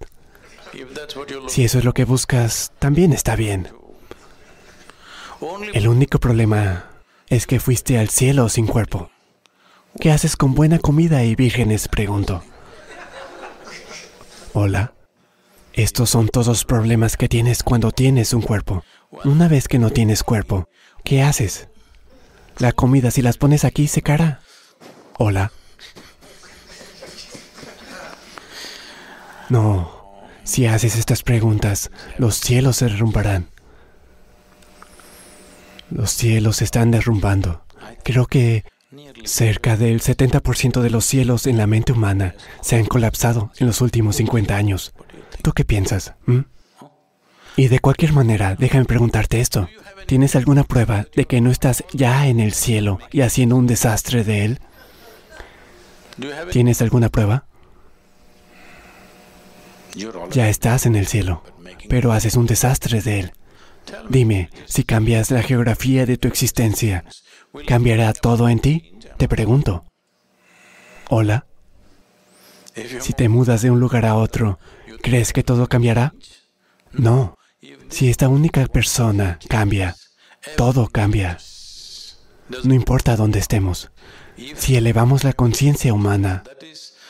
Si 1.48 1.64
eso 1.64 1.78
es 1.78 1.84
lo 1.84 1.94
que 1.94 2.04
buscas, 2.04 2.72
también 2.78 3.12
está 3.12 3.36
bien. 3.36 3.68
El 5.72 5.88
único 5.88 6.18
problema 6.18 6.90
es 7.28 7.46
que 7.46 7.60
fuiste 7.60 7.98
al 7.98 8.08
cielo 8.08 8.48
sin 8.48 8.66
cuerpo. 8.66 9.10
¿Qué 10.00 10.10
haces 10.10 10.36
con 10.36 10.54
buena 10.54 10.78
comida 10.78 11.24
y 11.24 11.34
vírgenes? 11.34 11.88
Pregunto. 11.88 12.42
Hola. 14.52 14.92
Estos 15.72 16.08
son 16.08 16.28
todos 16.28 16.46
los 16.46 16.64
problemas 16.64 17.18
que 17.18 17.28
tienes 17.28 17.62
cuando 17.62 17.92
tienes 17.92 18.32
un 18.32 18.40
cuerpo. 18.40 18.82
Una 19.24 19.46
vez 19.46 19.68
que 19.68 19.78
no 19.78 19.90
tienes 19.90 20.22
cuerpo, 20.22 20.68
¿qué 21.04 21.22
haces? 21.22 21.68
La 22.58 22.72
comida, 22.72 23.10
si 23.10 23.22
las 23.22 23.36
pones 23.36 23.64
aquí, 23.64 23.86
secará. 23.86 24.40
Hola. 25.18 25.52
No. 29.48 29.90
Si 30.44 30.66
haces 30.66 30.96
estas 30.96 31.22
preguntas, 31.22 31.90
los 32.18 32.36
cielos 32.36 32.76
se 32.76 32.86
derrumbarán. 32.86 33.48
Los 35.90 36.12
cielos 36.12 36.56
se 36.56 36.64
están 36.64 36.90
derrumbando. 36.90 37.64
Creo 38.04 38.26
que 38.26 38.64
cerca 39.24 39.76
del 39.76 40.00
70% 40.00 40.80
de 40.80 40.90
los 40.90 41.04
cielos 41.04 41.46
en 41.46 41.58
la 41.58 41.66
mente 41.66 41.92
humana 41.92 42.34
se 42.62 42.76
han 42.76 42.86
colapsado 42.86 43.52
en 43.58 43.66
los 43.66 43.80
últimos 43.80 44.16
50 44.16 44.56
años. 44.56 44.94
¿Tú 45.42 45.52
qué 45.52 45.64
piensas? 45.64 46.14
mm? 46.26 46.40
Y 47.56 47.68
de 47.68 47.78
cualquier 47.80 48.12
manera, 48.12 48.54
déjame 48.54 48.84
preguntarte 48.84 49.40
esto. 49.40 49.68
¿Tienes 50.06 50.36
alguna 50.36 50.62
prueba 50.62 51.06
de 51.14 51.24
que 51.24 51.40
no 51.40 51.50
estás 51.50 51.84
ya 51.92 52.28
en 52.28 52.38
el 52.40 52.52
cielo 52.52 52.98
y 53.10 53.22
haciendo 53.22 53.56
un 53.56 53.66
desastre 53.66 54.22
de 54.22 54.44
él? 54.44 54.60
¿Tienes 56.50 56.80
alguna 56.80 57.08
prueba? 57.08 57.46
Ya 60.30 60.48
estás 60.48 60.86
en 60.86 60.94
el 60.94 61.06
cielo, 61.06 61.42
pero 61.88 62.12
haces 62.12 62.36
un 62.36 62.46
desastre 62.46 63.00
de 63.00 63.20
él. 63.20 63.32
Dime, 64.08 64.50
si 64.66 64.84
cambias 64.84 65.30
la 65.30 65.42
geografía 65.42 66.06
de 66.06 66.16
tu 66.18 66.28
existencia, 66.28 67.04
¿cambiará 67.66 68.12
todo 68.12 68.48
en 68.48 68.60
ti? 68.60 68.98
Te 69.16 69.28
pregunto. 69.28 69.84
Hola, 71.08 71.46
si 73.00 73.12
te 73.12 73.28
mudas 73.28 73.62
de 73.62 73.70
un 73.70 73.80
lugar 73.80 74.04
a 74.04 74.16
otro, 74.16 74.58
¿crees 75.02 75.32
que 75.32 75.42
todo 75.42 75.66
cambiará? 75.66 76.14
No. 76.92 77.36
Si 77.88 78.10
esta 78.10 78.28
única 78.28 78.66
persona 78.66 79.38
cambia, 79.48 79.96
todo 80.56 80.88
cambia. 80.88 81.38
No 82.64 82.74
importa 82.74 83.16
dónde 83.16 83.38
estemos. 83.38 83.90
Si 84.56 84.76
elevamos 84.76 85.24
la 85.24 85.32
conciencia 85.32 85.94
humana, 85.94 86.44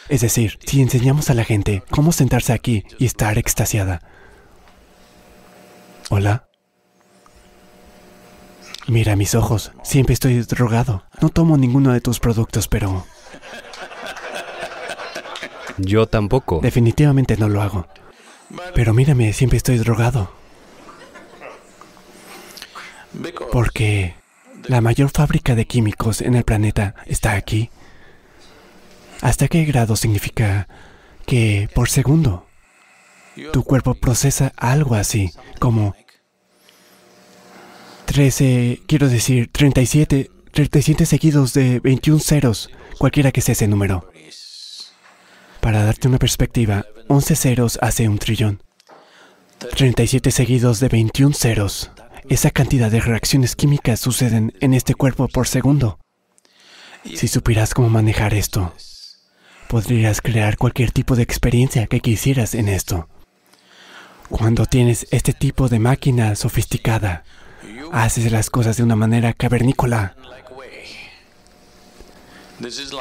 es 0.09 0.21
decir, 0.21 0.59
si 0.65 0.81
enseñamos 0.81 1.31
a 1.31 1.35
la 1.35 1.45
gente 1.45 1.83
cómo 1.91 2.13
sentarse 2.13 2.53
aquí 2.53 2.85
y 2.99 3.07
estar 3.07 3.39
extasiada. 3.39 4.01
Hola. 6.11 6.45
Mira 8.87 9.17
mis 9.17 9.35
ojos, 9.35 9.73
siempre 9.83 10.13
estoy 10.15 10.41
drogado. 10.43 11.03
No 11.21 11.29
tomo 11.31 11.57
ninguno 11.57 11.93
de 11.93 12.01
tus 12.01 12.21
productos, 12.21 12.69
pero 12.69 13.05
Yo 15.77 16.07
tampoco. 16.07 16.61
definitivamente 16.63 17.37
no 17.37 17.49
lo 17.49 17.63
hago. 17.63 17.89
Pero 18.77 18.95
mírame, 18.95 19.33
siempre 19.33 19.57
estoy 19.57 19.79
drogado. 19.79 20.36
Porque 23.53 24.15
la 24.65 24.81
mayor 24.81 25.11
fábrica 25.11 25.55
de 25.55 25.67
químicos 25.67 26.21
en 26.21 26.35
el 26.35 26.45
planeta 26.45 26.95
está 27.07 27.33
aquí. 27.33 27.71
¿Hasta 29.23 29.49
qué 29.49 29.65
grado 29.65 29.97
significa 29.97 30.69
que 31.27 31.69
por 31.75 31.89
segundo 31.89 32.47
tu 33.53 33.65
cuerpo 33.65 33.95
procesa 33.95 34.53
algo 34.57 34.95
así 34.95 35.31
como 35.59 35.95
13, 38.07 38.83
quiero 38.87 39.09
decir 39.09 39.51
37 39.51 40.31
37 40.57 41.05
seguidos 41.05 41.53
de 41.53 41.81
21 41.81 42.19
ceros, 42.19 42.71
cualquiera 42.97 43.31
que 43.31 43.43
sea 43.43 43.53
ese 43.53 43.69
número. 43.69 44.11
Para 45.61 45.85
darte 45.85 46.09
una 46.09 46.19
perspectiva, 46.19 46.87
11 47.09 47.37
ceros 47.37 47.79
hace 47.83 48.09
un 48.09 48.17
trillón. 48.17 48.63
37 49.77 50.31
seguidos 50.31 50.81
de 50.81 50.89
21 50.89 51.35
ceros. 51.35 51.91
Esa 52.29 52.51
cantidad 52.51 52.91
de 52.91 53.01
reacciones 53.01 53.55
químicas 53.55 54.01
suceden 54.01 54.53
en 54.61 54.75
este 54.75 54.95
cuerpo 54.95 55.29
por 55.29 55.47
segundo. 55.47 56.01
Si 57.05 57.29
supieras 57.29 57.73
cómo 57.73 57.89
manejar 57.89 58.35
esto, 58.35 58.75
podrías 59.69 60.21
crear 60.21 60.57
cualquier 60.57 60.91
tipo 60.91 61.15
de 61.15 61.23
experiencia 61.23 61.87
que 61.87 62.01
quisieras 62.01 62.55
en 62.55 62.69
esto. 62.69 63.09
Cuando 64.29 64.67
tienes 64.67 65.07
este 65.13 65.33
tipo 65.33 65.69
de 65.69 65.79
máquina 65.79 66.35
sofisticada, 66.35 67.23
haces 67.93 68.33
las 68.33 68.51
cosas 68.51 68.77
de 68.77 68.83
una 68.83 68.97
manera 68.97 69.33
cavernícola. 69.33 70.17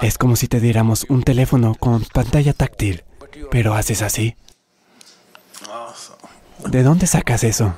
Es 0.03 0.19
como 0.19 0.35
si 0.35 0.47
te 0.47 0.59
diéramos 0.59 1.07
un 1.09 1.23
teléfono 1.23 1.73
con 1.73 2.03
pantalla 2.03 2.53
táctil, 2.53 3.03
pero 3.49 3.73
haces 3.73 4.03
así. 4.03 4.35
¿De 6.67 6.83
dónde 6.83 7.07
sacas 7.07 7.43
eso? 7.43 7.73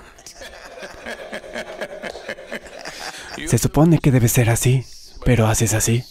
Se 3.48 3.58
supone 3.58 4.00
que 4.00 4.12
debe 4.12 4.28
ser 4.28 4.50
así, 4.50 4.84
pero 5.24 5.48
haces 5.48 5.74
así. 5.74 6.04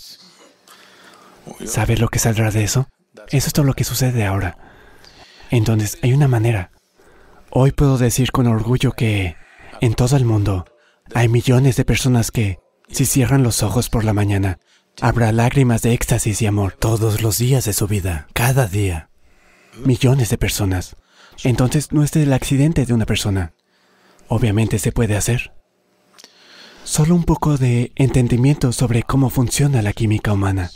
¿Sabes 1.66 2.00
lo 2.00 2.08
que 2.08 2.18
saldrá 2.18 2.50
de 2.50 2.64
eso? 2.64 2.88
Eso 3.28 3.48
es 3.48 3.52
todo 3.52 3.66
lo 3.66 3.74
que 3.74 3.84
sucede 3.84 4.24
ahora. 4.24 4.56
Entonces, 5.50 5.98
hay 6.02 6.14
una 6.14 6.28
manera. 6.28 6.70
Hoy 7.50 7.72
puedo 7.72 7.98
decir 7.98 8.32
con 8.32 8.46
orgullo 8.46 8.92
que 8.92 9.36
en 9.82 9.92
todo 9.92 10.16
el 10.16 10.24
mundo 10.24 10.64
hay 11.14 11.28
millones 11.28 11.76
de 11.76 11.84
personas 11.84 12.30
que, 12.30 12.58
si 12.88 13.04
cierran 13.04 13.42
los 13.42 13.62
ojos 13.62 13.90
por 13.90 14.04
la 14.04 14.14
mañana, 14.14 14.58
habrá 15.02 15.30
lágrimas 15.30 15.82
de 15.82 15.92
éxtasis 15.92 16.40
y 16.40 16.46
amor 16.46 16.72
todos 16.72 17.20
los 17.20 17.36
días 17.36 17.66
de 17.66 17.74
su 17.74 17.86
vida, 17.86 18.28
cada 18.32 18.66
día. 18.66 19.10
Millones 19.84 20.30
de 20.30 20.38
personas. 20.38 20.96
Entonces 21.44 21.92
no 21.92 22.02
es 22.02 22.16
el 22.16 22.32
accidente 22.32 22.86
de 22.86 22.94
una 22.94 23.04
persona. 23.04 23.52
Obviamente 24.26 24.78
se 24.78 24.90
puede 24.90 25.18
hacer. 25.18 25.52
Solo 26.86 27.16
un 27.16 27.24
poco 27.24 27.56
de 27.56 27.90
entendimiento 27.96 28.70
sobre 28.70 29.02
cómo 29.02 29.28
funciona 29.28 29.82
la 29.82 29.92
química 29.92 30.32
humana. 30.32 30.70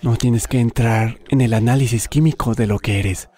No 0.00 0.16
tienes 0.16 0.48
que 0.48 0.58
entrar 0.58 1.18
en 1.28 1.42
el 1.42 1.52
análisis 1.52 2.08
químico 2.08 2.54
de 2.54 2.66
lo 2.66 2.78
que 2.78 2.98
eres. 2.98 3.28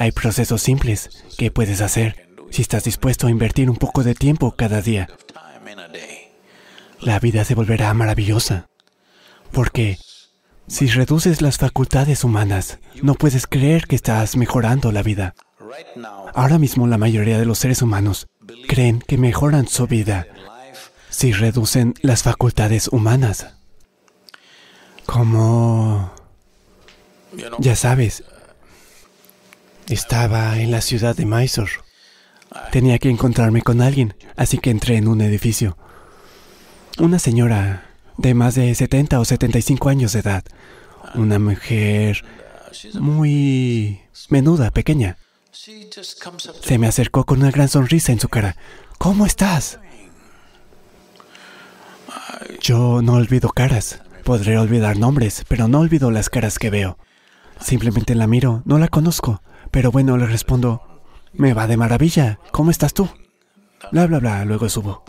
Hay 0.00 0.10
procesos 0.12 0.62
simples 0.62 1.22
que 1.36 1.50
puedes 1.50 1.82
hacer 1.82 2.30
si 2.50 2.62
estás 2.62 2.84
dispuesto 2.84 3.26
a 3.26 3.30
invertir 3.30 3.68
un 3.68 3.76
poco 3.76 4.02
de 4.02 4.14
tiempo 4.14 4.56
cada 4.56 4.80
día. 4.80 5.06
La 6.98 7.20
vida 7.20 7.44
se 7.44 7.54
volverá 7.54 7.92
maravillosa. 7.92 8.70
Porque 9.52 9.98
si 10.66 10.86
reduces 10.86 11.42
las 11.42 11.58
facultades 11.58 12.24
humanas, 12.24 12.78
no 13.02 13.14
puedes 13.14 13.46
creer 13.46 13.86
que 13.86 13.96
estás 13.96 14.34
mejorando 14.38 14.90
la 14.92 15.02
vida. 15.02 15.34
Ahora 16.32 16.58
mismo 16.58 16.86
la 16.86 16.96
mayoría 16.96 17.38
de 17.38 17.44
los 17.44 17.58
seres 17.58 17.82
humanos 17.82 18.28
creen 18.66 19.04
que 19.06 19.18
mejoran 19.18 19.68
su 19.68 19.86
vida 19.86 20.26
si 21.12 21.32
reducen 21.32 21.94
las 22.00 22.22
facultades 22.24 22.88
humanas. 22.88 23.54
Como... 25.06 26.12
Ya 27.58 27.76
sabes, 27.76 28.24
estaba 29.88 30.58
en 30.58 30.70
la 30.70 30.80
ciudad 30.80 31.14
de 31.16 31.24
Mysore. 31.24 31.72
Tenía 32.70 32.98
que 32.98 33.08
encontrarme 33.08 33.62
con 33.62 33.80
alguien, 33.80 34.14
así 34.36 34.58
que 34.58 34.70
entré 34.70 34.96
en 34.96 35.08
un 35.08 35.20
edificio. 35.22 35.78
Una 36.98 37.18
señora 37.18 37.86
de 38.18 38.34
más 38.34 38.54
de 38.54 38.74
70 38.74 39.18
o 39.18 39.24
75 39.24 39.88
años 39.88 40.12
de 40.12 40.20
edad. 40.20 40.44
Una 41.14 41.38
mujer 41.38 42.22
muy 42.94 44.00
menuda, 44.28 44.70
pequeña. 44.70 45.16
Se 45.52 46.78
me 46.78 46.86
acercó 46.86 47.24
con 47.24 47.40
una 47.40 47.50
gran 47.50 47.68
sonrisa 47.68 48.12
en 48.12 48.20
su 48.20 48.28
cara. 48.28 48.56
¿Cómo 48.98 49.24
estás? 49.24 49.78
Yo 52.60 53.02
no 53.02 53.14
olvido 53.14 53.50
caras. 53.50 54.00
Podré 54.24 54.58
olvidar 54.58 54.98
nombres, 54.98 55.44
pero 55.48 55.68
no 55.68 55.80
olvido 55.80 56.10
las 56.10 56.30
caras 56.30 56.58
que 56.58 56.70
veo. 56.70 56.98
Simplemente 57.60 58.14
la 58.14 58.26
miro, 58.26 58.62
no 58.64 58.78
la 58.78 58.88
conozco. 58.88 59.42
Pero 59.70 59.90
bueno, 59.90 60.16
le 60.16 60.26
respondo, 60.26 61.02
me 61.32 61.54
va 61.54 61.66
de 61.66 61.76
maravilla. 61.76 62.38
¿Cómo 62.50 62.70
estás 62.70 62.94
tú? 62.94 63.08
Bla, 63.90 64.06
bla, 64.06 64.20
bla, 64.20 64.44
luego 64.44 64.68
subo. 64.68 65.04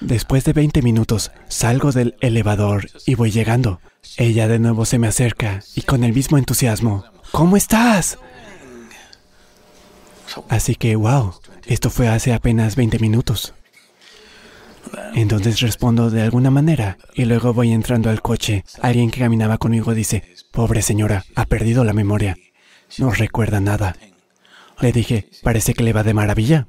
Después 0.00 0.44
de 0.44 0.52
20 0.52 0.82
minutos, 0.82 1.32
salgo 1.48 1.92
del 1.92 2.16
elevador 2.20 2.88
y 3.06 3.14
voy 3.14 3.30
llegando. 3.30 3.80
Ella 4.16 4.46
de 4.48 4.58
nuevo 4.58 4.84
se 4.84 4.98
me 4.98 5.08
acerca 5.08 5.62
y 5.74 5.82
con 5.82 6.04
el 6.04 6.12
mismo 6.12 6.38
entusiasmo, 6.38 7.04
¿cómo 7.32 7.56
estás? 7.56 8.18
Así 10.48 10.74
que, 10.74 10.96
wow, 10.96 11.34
esto 11.66 11.90
fue 11.90 12.08
hace 12.08 12.34
apenas 12.34 12.76
20 12.76 12.98
minutos. 12.98 13.54
Entonces 15.14 15.60
respondo 15.60 16.10
de 16.10 16.22
alguna 16.22 16.50
manera 16.50 16.98
y 17.14 17.24
luego 17.24 17.52
voy 17.52 17.72
entrando 17.72 18.10
al 18.10 18.22
coche. 18.22 18.64
Alguien 18.82 19.10
que 19.10 19.20
caminaba 19.20 19.58
conmigo 19.58 19.94
dice, 19.94 20.22
pobre 20.52 20.82
señora, 20.82 21.24
ha 21.34 21.46
perdido 21.46 21.84
la 21.84 21.92
memoria. 21.92 22.36
No 22.98 23.10
recuerda 23.10 23.60
nada. 23.60 23.96
Le 24.80 24.92
dije, 24.92 25.28
parece 25.42 25.74
que 25.74 25.82
le 25.82 25.92
va 25.92 26.02
de 26.02 26.14
maravilla. 26.14 26.66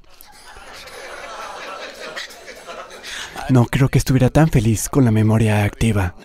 No 3.49 3.65
creo 3.65 3.89
que 3.89 3.97
estuviera 3.97 4.29
tan 4.29 4.49
feliz 4.49 4.89
con 4.89 5.05
la 5.05 5.11
memoria 5.11 5.63
activa. 5.63 6.15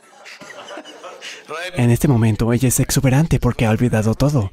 En 1.74 1.90
este 1.90 2.08
momento 2.08 2.52
ella 2.52 2.68
es 2.68 2.80
exuberante 2.80 3.38
porque 3.38 3.66
ha 3.66 3.70
olvidado 3.70 4.14
todo. 4.14 4.50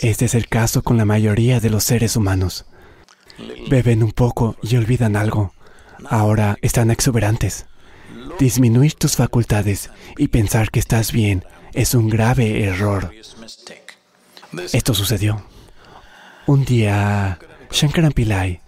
Este 0.00 0.24
es 0.24 0.34
el 0.34 0.48
caso 0.48 0.82
con 0.82 0.96
la 0.96 1.04
mayoría 1.04 1.60
de 1.60 1.70
los 1.70 1.84
seres 1.84 2.16
humanos. 2.16 2.66
Beben 3.68 4.02
un 4.02 4.12
poco 4.12 4.56
y 4.62 4.76
olvidan 4.76 5.16
algo. 5.16 5.52
Ahora 6.08 6.56
están 6.62 6.90
exuberantes. 6.90 7.66
Disminuir 8.38 8.94
tus 8.94 9.16
facultades 9.16 9.90
y 10.16 10.28
pensar 10.28 10.70
que 10.70 10.80
estás 10.80 11.12
bien 11.12 11.44
es 11.72 11.94
un 11.94 12.08
grave 12.08 12.64
error. 12.64 13.10
Esto 14.72 14.94
sucedió. 14.94 15.44
Un 16.46 16.64
día, 16.64 17.38
Shankaran 17.70 18.12
Pillai 18.12 18.60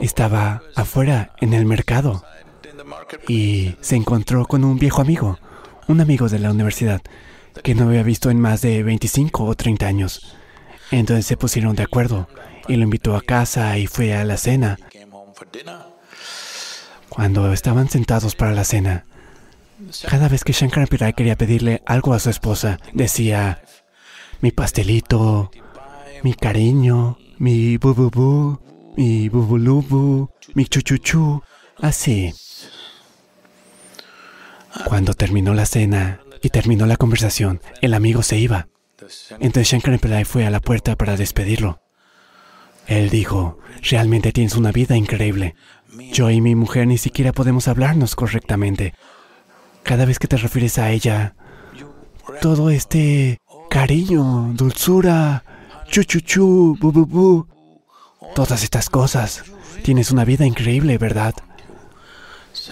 estaba 0.00 0.62
afuera 0.74 1.32
en 1.40 1.52
el 1.52 1.66
mercado 1.66 2.24
y 3.28 3.76
se 3.80 3.96
encontró 3.96 4.46
con 4.46 4.64
un 4.64 4.78
viejo 4.78 5.00
amigo, 5.00 5.38
un 5.88 6.00
amigo 6.00 6.28
de 6.28 6.38
la 6.38 6.50
universidad, 6.50 7.02
que 7.62 7.74
no 7.74 7.88
había 7.88 8.02
visto 8.02 8.30
en 8.30 8.40
más 8.40 8.60
de 8.60 8.82
25 8.82 9.44
o 9.44 9.54
30 9.54 9.86
años. 9.86 10.36
Entonces 10.90 11.26
se 11.26 11.36
pusieron 11.36 11.74
de 11.74 11.82
acuerdo 11.82 12.28
y 12.68 12.76
lo 12.76 12.84
invitó 12.84 13.16
a 13.16 13.22
casa 13.22 13.78
y 13.78 13.86
fue 13.86 14.14
a 14.14 14.24
la 14.24 14.36
cena. 14.36 14.78
Cuando 17.08 17.52
estaban 17.52 17.88
sentados 17.88 18.34
para 18.34 18.52
la 18.52 18.64
cena, 18.64 19.04
cada 20.08 20.28
vez 20.28 20.44
que 20.44 20.52
Shankar 20.52 20.88
Pillai 20.88 21.14
quería 21.14 21.36
pedirle 21.36 21.82
algo 21.86 22.14
a 22.14 22.18
su 22.18 22.30
esposa, 22.30 22.78
decía, 22.92 23.62
mi 24.40 24.50
pastelito, 24.50 25.50
mi 26.22 26.34
cariño, 26.34 27.18
mi 27.38 27.76
bububu, 27.76 28.58
mi 28.96 29.28
bubulubu, 29.28 30.30
mi 30.54 30.66
chuchuchu, 30.66 31.42
así. 31.78 32.34
Cuando 34.84 35.14
terminó 35.14 35.54
la 35.54 35.66
cena 35.66 36.20
y 36.42 36.50
terminó 36.50 36.86
la 36.86 36.96
conversación, 36.96 37.60
el 37.80 37.94
amigo 37.94 38.22
se 38.22 38.38
iba. 38.38 38.68
Entonces 39.40 39.68
Shankar 39.68 39.98
Pillai 39.98 40.24
fue 40.24 40.46
a 40.46 40.50
la 40.50 40.60
puerta 40.60 40.96
para 40.96 41.16
despedirlo. 41.16 41.80
Él 42.86 43.10
dijo, 43.10 43.58
realmente 43.82 44.32
tienes 44.32 44.56
una 44.56 44.72
vida 44.72 44.96
increíble. 44.96 45.54
Yo 46.12 46.30
y 46.30 46.40
mi 46.40 46.54
mujer 46.54 46.86
ni 46.86 46.98
siquiera 46.98 47.32
podemos 47.32 47.68
hablarnos 47.68 48.14
correctamente. 48.14 48.94
Cada 49.82 50.04
vez 50.04 50.18
que 50.18 50.28
te 50.28 50.36
refieres 50.36 50.78
a 50.78 50.90
ella, 50.90 51.34
todo 52.40 52.70
este 52.70 53.38
cariño, 53.70 54.52
dulzura, 54.54 55.44
chuchuchu, 55.88 56.76
bu 56.80 56.92
bu 56.92 57.06
bu, 57.06 57.46
todas 58.34 58.62
estas 58.62 58.90
cosas. 58.90 59.44
Tienes 59.82 60.10
una 60.10 60.24
vida 60.24 60.46
increíble, 60.46 60.98
¿verdad? 60.98 61.34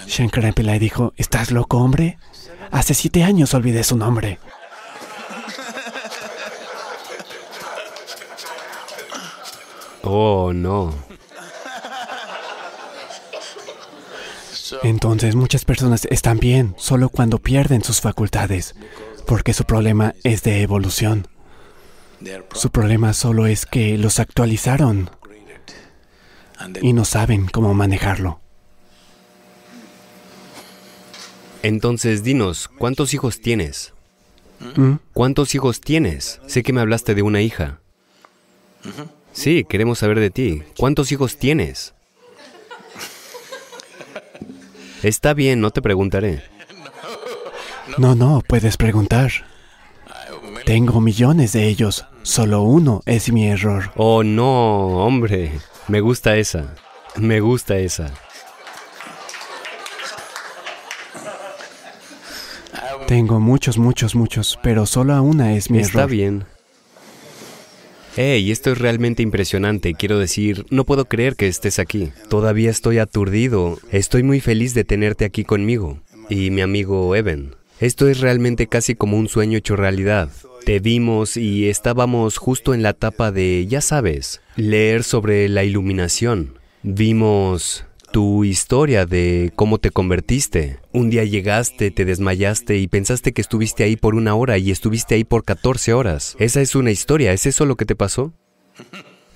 Shankar 0.06 0.52
Pillai 0.54 0.78
dijo, 0.78 1.12
¿estás 1.16 1.50
loco, 1.50 1.78
hombre? 1.78 2.18
Hace 2.70 2.94
siete 2.94 3.22
años 3.22 3.54
olvidé 3.54 3.84
su 3.84 3.96
nombre. 3.96 4.38
Oh, 10.04 10.52
no. 10.52 10.94
Entonces 14.82 15.34
muchas 15.34 15.64
personas 15.64 16.06
están 16.10 16.38
bien 16.38 16.74
solo 16.76 17.08
cuando 17.08 17.38
pierden 17.38 17.82
sus 17.82 18.00
facultades, 18.00 18.74
porque 19.26 19.54
su 19.54 19.64
problema 19.64 20.14
es 20.22 20.42
de 20.42 20.62
evolución. 20.62 21.26
Su 22.52 22.70
problema 22.70 23.12
solo 23.14 23.46
es 23.46 23.66
que 23.66 23.96
los 23.98 24.18
actualizaron 24.18 25.10
y 26.80 26.92
no 26.92 27.04
saben 27.04 27.46
cómo 27.46 27.74
manejarlo. 27.74 28.40
Entonces, 31.62 32.22
dinos, 32.22 32.68
¿cuántos 32.68 33.14
hijos 33.14 33.40
tienes? 33.40 33.94
¿Mm? 34.76 34.96
¿Cuántos 35.14 35.54
hijos 35.54 35.80
tienes? 35.80 36.40
Sé 36.46 36.62
que 36.62 36.74
me 36.74 36.82
hablaste 36.82 37.14
de 37.14 37.22
una 37.22 37.40
hija. 37.40 37.80
Sí, 39.34 39.64
queremos 39.68 39.98
saber 39.98 40.20
de 40.20 40.30
ti. 40.30 40.62
¿Cuántos 40.78 41.12
hijos 41.12 41.36
tienes? 41.36 41.92
Está 45.02 45.34
bien, 45.34 45.60
no 45.60 45.70
te 45.70 45.82
preguntaré. 45.82 46.42
No, 47.98 48.14
no, 48.14 48.42
puedes 48.46 48.76
preguntar. 48.78 49.30
Tengo 50.64 51.00
millones 51.00 51.52
de 51.52 51.66
ellos. 51.66 52.06
Solo 52.22 52.62
uno 52.62 53.02
es 53.04 53.30
mi 53.30 53.46
error. 53.46 53.92
Oh, 53.96 54.22
no, 54.24 55.04
hombre. 55.04 55.52
Me 55.88 56.00
gusta 56.00 56.36
esa. 56.36 56.74
Me 57.16 57.40
gusta 57.40 57.76
esa. 57.76 58.10
Tengo 63.06 63.38
muchos, 63.40 63.76
muchos, 63.76 64.14
muchos, 64.14 64.58
pero 64.62 64.86
solo 64.86 65.22
una 65.22 65.52
es 65.54 65.70
mi 65.70 65.80
Está 65.80 66.00
error. 66.00 66.10
bien. 66.10 66.46
Hey, 68.16 68.52
esto 68.52 68.70
es 68.70 68.78
realmente 68.78 69.24
impresionante. 69.24 69.94
Quiero 69.94 70.20
decir, 70.20 70.66
no 70.70 70.84
puedo 70.84 71.06
creer 71.06 71.34
que 71.34 71.48
estés 71.48 71.80
aquí. 71.80 72.12
Todavía 72.30 72.70
estoy 72.70 72.98
aturdido. 72.98 73.80
Estoy 73.90 74.22
muy 74.22 74.38
feliz 74.38 74.72
de 74.72 74.84
tenerte 74.84 75.24
aquí 75.24 75.42
conmigo. 75.42 75.98
Y 76.28 76.52
mi 76.52 76.60
amigo 76.60 77.16
Evan. 77.16 77.56
Esto 77.80 78.08
es 78.08 78.20
realmente 78.20 78.68
casi 78.68 78.94
como 78.94 79.18
un 79.18 79.28
sueño 79.28 79.58
hecho 79.58 79.74
realidad. 79.74 80.30
Te 80.64 80.78
vimos 80.78 81.36
y 81.36 81.68
estábamos 81.68 82.38
justo 82.38 82.72
en 82.72 82.84
la 82.84 82.90
etapa 82.90 83.32
de, 83.32 83.66
ya 83.66 83.80
sabes, 83.80 84.42
leer 84.54 85.02
sobre 85.02 85.48
la 85.48 85.64
iluminación. 85.64 86.60
Vimos 86.84 87.84
tu 88.14 88.44
historia 88.44 89.06
de 89.06 89.52
cómo 89.56 89.78
te 89.78 89.90
convertiste. 89.90 90.78
Un 90.92 91.10
día 91.10 91.24
llegaste, 91.24 91.90
te 91.90 92.04
desmayaste 92.04 92.78
y 92.78 92.86
pensaste 92.86 93.32
que 93.32 93.40
estuviste 93.40 93.82
ahí 93.82 93.96
por 93.96 94.14
una 94.14 94.36
hora 94.36 94.56
y 94.56 94.70
estuviste 94.70 95.16
ahí 95.16 95.24
por 95.24 95.44
14 95.44 95.94
horas. 95.94 96.36
Esa 96.38 96.60
es 96.60 96.76
una 96.76 96.92
historia, 96.92 97.32
¿es 97.32 97.44
eso 97.44 97.66
lo 97.66 97.74
que 97.74 97.86
te 97.86 97.96
pasó? 97.96 98.32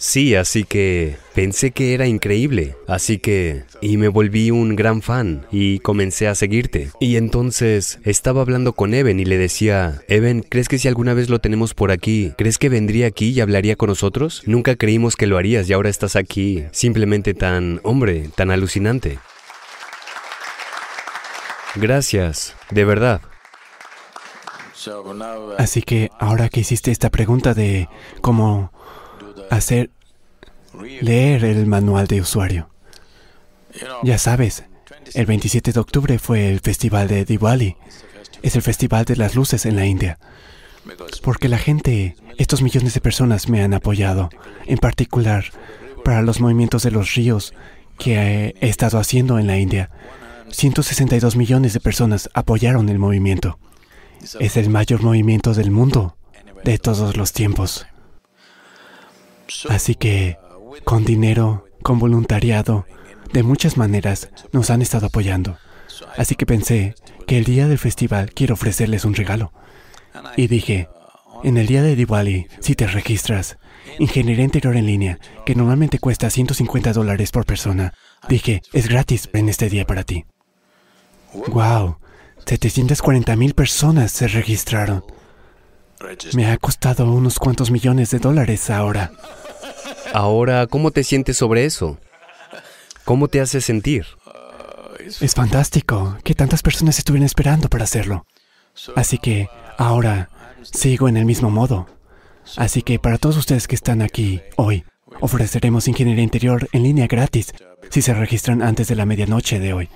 Sí, 0.00 0.36
así 0.36 0.62
que 0.62 1.16
pensé 1.34 1.72
que 1.72 1.92
era 1.92 2.06
increíble, 2.06 2.76
así 2.86 3.18
que... 3.18 3.64
Y 3.80 3.96
me 3.96 4.06
volví 4.06 4.52
un 4.52 4.76
gran 4.76 5.02
fan 5.02 5.44
y 5.50 5.80
comencé 5.80 6.28
a 6.28 6.36
seguirte. 6.36 6.90
Y 7.00 7.16
entonces 7.16 7.98
estaba 8.04 8.40
hablando 8.40 8.74
con 8.74 8.94
Evan 8.94 9.18
y 9.18 9.24
le 9.24 9.38
decía, 9.38 10.00
Evan, 10.06 10.42
¿crees 10.42 10.68
que 10.68 10.78
si 10.78 10.86
alguna 10.86 11.14
vez 11.14 11.28
lo 11.28 11.40
tenemos 11.40 11.74
por 11.74 11.90
aquí, 11.90 12.32
¿crees 12.38 12.58
que 12.58 12.68
vendría 12.68 13.08
aquí 13.08 13.30
y 13.30 13.40
hablaría 13.40 13.74
con 13.74 13.88
nosotros? 13.88 14.42
Nunca 14.46 14.76
creímos 14.76 15.16
que 15.16 15.26
lo 15.26 15.36
harías 15.36 15.68
y 15.68 15.72
ahora 15.72 15.90
estás 15.90 16.14
aquí, 16.14 16.64
simplemente 16.70 17.34
tan, 17.34 17.80
hombre, 17.82 18.30
tan 18.36 18.52
alucinante. 18.52 19.18
Gracias, 21.74 22.54
de 22.70 22.84
verdad. 22.84 23.20
Así 25.58 25.82
que 25.82 26.10
ahora 26.18 26.48
que 26.48 26.60
hiciste 26.60 26.92
esta 26.92 27.10
pregunta 27.10 27.52
de 27.52 27.88
cómo 28.20 28.72
hacer 29.50 29.90
leer 31.00 31.44
el 31.44 31.66
manual 31.66 32.06
de 32.06 32.20
usuario, 32.20 32.68
ya 34.02 34.18
sabes, 34.18 34.64
el 35.14 35.26
27 35.26 35.72
de 35.72 35.80
octubre 35.80 36.18
fue 36.18 36.50
el 36.50 36.60
festival 36.60 37.08
de 37.08 37.24
Diwali. 37.24 37.76
Es 38.42 38.56
el 38.56 38.62
festival 38.62 39.04
de 39.04 39.16
las 39.16 39.34
luces 39.34 39.66
en 39.66 39.76
la 39.76 39.86
India. 39.86 40.18
Porque 41.22 41.48
la 41.48 41.58
gente, 41.58 42.16
estos 42.38 42.62
millones 42.62 42.94
de 42.94 43.00
personas 43.00 43.48
me 43.48 43.62
han 43.62 43.74
apoyado, 43.74 44.30
en 44.66 44.78
particular 44.78 45.46
para 46.04 46.22
los 46.22 46.40
movimientos 46.40 46.82
de 46.84 46.90
los 46.90 47.14
ríos 47.14 47.52
que 47.98 48.54
he 48.60 48.68
estado 48.68 48.98
haciendo 48.98 49.38
en 49.38 49.46
la 49.46 49.58
India. 49.58 49.90
162 50.50 51.36
millones 51.36 51.72
de 51.72 51.80
personas 51.80 52.30
apoyaron 52.32 52.88
el 52.88 52.98
movimiento. 52.98 53.58
Es 54.40 54.56
el 54.56 54.70
mayor 54.70 55.02
movimiento 55.02 55.52
del 55.52 55.70
mundo 55.70 56.16
de 56.64 56.78
todos 56.78 57.16
los 57.16 57.32
tiempos. 57.32 57.86
Así 59.68 59.94
que, 59.94 60.38
con 60.84 61.04
dinero, 61.04 61.66
con 61.82 61.98
voluntariado, 61.98 62.86
de 63.32 63.42
muchas 63.42 63.76
maneras 63.76 64.30
nos 64.52 64.70
han 64.70 64.82
estado 64.82 65.06
apoyando. 65.06 65.58
Así 66.16 66.34
que 66.34 66.46
pensé 66.46 66.94
que 67.26 67.38
el 67.38 67.44
día 67.44 67.68
del 67.68 67.78
festival 67.78 68.30
quiero 68.32 68.54
ofrecerles 68.54 69.04
un 69.04 69.14
regalo. 69.14 69.52
Y 70.36 70.46
dije, 70.46 70.88
en 71.44 71.56
el 71.56 71.66
día 71.66 71.82
de 71.82 71.96
Diwali, 71.96 72.46
si 72.60 72.74
te 72.74 72.86
registras, 72.86 73.58
Ingeniería 73.98 74.44
Interior 74.44 74.76
en 74.76 74.86
línea, 74.86 75.18
que 75.46 75.54
normalmente 75.54 75.98
cuesta 75.98 76.30
150 76.30 76.92
dólares 76.92 77.30
por 77.30 77.46
persona, 77.46 77.94
dije, 78.28 78.62
es 78.72 78.88
gratis 78.88 79.28
en 79.32 79.48
este 79.48 79.68
día 79.68 79.86
para 79.86 80.04
ti. 80.04 80.24
¡Wow! 81.48 81.98
740 82.46 83.36
mil 83.36 83.54
personas 83.54 84.12
se 84.12 84.28
registraron. 84.28 85.04
Me 86.34 86.46
ha 86.46 86.56
costado 86.58 87.10
unos 87.10 87.38
cuantos 87.38 87.70
millones 87.70 88.10
de 88.10 88.18
dólares 88.18 88.70
ahora. 88.70 89.12
Ahora, 90.12 90.66
¿cómo 90.66 90.90
te 90.90 91.04
sientes 91.04 91.36
sobre 91.36 91.64
eso? 91.64 91.98
¿Cómo 93.04 93.28
te 93.28 93.40
hace 93.40 93.60
sentir? 93.60 94.06
Es 95.20 95.34
fantástico 95.34 96.16
que 96.24 96.34
tantas 96.34 96.62
personas 96.62 96.98
estuvieran 96.98 97.26
esperando 97.26 97.68
para 97.68 97.84
hacerlo. 97.84 98.26
Así 98.94 99.18
que 99.18 99.48
ahora 99.76 100.28
sigo 100.62 101.08
en 101.08 101.16
el 101.16 101.24
mismo 101.24 101.50
modo. 101.50 101.86
Así 102.56 102.82
que 102.82 102.98
para 102.98 103.18
todos 103.18 103.36
ustedes 103.36 103.66
que 103.66 103.74
están 103.74 104.02
aquí 104.02 104.40
hoy, 104.56 104.84
ofreceremos 105.20 105.88
ingeniería 105.88 106.24
interior 106.24 106.68
en 106.72 106.82
línea 106.82 107.06
gratis 107.06 107.52
si 107.90 108.02
se 108.02 108.14
registran 108.14 108.62
antes 108.62 108.88
de 108.88 108.94
la 108.94 109.06
medianoche 109.06 109.58
de 109.58 109.72
hoy. 109.72 109.88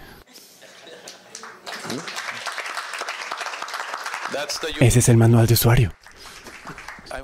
Ese 4.81 4.99
es 4.99 5.09
el 5.09 5.17
manual 5.17 5.47
de 5.47 5.55
usuario. 5.55 5.95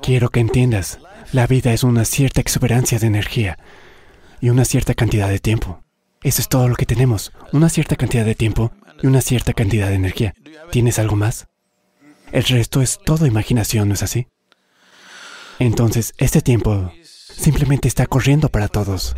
Quiero 0.01 0.29
que 0.29 0.39
entiendas, 0.39 0.99
la 1.31 1.47
vida 1.47 1.73
es 1.73 1.83
una 1.83 2.05
cierta 2.05 2.41
exuberancia 2.41 2.99
de 2.99 3.07
energía 3.07 3.57
y 4.41 4.49
una 4.49 4.65
cierta 4.65 4.93
cantidad 4.93 5.29
de 5.29 5.39
tiempo. 5.39 5.83
Eso 6.21 6.41
es 6.41 6.49
todo 6.49 6.67
lo 6.67 6.75
que 6.75 6.85
tenemos, 6.85 7.31
una 7.51 7.69
cierta 7.69 7.95
cantidad 7.95 8.25
de 8.25 8.35
tiempo 8.35 8.71
y 9.01 9.07
una 9.07 9.21
cierta 9.21 9.53
cantidad 9.53 9.87
de 9.87 9.95
energía. 9.95 10.33
¿Tienes 10.71 10.99
algo 10.99 11.15
más? 11.15 11.47
El 12.31 12.43
resto 12.43 12.81
es 12.81 12.99
todo 13.03 13.25
imaginación, 13.25 13.87
¿no 13.87 13.93
es 13.93 14.03
así? 14.03 14.27
Entonces, 15.57 16.13
este 16.17 16.41
tiempo 16.41 16.91
simplemente 17.03 17.87
está 17.87 18.05
corriendo 18.05 18.49
para 18.49 18.67
todos. 18.67 19.15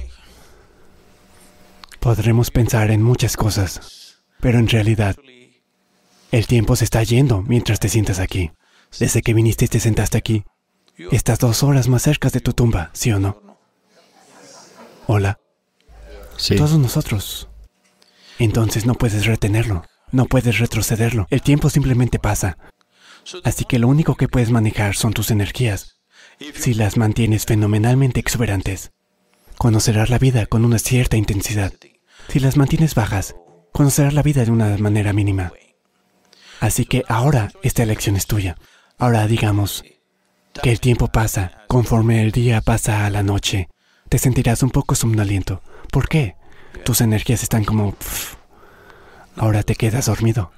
Podremos 1.99 2.51
pensar 2.51 2.89
en 2.91 3.03
muchas 3.03 3.37
cosas, 3.37 4.21
pero 4.39 4.59
en 4.59 4.67
realidad 4.67 5.15
el 6.31 6.47
tiempo 6.47 6.75
se 6.75 6.85
está 6.85 7.03
yendo 7.03 7.41
mientras 7.41 7.79
te 7.79 7.89
sientas 7.89 8.19
aquí. 8.19 8.51
Desde 8.99 9.21
que 9.21 9.33
viniste 9.33 9.65
y 9.65 9.67
te 9.67 9.79
sentaste 9.79 10.17
aquí, 10.17 10.43
estás 11.11 11.39
dos 11.39 11.63
horas 11.63 11.87
más 11.87 12.01
cerca 12.01 12.29
de 12.29 12.41
tu 12.41 12.53
tumba, 12.53 12.89
¿sí 12.93 13.11
o 13.11 13.19
no? 13.19 13.41
Hola, 15.07 15.39
Sí. 16.37 16.55
todos 16.55 16.77
nosotros. 16.77 17.47
Entonces 18.39 18.85
no 18.85 18.95
puedes 18.95 19.25
retenerlo, 19.25 19.83
no 20.11 20.25
puedes 20.25 20.57
retrocederlo. 20.59 21.27
El 21.29 21.41
tiempo 21.41 21.69
simplemente 21.69 22.19
pasa. 22.19 22.57
Así 23.43 23.65
que 23.65 23.77
lo 23.79 23.87
único 23.87 24.15
que 24.15 24.27
puedes 24.27 24.49
manejar 24.51 24.95
son 24.95 25.13
tus 25.13 25.31
energías. 25.31 25.99
Si 26.55 26.73
las 26.73 26.97
mantienes 26.97 27.45
fenomenalmente 27.45 28.19
exuberantes, 28.19 28.91
conocerás 29.57 30.09
la 30.09 30.17
vida 30.17 30.47
con 30.47 30.65
una 30.65 30.79
cierta 30.79 31.17
intensidad. 31.17 31.71
Si 32.29 32.39
las 32.39 32.57
mantienes 32.57 32.95
bajas, 32.95 33.35
conocerás 33.71 34.13
la 34.13 34.23
vida 34.23 34.43
de 34.43 34.51
una 34.51 34.75
manera 34.77 35.13
mínima. 35.13 35.53
Así 36.61 36.85
que 36.85 37.03
ahora 37.09 37.51
esta 37.63 37.81
elección 37.81 38.15
es 38.15 38.27
tuya. 38.27 38.55
Ahora 38.99 39.25
digamos 39.25 39.83
que 40.61 40.71
el 40.71 40.79
tiempo 40.79 41.07
pasa, 41.07 41.63
conforme 41.67 42.21
el 42.21 42.31
día 42.31 42.61
pasa 42.61 43.07
a 43.07 43.09
la 43.09 43.23
noche, 43.23 43.67
te 44.09 44.19
sentirás 44.19 44.61
un 44.61 44.69
poco 44.69 44.93
somnoliento. 44.93 45.63
¿Por 45.91 46.07
qué? 46.07 46.35
Tus 46.85 47.01
energías 47.01 47.41
están 47.41 47.65
como... 47.65 47.95
Ahora 49.35 49.63
te 49.63 49.73
quedas 49.75 50.05
dormido. 50.05 50.51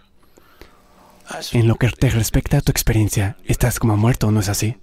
En 1.54 1.70
lo 1.70 1.76
que 1.76 1.88
te 1.90 2.10
respecta 2.10 2.58
a 2.58 2.62
tu 2.62 2.72
experiencia, 2.72 3.38
estás 3.46 3.80
como 3.80 3.96
muerto, 3.96 4.30
¿no 4.30 4.42
es 4.42 4.50
así? 4.50 4.76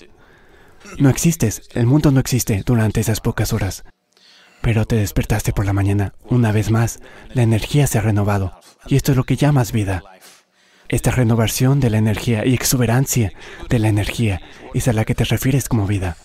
No 0.99 1.11
existes, 1.11 1.69
el 1.75 1.85
mundo 1.85 2.11
no 2.13 2.21
existe 2.21 2.63
durante 2.65 3.01
esas 3.01 3.21
pocas 3.21 3.53
horas. 3.53 3.85
Pero 4.63 4.87
te 4.87 4.97
despertaste 4.97 5.53
por 5.53 5.67
la 5.67 5.75
mañana. 5.75 6.15
Una 6.25 6.51
vez 6.51 6.71
más, 6.71 7.01
la 7.35 7.43
energía 7.43 7.87
se 7.87 7.99
ha 7.99 8.03
renovado. 8.03 8.59
Y 8.87 8.97
esto 8.97 9.13
es 9.13 9.19
lo 9.19 9.25
que 9.25 9.37
llamas 9.37 9.73
vida. 9.73 10.03
Esta 10.91 11.13
renovación 11.13 11.79
de 11.79 11.89
la 11.89 11.99
energía 11.99 12.45
y 12.45 12.53
exuberancia 12.53 13.33
de 13.69 13.79
la 13.79 13.87
energía 13.87 14.43
es 14.75 14.89
a 14.89 14.93
la 14.93 15.05
que 15.05 15.15
te 15.15 15.25
refieres 15.25 15.69
como 15.69 15.87
vida. 15.87 16.17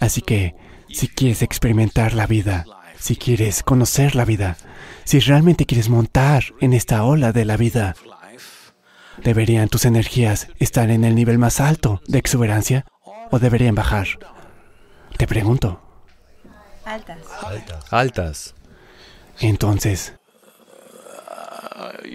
Así 0.00 0.22
que, 0.22 0.56
si 0.90 1.06
quieres 1.06 1.40
experimentar 1.40 2.12
la 2.12 2.26
vida, 2.26 2.64
si 2.98 3.14
quieres 3.14 3.62
conocer 3.62 4.16
la 4.16 4.24
vida, 4.24 4.56
si 5.04 5.20
realmente 5.20 5.66
quieres 5.66 5.88
montar 5.88 6.42
en 6.60 6.72
esta 6.72 7.04
ola 7.04 7.30
de 7.30 7.44
la 7.44 7.56
vida, 7.56 7.94
¿deberían 9.22 9.68
tus 9.68 9.84
energías 9.84 10.48
estar 10.58 10.90
en 10.90 11.04
el 11.04 11.14
nivel 11.14 11.38
más 11.38 11.60
alto 11.60 12.00
de 12.08 12.18
exuberancia 12.18 12.84
o 13.30 13.38
deberían 13.38 13.76
bajar? 13.76 14.08
Te 15.16 15.28
pregunto. 15.28 15.80
Altas. 16.84 17.18
Altas. 17.90 18.54
Entonces, 19.38 20.14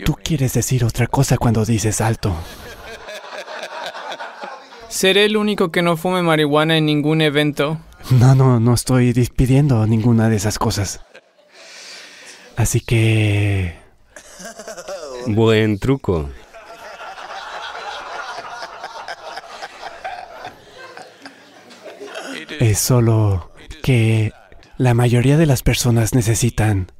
Tú 0.05 0.17
quieres 0.23 0.53
decir 0.53 0.83
otra 0.83 1.07
cosa 1.07 1.37
cuando 1.37 1.65
dices 1.65 2.01
alto. 2.01 2.35
Seré 4.89 5.25
el 5.25 5.37
único 5.37 5.71
que 5.71 5.81
no 5.81 5.97
fume 5.97 6.21
marihuana 6.21 6.77
en 6.77 6.85
ningún 6.85 7.21
evento. 7.21 7.79
No, 8.11 8.35
no, 8.35 8.59
no 8.59 8.73
estoy 8.73 9.13
pidiendo 9.35 9.85
ninguna 9.85 10.29
de 10.29 10.37
esas 10.37 10.57
cosas. 10.57 11.01
Así 12.55 12.79
que... 12.79 13.75
Buen 15.27 15.77
truco. 15.77 16.29
Es 22.59 22.79
solo 22.79 23.51
que 23.83 24.31
la 24.77 24.93
mayoría 24.93 25.37
de 25.37 25.45
las 25.45 25.63
personas 25.63 26.13
necesitan... 26.15 26.91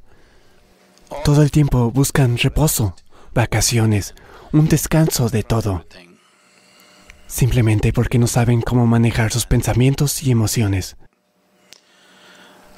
Todo 1.24 1.42
el 1.42 1.50
tiempo 1.50 1.90
buscan 1.90 2.38
reposo, 2.38 2.94
vacaciones, 3.34 4.14
un 4.52 4.68
descanso 4.68 5.28
de 5.28 5.42
todo. 5.42 5.84
Simplemente 7.26 7.92
porque 7.92 8.18
no 8.18 8.26
saben 8.26 8.62
cómo 8.62 8.86
manejar 8.86 9.32
sus 9.32 9.46
pensamientos 9.46 10.22
y 10.22 10.30
emociones. 10.30 10.96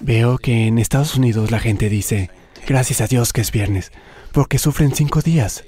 Veo 0.00 0.38
que 0.38 0.66
en 0.66 0.78
Estados 0.78 1.16
Unidos 1.16 1.50
la 1.50 1.60
gente 1.60 1.88
dice, 1.88 2.30
gracias 2.66 3.00
a 3.00 3.06
Dios 3.06 3.32
que 3.32 3.40
es 3.40 3.52
viernes, 3.52 3.92
porque 4.32 4.58
sufren 4.58 4.94
cinco 4.94 5.20
días 5.22 5.64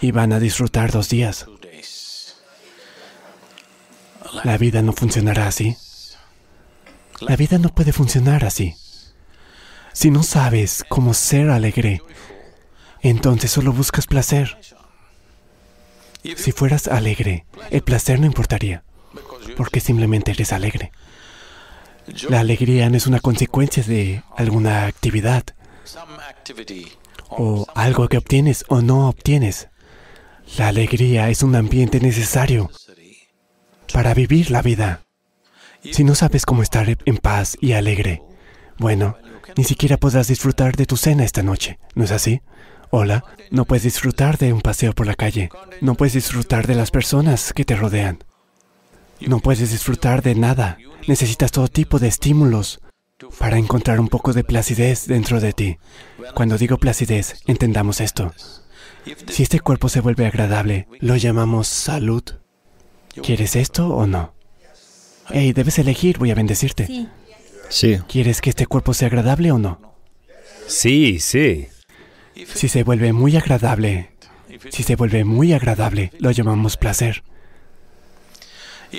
y 0.00 0.12
van 0.12 0.32
a 0.32 0.40
disfrutar 0.40 0.92
dos 0.92 1.08
días. 1.08 1.46
La 4.44 4.58
vida 4.58 4.82
no 4.82 4.92
funcionará 4.92 5.46
así. 5.48 5.76
La 7.20 7.36
vida 7.36 7.58
no 7.58 7.70
puede 7.70 7.92
funcionar 7.92 8.44
así. 8.44 8.74
Si 9.98 10.12
no 10.12 10.22
sabes 10.22 10.84
cómo 10.88 11.12
ser 11.12 11.50
alegre, 11.50 12.02
entonces 13.00 13.50
solo 13.50 13.72
buscas 13.72 14.06
placer. 14.06 14.56
Si 16.36 16.52
fueras 16.52 16.86
alegre, 16.86 17.46
el 17.70 17.82
placer 17.82 18.20
no 18.20 18.26
importaría, 18.26 18.84
porque 19.56 19.80
simplemente 19.80 20.30
eres 20.30 20.52
alegre. 20.52 20.92
La 22.28 22.38
alegría 22.38 22.88
no 22.88 22.96
es 22.96 23.08
una 23.08 23.18
consecuencia 23.18 23.82
de 23.82 24.22
alguna 24.36 24.86
actividad 24.86 25.42
o 27.30 27.66
algo 27.74 28.06
que 28.06 28.18
obtienes 28.18 28.66
o 28.68 28.80
no 28.82 29.08
obtienes. 29.08 29.68
La 30.58 30.68
alegría 30.68 31.28
es 31.28 31.42
un 31.42 31.56
ambiente 31.56 31.98
necesario 31.98 32.70
para 33.92 34.14
vivir 34.14 34.52
la 34.52 34.62
vida. 34.62 35.02
Si 35.90 36.04
no 36.04 36.14
sabes 36.14 36.46
cómo 36.46 36.62
estar 36.62 36.86
en 37.04 37.16
paz 37.16 37.58
y 37.60 37.72
alegre, 37.72 38.22
bueno, 38.78 39.16
ni 39.58 39.64
siquiera 39.64 39.96
podrás 39.96 40.28
disfrutar 40.28 40.76
de 40.76 40.86
tu 40.86 40.96
cena 40.96 41.24
esta 41.24 41.42
noche, 41.42 41.80
¿no 41.96 42.04
es 42.04 42.12
así? 42.12 42.42
Hola, 42.90 43.24
no 43.50 43.64
puedes 43.64 43.82
disfrutar 43.82 44.38
de 44.38 44.52
un 44.52 44.60
paseo 44.60 44.92
por 44.92 45.08
la 45.08 45.16
calle, 45.16 45.50
no 45.80 45.96
puedes 45.96 46.12
disfrutar 46.12 46.68
de 46.68 46.76
las 46.76 46.92
personas 46.92 47.52
que 47.52 47.64
te 47.64 47.74
rodean, 47.74 48.22
no 49.18 49.40
puedes 49.40 49.72
disfrutar 49.72 50.22
de 50.22 50.36
nada, 50.36 50.78
necesitas 51.08 51.50
todo 51.50 51.66
tipo 51.66 51.98
de 51.98 52.06
estímulos 52.06 52.78
para 53.40 53.58
encontrar 53.58 53.98
un 53.98 54.06
poco 54.06 54.32
de 54.32 54.44
placidez 54.44 55.08
dentro 55.08 55.40
de 55.40 55.52
ti. 55.52 55.78
Cuando 56.34 56.56
digo 56.56 56.78
placidez, 56.78 57.42
entendamos 57.48 58.00
esto. 58.00 58.32
Si 59.26 59.42
este 59.42 59.58
cuerpo 59.58 59.88
se 59.88 60.00
vuelve 60.00 60.24
agradable, 60.24 60.86
lo 61.00 61.16
llamamos 61.16 61.66
salud. 61.66 62.22
¿Quieres 63.24 63.56
esto 63.56 63.88
o 63.88 64.06
no? 64.06 64.34
Hey, 65.30 65.52
debes 65.52 65.80
elegir, 65.80 66.16
voy 66.18 66.30
a 66.30 66.36
bendecirte. 66.36 67.08
Sí, 67.68 67.98
¿Quieres 68.08 68.40
que 68.40 68.50
este 68.50 68.66
cuerpo 68.66 68.94
sea 68.94 69.08
agradable 69.08 69.52
o 69.52 69.58
no? 69.58 69.94
Sí, 70.66 71.18
sí. 71.20 71.68
Si 72.54 72.68
se 72.68 72.82
vuelve 72.82 73.12
muy 73.12 73.36
agradable, 73.36 74.10
si 74.70 74.82
se 74.82 74.96
vuelve 74.96 75.24
muy 75.24 75.52
agradable, 75.52 76.12
lo 76.18 76.30
llamamos 76.30 76.76
placer. 76.76 77.22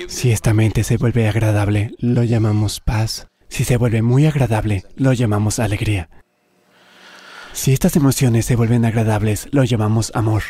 Si 0.08 0.30
esta 0.30 0.54
mente 0.54 0.84
se 0.84 0.96
vuelve 0.96 1.28
agradable, 1.28 1.94
lo 1.98 2.22
llamamos 2.22 2.80
paz. 2.80 3.26
Si 3.48 3.64
se 3.64 3.76
vuelve 3.76 4.02
muy 4.02 4.26
agradable, 4.26 4.84
lo 4.94 5.12
llamamos 5.12 5.58
alegría. 5.58 6.08
Si 7.52 7.72
estas 7.72 7.96
emociones 7.96 8.46
se 8.46 8.54
vuelven 8.54 8.84
agradables, 8.84 9.48
lo 9.50 9.64
llamamos 9.64 10.12
amor. 10.14 10.42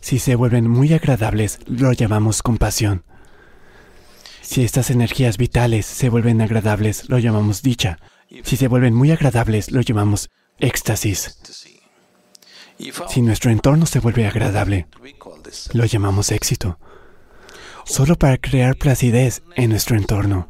Si 0.00 0.18
se 0.18 0.34
vuelven 0.34 0.68
muy 0.68 0.92
agradables, 0.92 1.60
lo 1.66 1.92
llamamos 1.92 2.42
compasión. 2.42 3.04
Si 4.50 4.64
estas 4.64 4.90
energías 4.90 5.38
vitales 5.38 5.86
se 5.86 6.08
vuelven 6.08 6.40
agradables, 6.40 7.08
lo 7.08 7.20
llamamos 7.20 7.62
dicha. 7.62 8.00
Si 8.42 8.56
se 8.56 8.66
vuelven 8.66 8.94
muy 8.94 9.12
agradables, 9.12 9.70
lo 9.70 9.80
llamamos 9.80 10.28
éxtasis. 10.58 11.38
Si 13.08 13.22
nuestro 13.22 13.52
entorno 13.52 13.86
se 13.86 14.00
vuelve 14.00 14.26
agradable, 14.26 14.88
lo 15.72 15.84
llamamos 15.84 16.32
éxito. 16.32 16.80
Solo 17.84 18.16
para 18.16 18.38
crear 18.38 18.74
placidez 18.74 19.44
en 19.54 19.70
nuestro 19.70 19.96
entorno, 19.96 20.48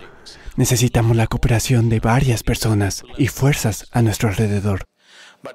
necesitamos 0.57 1.15
la 1.15 1.27
cooperación 1.27 1.91
de 1.91 2.01
varias 2.01 2.43
personas 2.43 3.03
y 3.19 3.27
fuerzas 3.27 3.85
a 3.93 4.01
nuestro 4.01 4.31
alrededor. 4.31 4.85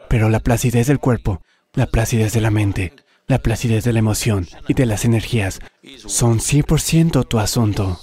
Pero 0.07 0.29
la 0.29 0.39
placidez 0.39 0.85
del 0.85 0.99
cuerpo, 0.99 1.41
la 1.73 1.87
placidez 1.87 2.33
de 2.33 2.41
la 2.41 2.51
mente, 2.51 2.93
la 3.25 3.39
placidez 3.39 3.85
de 3.85 3.93
la 3.93 3.99
emoción 3.99 4.47
y 4.67 4.75
de 4.75 4.85
las 4.85 5.03
energías 5.03 5.61
son 6.05 6.37
100% 6.37 7.27
tu 7.27 7.39
asunto. 7.39 7.99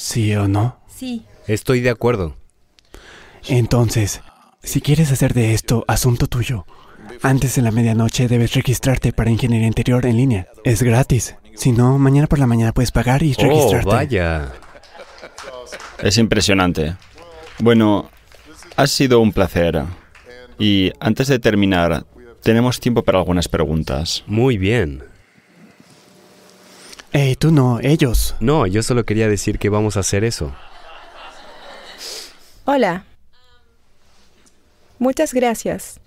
¿Sí 0.00 0.34
o 0.36 0.46
no? 0.46 0.78
sí. 0.88 1.24
Estoy 1.48 1.80
de 1.80 1.90
acuerdo. 1.90 2.36
Entonces, 3.48 4.20
si 4.62 4.80
quieres 4.80 5.10
hacer 5.10 5.32
de 5.34 5.54
esto 5.54 5.84
asunto 5.88 6.26
tuyo, 6.26 6.66
antes 7.22 7.56
de 7.56 7.62
la 7.62 7.70
medianoche 7.72 8.28
debes 8.28 8.52
registrarte 8.54 9.12
para 9.12 9.30
ingeniería 9.30 9.66
interior 9.66 10.04
en 10.06 10.18
línea. 10.18 10.46
Es 10.62 10.82
gratis. 10.82 11.34
Si 11.56 11.72
no, 11.72 11.98
mañana 11.98 12.26
por 12.28 12.38
la 12.38 12.46
mañana 12.46 12.72
puedes 12.72 12.92
pagar 12.92 13.22
y 13.22 13.34
Oh, 13.38 13.42
registrarte. 13.42 13.88
vaya. 13.88 14.52
es 16.02 16.18
impresionante. 16.18 16.94
Bueno, 17.58 18.08
ha 18.76 18.86
sido 18.86 19.20
un 19.20 19.32
placer. 19.32 19.82
Y 20.58 20.92
antes 21.00 21.28
de 21.28 21.38
terminar, 21.38 22.04
tenemos 22.42 22.78
tiempo 22.78 23.02
para 23.02 23.18
algunas 23.18 23.48
preguntas. 23.48 24.22
Muy 24.26 24.58
bien. 24.58 25.02
Ey, 27.12 27.36
tú 27.36 27.50
no, 27.50 27.80
ellos. 27.80 28.36
No, 28.40 28.66
yo 28.66 28.82
solo 28.82 29.04
quería 29.04 29.28
decir 29.28 29.58
que 29.58 29.70
vamos 29.70 29.96
a 29.96 30.00
hacer 30.00 30.24
eso. 30.24 30.54
Hola. 32.64 33.04
Muchas 34.98 35.32
gracias. 35.32 36.00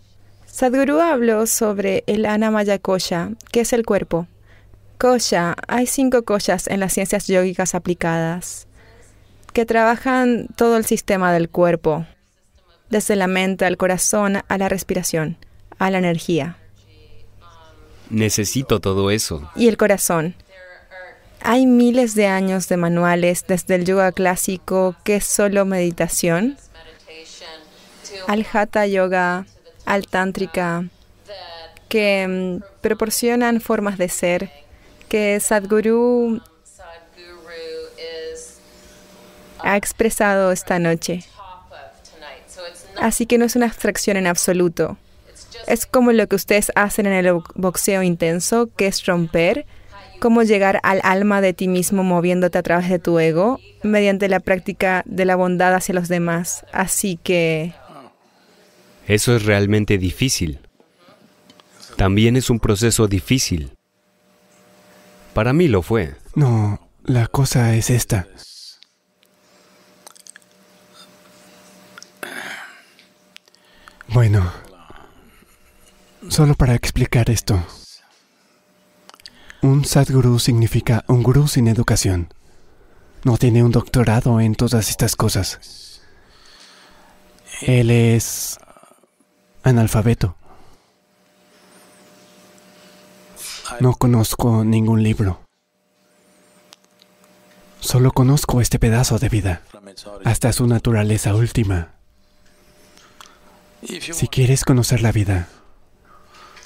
Sadhguru 0.46 1.00
habló 1.00 1.48
sobre 1.48 2.04
el 2.08 2.26
Anamaya 2.26 2.78
Kosha, 2.78 3.32
que 3.52 3.62
es 3.62 3.74
el 3.74 3.86
cuerpo. 3.86 4.28
Kosha, 4.98 5.56
hay 5.68 5.88
cinco 5.88 6.24
koshas 6.24 6.68
en 6.68 6.80
las 6.80 6.94
ciencias 6.94 7.26
yógicas 7.26 7.74
aplicadas, 7.74 8.68
que 9.54 9.66
trabajan 9.66 10.48
todo 10.56 10.78
el 10.78 10.86
sistema 10.86 11.34
del 11.34 11.50
cuerpo, 11.50 12.06
desde 12.90 13.16
la 13.16 13.26
mente 13.26 13.66
al 13.66 13.78
corazón 13.78 14.42
a 14.48 14.58
la 14.60 14.70
respiración, 14.70 15.38
a 15.80 15.90
la 15.90 15.98
energía. 15.98 16.58
Necesito 18.12 18.80
todo 18.82 19.10
eso. 19.10 19.50
Y 19.56 19.70
el 19.70 19.78
corazón. 19.78 20.36
Hay 21.44 21.66
miles 21.66 22.14
de 22.16 22.28
años 22.28 22.68
de 22.68 22.78
manuales 22.78 23.46
desde 23.48 23.76
el 23.76 23.86
yoga 23.86 24.12
clásico, 24.12 24.96
que 25.04 25.18
es 25.18 25.26
solo 25.26 25.66
meditación, 25.66 26.58
al 28.28 28.46
hatha 28.54 28.86
yoga, 28.86 29.46
al 29.86 30.08
tántrica, 30.08 30.86
que 31.90 32.28
mm, 32.28 32.64
proporcionan 32.82 33.60
formas 33.60 33.98
de 33.98 34.08
ser, 34.10 34.52
que 35.10 35.40
Sadhguru 35.40 36.42
ha 39.60 39.78
expresado 39.78 40.52
esta 40.52 40.80
noche. 40.80 41.24
Así 43.00 43.26
que 43.26 43.38
no 43.40 43.46
es 43.46 43.56
una 43.56 43.66
abstracción 43.66 44.16
en 44.18 44.28
absoluto. 44.28 44.98
Es 45.68 45.86
como 45.86 46.12
lo 46.12 46.28
que 46.28 46.36
ustedes 46.36 46.72
hacen 46.76 47.08
en 47.08 47.14
el 47.14 47.34
bo- 47.34 47.44
boxeo 47.56 48.04
intenso, 48.04 48.70
que 48.76 48.88
es 48.88 49.06
romper, 49.06 49.66
cómo 50.22 50.44
llegar 50.44 50.80
al 50.84 51.02
alma 51.04 51.42
de 51.42 51.52
ti 51.54 51.68
mismo 51.68 52.04
moviéndote 52.04 52.60
a 52.60 52.62
través 52.62 52.88
de 52.90 53.00
tu 53.00 53.20
ego 53.20 53.60
mediante 53.82 54.30
la 54.30 54.40
práctica 54.40 55.02
de 55.08 55.26
la 55.26 55.36
bondad 55.36 55.74
hacia 55.74 55.96
los 55.96 56.08
demás. 56.08 56.64
Así 56.72 57.20
que 57.22 57.74
Eso 59.08 59.36
es 59.36 59.46
realmente 59.46 59.98
difícil. 59.98 60.60
También 61.98 62.36
es 62.38 62.52
un 62.52 62.60
proceso 62.60 63.08
difícil. 63.08 63.72
Para 65.34 65.54
mí 65.54 65.68
lo 65.68 65.82
fue. 65.82 66.14
No, 66.36 66.80
la 67.04 67.26
cosa 67.26 67.76
es 67.76 67.90
esta. 67.90 68.28
Bueno, 74.08 74.54
solo 76.30 76.54
para 76.54 76.76
explicar 76.76 77.32
esto. 77.32 77.66
Un 79.64 79.86
Sadguru 79.86 80.40
significa 80.40 81.04
un 81.08 81.22
gurú 81.22 81.48
sin 81.48 81.68
educación. 81.68 82.34
No 83.24 83.38
tiene 83.38 83.64
un 83.64 83.72
doctorado 83.72 84.40
en 84.40 84.56
todas 84.56 84.90
estas 84.90 85.16
cosas. 85.16 86.02
Él 87.62 87.92
es 87.92 88.58
analfabeto. 89.62 90.36
No 93.80 93.94
conozco 93.94 94.66
ningún 94.66 95.04
libro. 95.04 95.42
Solo 97.80 98.12
conozco 98.12 98.62
este 98.62 98.80
pedazo 98.80 99.20
de 99.20 99.30
vida, 99.30 99.62
hasta 100.26 100.54
su 100.54 100.66
naturaleza 100.66 101.36
última. 101.36 101.90
Si 103.84 104.28
quieres 104.28 104.66
conocer 104.66 105.02
la 105.02 105.12
vida, 105.12 105.50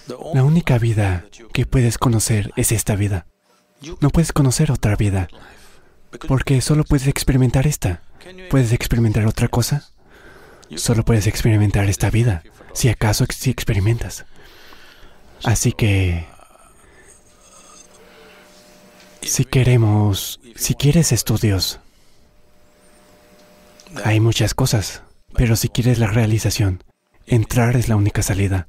la 0.07 0.43
única 0.43 0.77
vida 0.77 1.25
que 1.53 1.65
puedes 1.65 1.97
conocer 1.97 2.51
es 2.55 2.71
esta 2.71 2.95
vida. 2.95 3.25
No 4.01 4.09
puedes 4.09 4.31
conocer 4.31 4.71
otra 4.71 4.95
vida, 4.95 5.27
porque 6.27 6.61
solo 6.61 6.83
puedes 6.83 7.07
experimentar 7.07 7.67
esta. 7.67 8.01
¿Puedes 8.49 8.71
experimentar 8.73 9.25
otra 9.25 9.47
cosa? 9.47 9.89
Solo 10.75 11.05
puedes 11.05 11.27
experimentar 11.27 11.87
esta 11.87 12.09
vida, 12.09 12.43
si 12.73 12.89
acaso 12.89 13.25
si 13.29 13.51
experimentas. 13.51 14.25
Así 15.43 15.73
que, 15.73 16.25
si 19.21 19.45
queremos, 19.45 20.39
si 20.55 20.73
quieres 20.73 21.11
estudios, 21.11 21.79
hay 24.03 24.19
muchas 24.19 24.53
cosas, 24.53 25.03
pero 25.35 25.55
si 25.55 25.69
quieres 25.69 25.99
la 25.99 26.07
realización, 26.07 26.83
entrar 27.27 27.75
es 27.75 27.89
la 27.89 27.95
única 27.95 28.23
salida. 28.23 28.67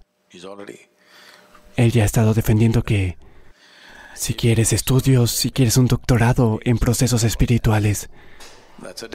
Él 1.76 1.92
ya 1.92 2.02
ha 2.02 2.06
estado 2.06 2.34
defendiendo 2.34 2.82
que 2.82 3.16
si 4.14 4.34
quieres 4.34 4.72
estudios, 4.72 5.30
si 5.30 5.50
quieres 5.50 5.76
un 5.76 5.86
doctorado 5.86 6.58
en 6.64 6.78
procesos 6.78 7.22
espirituales, 7.22 8.08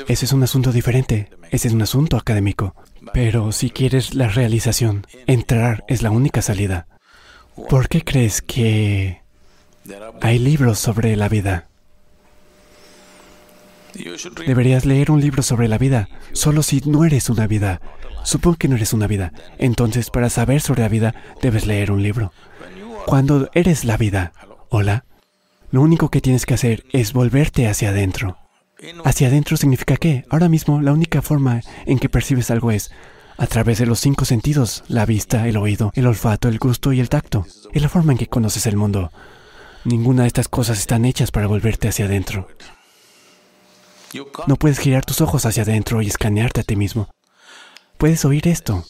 ese 0.07 0.25
es 0.25 0.31
un 0.31 0.43
asunto 0.43 0.71
diferente, 0.71 1.29
ese 1.49 1.67
es 1.67 1.73
un 1.73 1.81
asunto 1.81 2.17
académico. 2.17 2.75
Pero 3.13 3.51
si 3.51 3.69
quieres 3.69 4.13
la 4.13 4.27
realización, 4.27 5.05
entrar 5.27 5.83
es 5.87 6.01
la 6.01 6.11
única 6.11 6.41
salida. 6.41 6.87
¿Por 7.69 7.89
qué 7.89 8.03
crees 8.03 8.41
que 8.41 9.21
hay 10.21 10.39
libros 10.39 10.79
sobre 10.79 11.15
la 11.15 11.29
vida? 11.29 11.67
Deberías 14.45 14.85
leer 14.85 15.11
un 15.11 15.19
libro 15.19 15.43
sobre 15.43 15.67
la 15.67 15.77
vida, 15.77 16.07
solo 16.31 16.63
si 16.63 16.81
no 16.85 17.03
eres 17.03 17.29
una 17.29 17.47
vida. 17.47 17.81
Supón 18.23 18.55
que 18.55 18.67
no 18.67 18.75
eres 18.75 18.93
una 18.93 19.07
vida. 19.07 19.33
Entonces, 19.57 20.09
para 20.09 20.29
saber 20.29 20.61
sobre 20.61 20.81
la 20.81 20.89
vida, 20.89 21.15
debes 21.41 21.65
leer 21.65 21.91
un 21.91 22.03
libro. 22.03 22.31
Cuando 23.05 23.49
eres 23.53 23.83
la 23.83 23.97
vida, 23.97 24.31
hola, 24.69 25.05
lo 25.71 25.81
único 25.81 26.09
que 26.09 26.21
tienes 26.21 26.45
que 26.45 26.53
hacer 26.53 26.83
es 26.91 27.13
volverte 27.13 27.67
hacia 27.67 27.89
adentro. 27.89 28.37
Hacia 29.03 29.27
adentro 29.27 29.57
significa 29.57 29.97
qué? 29.97 30.25
Ahora 30.29 30.49
mismo 30.49 30.81
la 30.81 30.91
única 30.91 31.21
forma 31.21 31.61
en 31.85 31.99
que 31.99 32.09
percibes 32.09 32.51
algo 32.51 32.71
es 32.71 32.91
a 33.37 33.47
través 33.47 33.79
de 33.79 33.85
los 33.85 33.99
cinco 33.99 34.25
sentidos, 34.25 34.83
la 34.87 35.05
vista, 35.05 35.47
el 35.47 35.57
oído, 35.57 35.91
el 35.95 36.07
olfato, 36.07 36.47
el 36.47 36.59
gusto 36.59 36.93
y 36.93 36.99
el 36.99 37.09
tacto. 37.09 37.45
Es 37.73 37.81
la 37.81 37.89
forma 37.89 38.11
en 38.11 38.17
que 38.17 38.27
conoces 38.27 38.65
el 38.65 38.77
mundo. 38.77 39.11
Ninguna 39.83 40.23
de 40.23 40.27
estas 40.27 40.47
cosas 40.47 40.79
están 40.79 41.05
hechas 41.05 41.31
para 41.31 41.47
volverte 41.47 41.87
hacia 41.87 42.05
adentro. 42.05 42.47
No 44.45 44.57
puedes 44.57 44.79
girar 44.79 45.05
tus 45.05 45.21
ojos 45.21 45.45
hacia 45.45 45.63
adentro 45.63 46.01
y 46.01 46.07
escanearte 46.07 46.61
a 46.61 46.63
ti 46.63 46.75
mismo. 46.75 47.09
Puedes 48.01 48.25
oír 48.25 48.47
esto, 48.47 48.83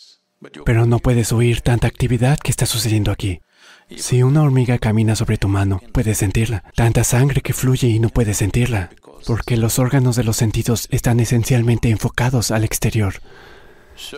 pero 0.63 0.85
no 0.85 0.99
puedes 0.99 1.33
oír 1.33 1.59
tanta 1.59 1.85
actividad 1.85 2.39
que 2.39 2.49
está 2.49 2.65
sucediendo 2.65 3.11
aquí. 3.11 3.41
Si 3.97 4.23
una 4.23 4.41
hormiga 4.41 4.77
camina 4.77 5.17
sobre 5.17 5.37
tu 5.37 5.49
mano, 5.49 5.81
puedes 5.91 6.19
sentirla. 6.19 6.63
Tanta 6.77 7.03
sangre 7.03 7.41
que 7.41 7.51
fluye 7.51 7.89
y 7.89 7.99
no 7.99 8.07
puedes 8.07 8.37
sentirla, 8.37 8.91
porque 9.27 9.57
los 9.57 9.79
órganos 9.79 10.15
de 10.15 10.23
los 10.23 10.37
sentidos 10.37 10.87
están 10.91 11.19
esencialmente 11.19 11.89
enfocados 11.89 12.51
al 12.51 12.63
exterior. 12.63 13.15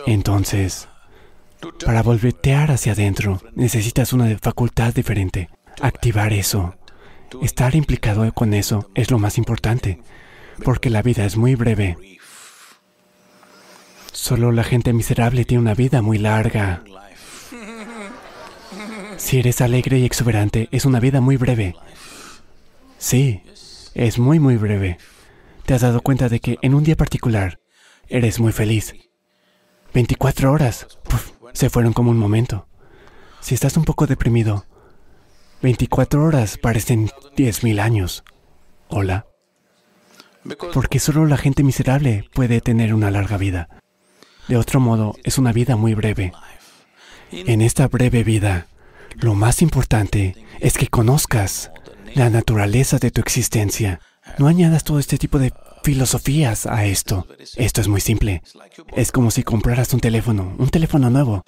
Entonces, 0.06 0.86
para 1.84 2.04
voltear 2.04 2.70
hacia 2.70 2.92
adentro, 2.92 3.42
necesitas 3.56 4.12
una 4.12 4.38
facultad 4.38 4.94
diferente. 4.94 5.48
Activar 5.80 6.32
eso. 6.32 6.76
Estar 7.42 7.74
implicado 7.74 8.32
con 8.32 8.54
eso 8.54 8.92
es 8.94 9.10
lo 9.10 9.18
más 9.18 9.38
importante, 9.38 10.00
porque 10.64 10.88
la 10.88 11.02
vida 11.02 11.24
es 11.24 11.36
muy 11.36 11.56
breve. 11.56 11.98
Solo 14.14 14.52
la 14.52 14.62
gente 14.62 14.92
miserable 14.92 15.44
tiene 15.44 15.60
una 15.60 15.74
vida 15.74 16.00
muy 16.00 16.18
larga. 16.18 16.84
Si 19.16 19.40
eres 19.40 19.60
alegre 19.60 19.98
y 19.98 20.04
exuberante, 20.04 20.68
es 20.70 20.84
una 20.84 21.00
vida 21.00 21.20
muy 21.20 21.36
breve. 21.36 21.74
Sí, 22.96 23.42
es 23.92 24.20
muy, 24.20 24.38
muy 24.38 24.56
breve. 24.56 24.98
Te 25.66 25.74
has 25.74 25.80
dado 25.80 26.00
cuenta 26.00 26.28
de 26.28 26.38
que 26.38 26.58
en 26.62 26.74
un 26.74 26.84
día 26.84 26.96
particular 26.96 27.58
eres 28.08 28.38
muy 28.38 28.52
feliz. 28.52 28.94
24 29.92 30.52
horas 30.52 30.86
se 31.52 31.68
fueron 31.68 31.92
como 31.92 32.12
un 32.12 32.18
momento. 32.18 32.68
Si 33.40 33.54
estás 33.56 33.76
un 33.76 33.84
poco 33.84 34.06
deprimido, 34.06 34.64
24 35.60 36.24
horas 36.24 36.56
parecen 36.56 37.08
10.000 37.36 37.80
años. 37.80 38.22
Hola. 38.88 39.26
Porque 40.72 41.00
solo 41.00 41.26
la 41.26 41.36
gente 41.36 41.64
miserable 41.64 42.30
puede 42.32 42.60
tener 42.60 42.94
una 42.94 43.10
larga 43.10 43.38
vida. 43.38 43.68
De 44.48 44.56
otro 44.56 44.80
modo, 44.80 45.16
es 45.24 45.38
una 45.38 45.52
vida 45.52 45.76
muy 45.76 45.94
breve. 45.94 46.32
En 47.30 47.62
esta 47.62 47.88
breve 47.88 48.24
vida, 48.24 48.66
lo 49.16 49.34
más 49.34 49.62
importante 49.62 50.36
es 50.60 50.76
que 50.76 50.88
conozcas 50.88 51.70
la 52.14 52.30
naturaleza 52.30 52.98
de 52.98 53.10
tu 53.10 53.20
existencia. 53.20 54.00
No 54.38 54.46
añadas 54.46 54.84
todo 54.84 54.98
este 54.98 55.18
tipo 55.18 55.38
de 55.38 55.52
filosofías 55.82 56.66
a 56.66 56.84
esto. 56.84 57.26
Esto 57.56 57.80
es 57.80 57.88
muy 57.88 58.00
simple. 58.00 58.42
Es 58.94 59.12
como 59.12 59.30
si 59.30 59.42
compraras 59.42 59.92
un 59.94 60.00
teléfono, 60.00 60.54
un 60.58 60.68
teléfono 60.68 61.10
nuevo. 61.10 61.42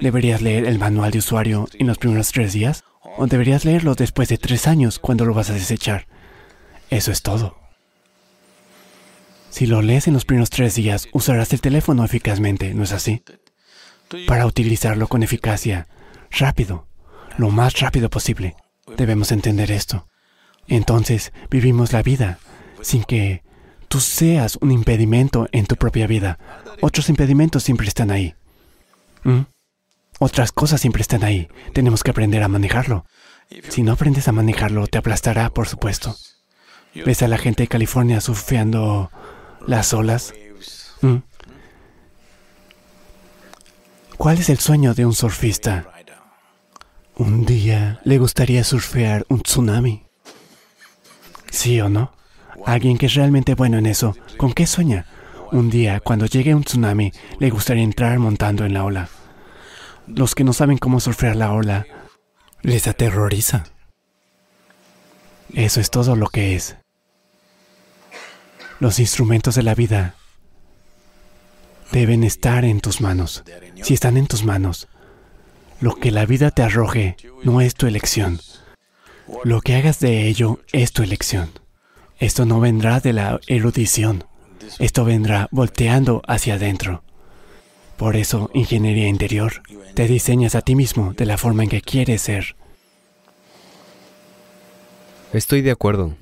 ¿Deberías 0.00 0.42
leer 0.42 0.64
el 0.66 0.78
manual 0.78 1.10
de 1.10 1.18
usuario 1.18 1.68
en 1.74 1.86
los 1.86 1.98
primeros 1.98 2.32
tres 2.32 2.52
días? 2.52 2.84
¿O 3.16 3.26
deberías 3.26 3.64
leerlo 3.64 3.94
después 3.94 4.28
de 4.28 4.38
tres 4.38 4.66
años 4.66 4.98
cuando 4.98 5.24
lo 5.24 5.34
vas 5.34 5.50
a 5.50 5.54
desechar? 5.54 6.06
Eso 6.90 7.12
es 7.12 7.22
todo. 7.22 7.56
Si 9.50 9.66
lo 9.66 9.82
lees 9.82 10.06
en 10.06 10.14
los 10.14 10.24
primeros 10.24 10.50
tres 10.50 10.74
días, 10.74 11.08
usarás 11.12 11.52
el 11.52 11.60
teléfono 11.60 12.04
eficazmente, 12.04 12.74
¿no 12.74 12.84
es 12.84 12.92
así? 12.92 13.22
Para 14.26 14.46
utilizarlo 14.46 15.08
con 15.08 15.22
eficacia, 15.22 15.88
rápido, 16.30 16.86
lo 17.36 17.50
más 17.50 17.80
rápido 17.80 18.10
posible. 18.10 18.56
Debemos 18.96 19.32
entender 19.32 19.70
esto. 19.70 20.06
Entonces, 20.66 21.32
vivimos 21.50 21.92
la 21.92 22.02
vida 22.02 22.38
sin 22.82 23.04
que 23.04 23.42
tú 23.88 24.00
seas 24.00 24.58
un 24.60 24.70
impedimento 24.70 25.48
en 25.52 25.66
tu 25.66 25.76
propia 25.76 26.06
vida. 26.06 26.38
Otros 26.80 27.08
impedimentos 27.08 27.62
siempre 27.62 27.88
están 27.88 28.10
ahí. 28.10 28.34
¿Mm? 29.24 29.40
Otras 30.18 30.52
cosas 30.52 30.80
siempre 30.80 31.02
están 31.02 31.24
ahí. 31.24 31.48
Tenemos 31.72 32.02
que 32.02 32.10
aprender 32.10 32.42
a 32.42 32.48
manejarlo. 32.48 33.04
Si 33.68 33.82
no 33.82 33.92
aprendes 33.92 34.28
a 34.28 34.32
manejarlo, 34.32 34.86
te 34.86 34.98
aplastará, 34.98 35.50
por 35.50 35.68
supuesto. 35.68 36.16
¿Ves 36.94 37.22
a 37.22 37.28
la 37.28 37.38
gente 37.38 37.62
de 37.62 37.68
California 37.68 38.20
surfeando 38.20 39.10
las 39.68 39.92
olas? 39.92 40.32
¿Mm? 41.02 41.18
¿Cuál 44.16 44.38
es 44.38 44.48
el 44.48 44.58
sueño 44.58 44.94
de 44.94 45.06
un 45.06 45.14
surfista? 45.14 45.86
Un 47.16 47.44
día 47.44 48.00
le 48.04 48.18
gustaría 48.18 48.64
surfear 48.64 49.26
un 49.28 49.42
tsunami. 49.42 50.06
¿Sí 51.50 51.80
o 51.80 51.88
no? 51.88 52.12
Alguien 52.64 52.98
que 52.98 53.06
es 53.06 53.14
realmente 53.14 53.54
bueno 53.54 53.78
en 53.78 53.86
eso, 53.86 54.16
¿con 54.36 54.52
qué 54.52 54.66
sueña? 54.66 55.06
Un 55.52 55.70
día, 55.70 56.00
cuando 56.00 56.26
llegue 56.26 56.54
un 56.54 56.64
tsunami, 56.64 57.12
le 57.38 57.50
gustaría 57.50 57.84
entrar 57.84 58.18
montando 58.18 58.64
en 58.64 58.74
la 58.74 58.84
ola. 58.84 59.08
Los 60.06 60.34
que 60.34 60.44
no 60.44 60.52
saben 60.52 60.78
cómo 60.78 60.98
surfear 60.98 61.36
la 61.36 61.52
ola, 61.52 61.86
les 62.62 62.86
aterroriza. 62.86 63.64
Eso 65.52 65.80
es 65.80 65.90
todo 65.90 66.16
lo 66.16 66.28
que 66.28 66.56
es. 66.56 66.76
Los 68.80 69.00
instrumentos 69.00 69.56
de 69.56 69.64
la 69.64 69.74
vida 69.74 70.14
deben 71.90 72.22
estar 72.22 72.64
en 72.64 72.80
tus 72.80 73.00
manos. 73.00 73.42
Si 73.82 73.94
están 73.94 74.16
en 74.16 74.26
tus 74.26 74.44
manos, 74.44 74.88
lo 75.80 75.96
que 75.96 76.12
la 76.12 76.26
vida 76.26 76.50
te 76.52 76.62
arroje 76.62 77.16
no 77.42 77.60
es 77.60 77.74
tu 77.74 77.86
elección. 77.86 78.40
Lo 79.44 79.60
que 79.60 79.74
hagas 79.74 79.98
de 79.98 80.28
ello 80.28 80.60
es 80.72 80.92
tu 80.92 81.02
elección. 81.02 81.50
Esto 82.18 82.44
no 82.46 82.60
vendrá 82.60 83.00
de 83.00 83.12
la 83.12 83.40
erudición. 83.48 84.24
Esto 84.78 85.04
vendrá 85.04 85.48
volteando 85.50 86.22
hacia 86.26 86.54
adentro. 86.54 87.02
Por 87.96 88.14
eso, 88.14 88.48
ingeniería 88.54 89.08
interior, 89.08 89.62
te 89.94 90.06
diseñas 90.06 90.54
a 90.54 90.62
ti 90.62 90.76
mismo 90.76 91.14
de 91.14 91.26
la 91.26 91.36
forma 91.36 91.64
en 91.64 91.68
que 91.68 91.82
quieres 91.82 92.22
ser. 92.22 92.54
Estoy 95.32 95.62
de 95.62 95.72
acuerdo. 95.72 96.16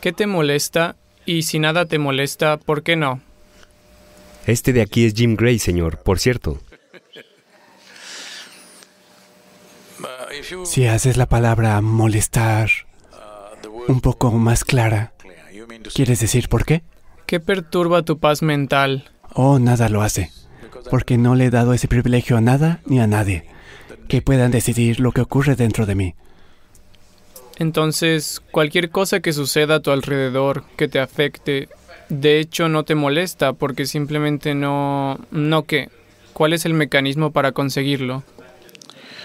¿Qué 0.00 0.12
te 0.12 0.26
molesta? 0.26 0.96
Y 1.24 1.42
si 1.42 1.58
nada 1.58 1.86
te 1.86 1.98
molesta, 1.98 2.56
¿por 2.56 2.82
qué 2.82 2.96
no? 2.96 3.20
Este 4.46 4.72
de 4.72 4.82
aquí 4.82 5.04
es 5.04 5.14
Jim 5.14 5.36
Gray, 5.36 5.58
señor, 5.58 5.98
por 5.98 6.18
cierto. 6.18 6.58
Si 10.64 10.86
haces 10.86 11.16
la 11.16 11.26
palabra 11.26 11.80
molestar 11.80 12.70
un 13.86 14.00
poco 14.00 14.32
más 14.32 14.64
clara, 14.64 15.12
¿quieres 15.94 16.20
decir 16.20 16.48
por 16.48 16.64
qué? 16.64 16.82
¿Qué 17.26 17.38
perturba 17.38 18.02
tu 18.02 18.18
paz 18.18 18.42
mental? 18.42 19.10
Oh, 19.34 19.58
nada 19.58 19.88
lo 19.88 20.02
hace, 20.02 20.30
porque 20.90 21.18
no 21.18 21.34
le 21.34 21.46
he 21.46 21.50
dado 21.50 21.72
ese 21.72 21.88
privilegio 21.88 22.36
a 22.36 22.40
nada 22.40 22.80
ni 22.86 22.98
a 23.00 23.06
nadie, 23.06 23.46
que 24.08 24.22
puedan 24.22 24.50
decidir 24.50 25.00
lo 25.00 25.12
que 25.12 25.20
ocurre 25.20 25.54
dentro 25.54 25.86
de 25.86 25.94
mí. 25.94 26.14
Entonces, 27.58 28.40
cualquier 28.50 28.90
cosa 28.90 29.20
que 29.20 29.32
suceda 29.32 29.76
a 29.76 29.80
tu 29.80 29.90
alrededor 29.90 30.64
que 30.76 30.88
te 30.88 30.98
afecte, 30.98 31.68
de 32.08 32.40
hecho 32.40 32.68
no 32.68 32.84
te 32.84 32.94
molesta 32.94 33.52
porque 33.52 33.86
simplemente 33.86 34.54
no... 34.54 35.18
¿No 35.30 35.64
qué? 35.64 35.90
¿Cuál 36.32 36.52
es 36.54 36.64
el 36.64 36.74
mecanismo 36.74 37.30
para 37.32 37.52
conseguirlo? 37.52 38.22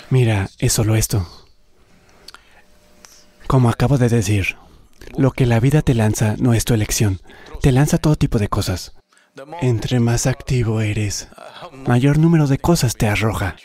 Mira, 0.09 0.49
es 0.59 0.73
solo 0.73 0.95
esto. 0.95 1.27
Como 3.47 3.69
acabo 3.69 3.97
de 3.97 4.09
decir, 4.09 4.57
lo 5.17 5.31
que 5.31 5.45
la 5.45 5.59
vida 5.59 5.81
te 5.81 5.93
lanza 5.93 6.35
no 6.37 6.53
es 6.53 6.65
tu 6.65 6.73
elección. 6.73 7.19
Te 7.61 7.71
lanza 7.71 7.97
todo 7.97 8.15
tipo 8.15 8.39
de 8.39 8.49
cosas. 8.49 8.93
Entre 9.61 9.99
más 9.99 10.27
activo 10.27 10.81
eres, 10.81 11.27
mayor 11.85 12.17
número 12.17 12.47
de 12.47 12.57
cosas 12.57 12.95
te 12.95 13.07
arroja. 13.07 13.55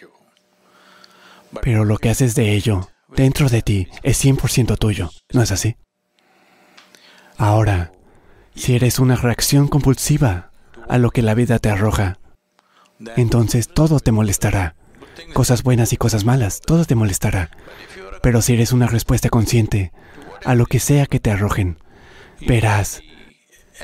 Pero 1.62 1.84
lo 1.84 1.98
que 1.98 2.10
haces 2.10 2.34
de 2.34 2.55
ello, 2.55 2.89
dentro 3.16 3.48
de 3.48 3.62
ti, 3.62 3.89
es 4.02 4.22
100% 4.24 4.78
tuyo. 4.78 5.10
¿No 5.32 5.43
es 5.43 5.52
así? 5.52 5.76
Ahora, 7.36 7.93
si 8.55 8.74
eres 8.74 8.98
una 8.98 9.16
reacción 9.16 9.68
compulsiva 9.68 10.51
a 10.89 10.98
lo 10.98 11.10
que 11.10 11.22
la 11.22 11.34
vida 11.34 11.59
te 11.59 11.70
arroja, 11.70 12.18
entonces 13.16 13.68
todo 13.68 14.01
te 14.01 14.12
molestará. 14.12 14.76
Cosas 15.32 15.62
buenas 15.62 15.93
y 15.93 15.97
cosas 15.97 16.24
malas, 16.24 16.60
todo 16.60 16.84
te 16.84 16.94
molestará. 16.94 17.51
Pero 18.22 18.43
si 18.43 18.55
eres 18.55 18.72
una 18.72 18.86
respuesta 18.86 19.28
consciente 19.28 19.93
a 20.44 20.55
lo 20.55 20.66
que 20.66 20.80
sea 20.80 21.06
que 21.06 21.20
te 21.20 21.30
arrojen, 21.30 21.78
verás 22.47 23.02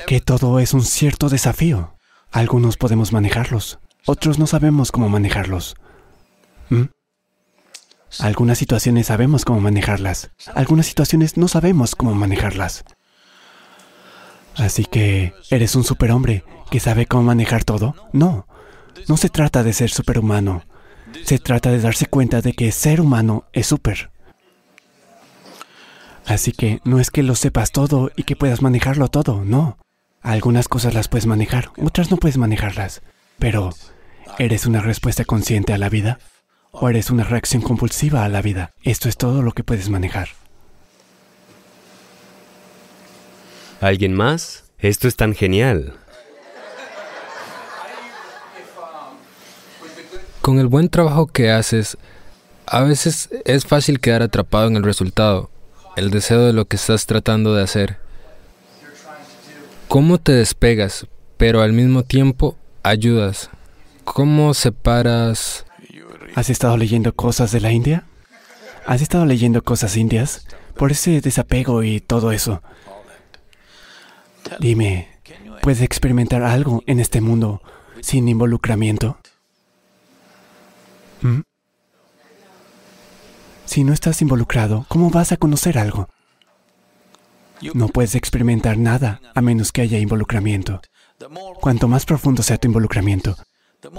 que 0.07 0.21
todo 0.21 0.59
es 0.59 0.73
un 0.73 0.83
cierto 0.83 1.29
desafío. 1.29 1.95
Algunos 2.31 2.77
podemos 2.77 3.11
manejarlos, 3.11 3.79
otros 4.05 4.39
no 4.39 4.47
sabemos 4.47 4.91
cómo 4.91 5.09
manejarlos. 5.09 5.75
Algunas 8.19 8.57
situaciones 8.57 9.07
sabemos 9.07 9.45
cómo 9.45 9.61
manejarlas, 9.61 10.31
algunas 10.55 10.87
situaciones 10.87 11.37
no 11.37 11.47
sabemos 11.47 11.95
cómo 11.95 12.15
manejarlas. 12.15 12.83
Así 14.55 14.85
que, 14.85 15.33
¿eres 15.49 15.75
un 15.75 15.83
superhombre 15.83 16.43
que 16.69 16.79
sabe 16.79 17.05
cómo 17.05 17.23
manejar 17.23 17.63
todo? 17.63 17.95
No, 18.11 18.47
no 19.07 19.15
se 19.15 19.29
trata 19.29 19.63
de 19.63 19.73
ser 19.73 19.89
superhumano. 19.89 20.63
Se 21.23 21.39
trata 21.39 21.71
de 21.71 21.79
darse 21.79 22.05
cuenta 22.05 22.41
de 22.41 22.53
que 22.53 22.71
ser 22.71 23.01
humano 23.01 23.45
es 23.53 23.67
super. 23.67 24.11
Así 26.25 26.51
que 26.51 26.79
no 26.83 26.99
es 26.99 27.09
que 27.09 27.23
lo 27.23 27.35
sepas 27.35 27.71
todo 27.71 28.11
y 28.15 28.23
que 28.23 28.35
puedas 28.35 28.61
manejarlo 28.61 29.07
todo, 29.07 29.43
no. 29.43 29.77
Algunas 30.21 30.67
cosas 30.67 30.93
las 30.93 31.07
puedes 31.07 31.25
manejar, 31.25 31.71
otras 31.81 32.11
no 32.11 32.17
puedes 32.17 32.37
manejarlas. 32.37 33.01
Pero, 33.39 33.71
¿eres 34.37 34.65
una 34.65 34.81
respuesta 34.81 35.25
consciente 35.25 35.73
a 35.73 35.77
la 35.77 35.89
vida? 35.89 36.19
¿O 36.81 36.89
eres 36.89 37.09
una 37.09 37.25
reacción 37.25 37.61
compulsiva 37.61 38.23
a 38.23 38.29
la 38.29 38.41
vida? 38.41 38.71
Esto 38.83 39.09
es 39.09 39.17
todo 39.17 39.41
lo 39.41 39.51
que 39.51 39.65
puedes 39.65 39.89
manejar. 39.89 40.29
¿Alguien 43.81 44.13
más? 44.13 44.63
Esto 44.79 45.09
es 45.09 45.17
tan 45.17 45.35
genial. 45.35 45.93
Con 50.41 50.59
el 50.59 50.67
buen 50.67 50.87
trabajo 50.87 51.27
que 51.27 51.51
haces, 51.51 51.97
a 52.65 52.81
veces 52.83 53.29
es 53.43 53.65
fácil 53.65 53.99
quedar 53.99 54.21
atrapado 54.21 54.67
en 54.67 54.77
el 54.77 54.83
resultado, 54.83 55.49
el 55.97 56.11
deseo 56.11 56.45
de 56.45 56.53
lo 56.53 56.63
que 56.63 56.77
estás 56.77 57.05
tratando 57.05 57.53
de 57.53 57.63
hacer. 57.63 57.97
¿Cómo 59.89 60.17
te 60.17 60.31
despegas, 60.31 61.07
pero 61.35 61.61
al 61.61 61.73
mismo 61.73 62.03
tiempo 62.03 62.55
ayudas? 62.83 63.49
¿Cómo 64.05 64.53
separas? 64.53 65.65
¿Has 66.35 66.49
estado 66.49 66.77
leyendo 66.77 67.15
cosas 67.15 67.51
de 67.51 67.59
la 67.59 67.71
India? 67.71 68.05
¿Has 68.85 69.01
estado 69.01 69.25
leyendo 69.25 69.63
cosas 69.63 69.97
indias? 69.97 70.47
Por 70.75 70.91
ese 70.91 71.21
desapego 71.21 71.83
y 71.83 71.99
todo 71.99 72.31
eso. 72.31 72.61
Dime, 74.59 75.09
¿puedes 75.61 75.81
experimentar 75.81 76.43
algo 76.43 76.83
en 76.87 76.99
este 76.99 77.21
mundo 77.21 77.61
sin 78.01 78.27
involucramiento? 78.27 79.17
¿Mm? 81.21 81.41
Si 83.65 83.83
no 83.83 83.93
estás 83.93 84.21
involucrado, 84.21 84.85
¿cómo 84.87 85.09
vas 85.11 85.31
a 85.31 85.37
conocer 85.37 85.77
algo? 85.77 86.09
No 87.73 87.89
puedes 87.89 88.15
experimentar 88.15 88.77
nada 88.77 89.21
a 89.35 89.41
menos 89.41 89.71
que 89.71 89.81
haya 89.81 89.99
involucramiento. 89.99 90.81
Cuanto 91.59 91.87
más 91.87 92.05
profundo 92.05 92.41
sea 92.41 92.57
tu 92.57 92.67
involucramiento, 92.67 93.35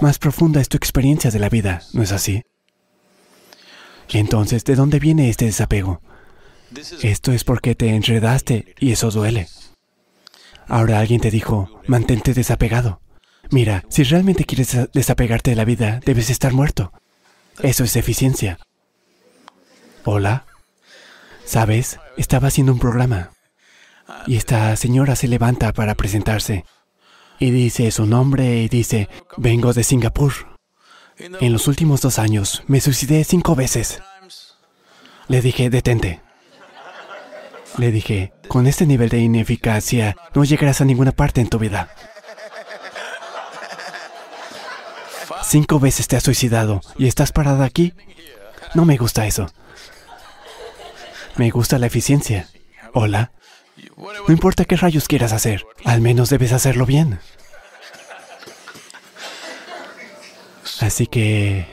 más 0.00 0.18
profunda 0.18 0.60
es 0.60 0.68
tu 0.68 0.76
experiencia 0.76 1.30
de 1.30 1.38
la 1.38 1.48
vida, 1.48 1.82
¿no 1.92 2.02
es 2.02 2.12
así? 2.12 2.42
Y 4.08 4.18
entonces, 4.18 4.64
¿de 4.64 4.74
dónde 4.74 4.98
viene 4.98 5.30
este 5.30 5.44
desapego? 5.44 6.00
Esto 7.02 7.32
es 7.32 7.44
porque 7.44 7.74
te 7.74 7.94
enredaste 7.94 8.74
y 8.78 8.92
eso 8.92 9.10
duele. 9.10 9.48
Ahora 10.66 11.00
alguien 11.00 11.20
te 11.20 11.30
dijo, 11.30 11.80
mantente 11.86 12.34
desapegado. 12.34 13.00
Mira, 13.50 13.84
si 13.88 14.04
realmente 14.04 14.44
quieres 14.44 14.76
desapegarte 14.92 15.50
de 15.50 15.56
la 15.56 15.64
vida, 15.64 16.00
debes 16.04 16.30
estar 16.30 16.52
muerto. 16.52 16.92
Eso 17.62 17.84
es 17.84 17.96
eficiencia. 17.96 18.58
Hola. 20.04 20.46
¿Sabes? 21.44 21.98
Estaba 22.16 22.48
haciendo 22.48 22.72
un 22.72 22.78
programa. 22.78 23.30
Y 24.26 24.36
esta 24.36 24.76
señora 24.76 25.16
se 25.16 25.26
levanta 25.26 25.72
para 25.72 25.96
presentarse. 25.96 26.64
Y 27.40 27.50
dice 27.50 27.90
su 27.90 28.04
nombre 28.04 28.58
y 28.58 28.68
dice, 28.68 29.08
vengo 29.38 29.72
de 29.72 29.82
Singapur. 29.82 30.32
En 31.16 31.52
los 31.54 31.68
últimos 31.68 32.02
dos 32.02 32.18
años 32.18 32.62
me 32.66 32.82
suicidé 32.82 33.24
cinco 33.24 33.54
veces. 33.56 34.02
Le 35.26 35.40
dije, 35.40 35.70
detente. 35.70 36.20
Le 37.78 37.92
dije, 37.92 38.34
con 38.46 38.66
este 38.66 38.84
nivel 38.84 39.08
de 39.08 39.20
ineficacia 39.20 40.16
no 40.34 40.44
llegarás 40.44 40.82
a 40.82 40.84
ninguna 40.84 41.12
parte 41.12 41.40
en 41.40 41.48
tu 41.48 41.58
vida. 41.58 41.88
Cinco 45.42 45.80
veces 45.80 46.08
te 46.08 46.16
has 46.16 46.22
suicidado 46.22 46.82
y 46.98 47.06
estás 47.06 47.32
parada 47.32 47.64
aquí. 47.64 47.94
No 48.74 48.84
me 48.84 48.98
gusta 48.98 49.26
eso. 49.26 49.50
Me 51.36 51.48
gusta 51.48 51.78
la 51.78 51.86
eficiencia. 51.86 52.48
Hola. 52.92 53.32
No 53.96 54.32
importa 54.32 54.64
qué 54.64 54.76
rayos 54.76 55.08
quieras 55.08 55.32
hacer, 55.32 55.64
al 55.84 56.00
menos 56.00 56.30
debes 56.30 56.52
hacerlo 56.52 56.86
bien. 56.86 57.18
Así 60.80 61.06
que, 61.06 61.66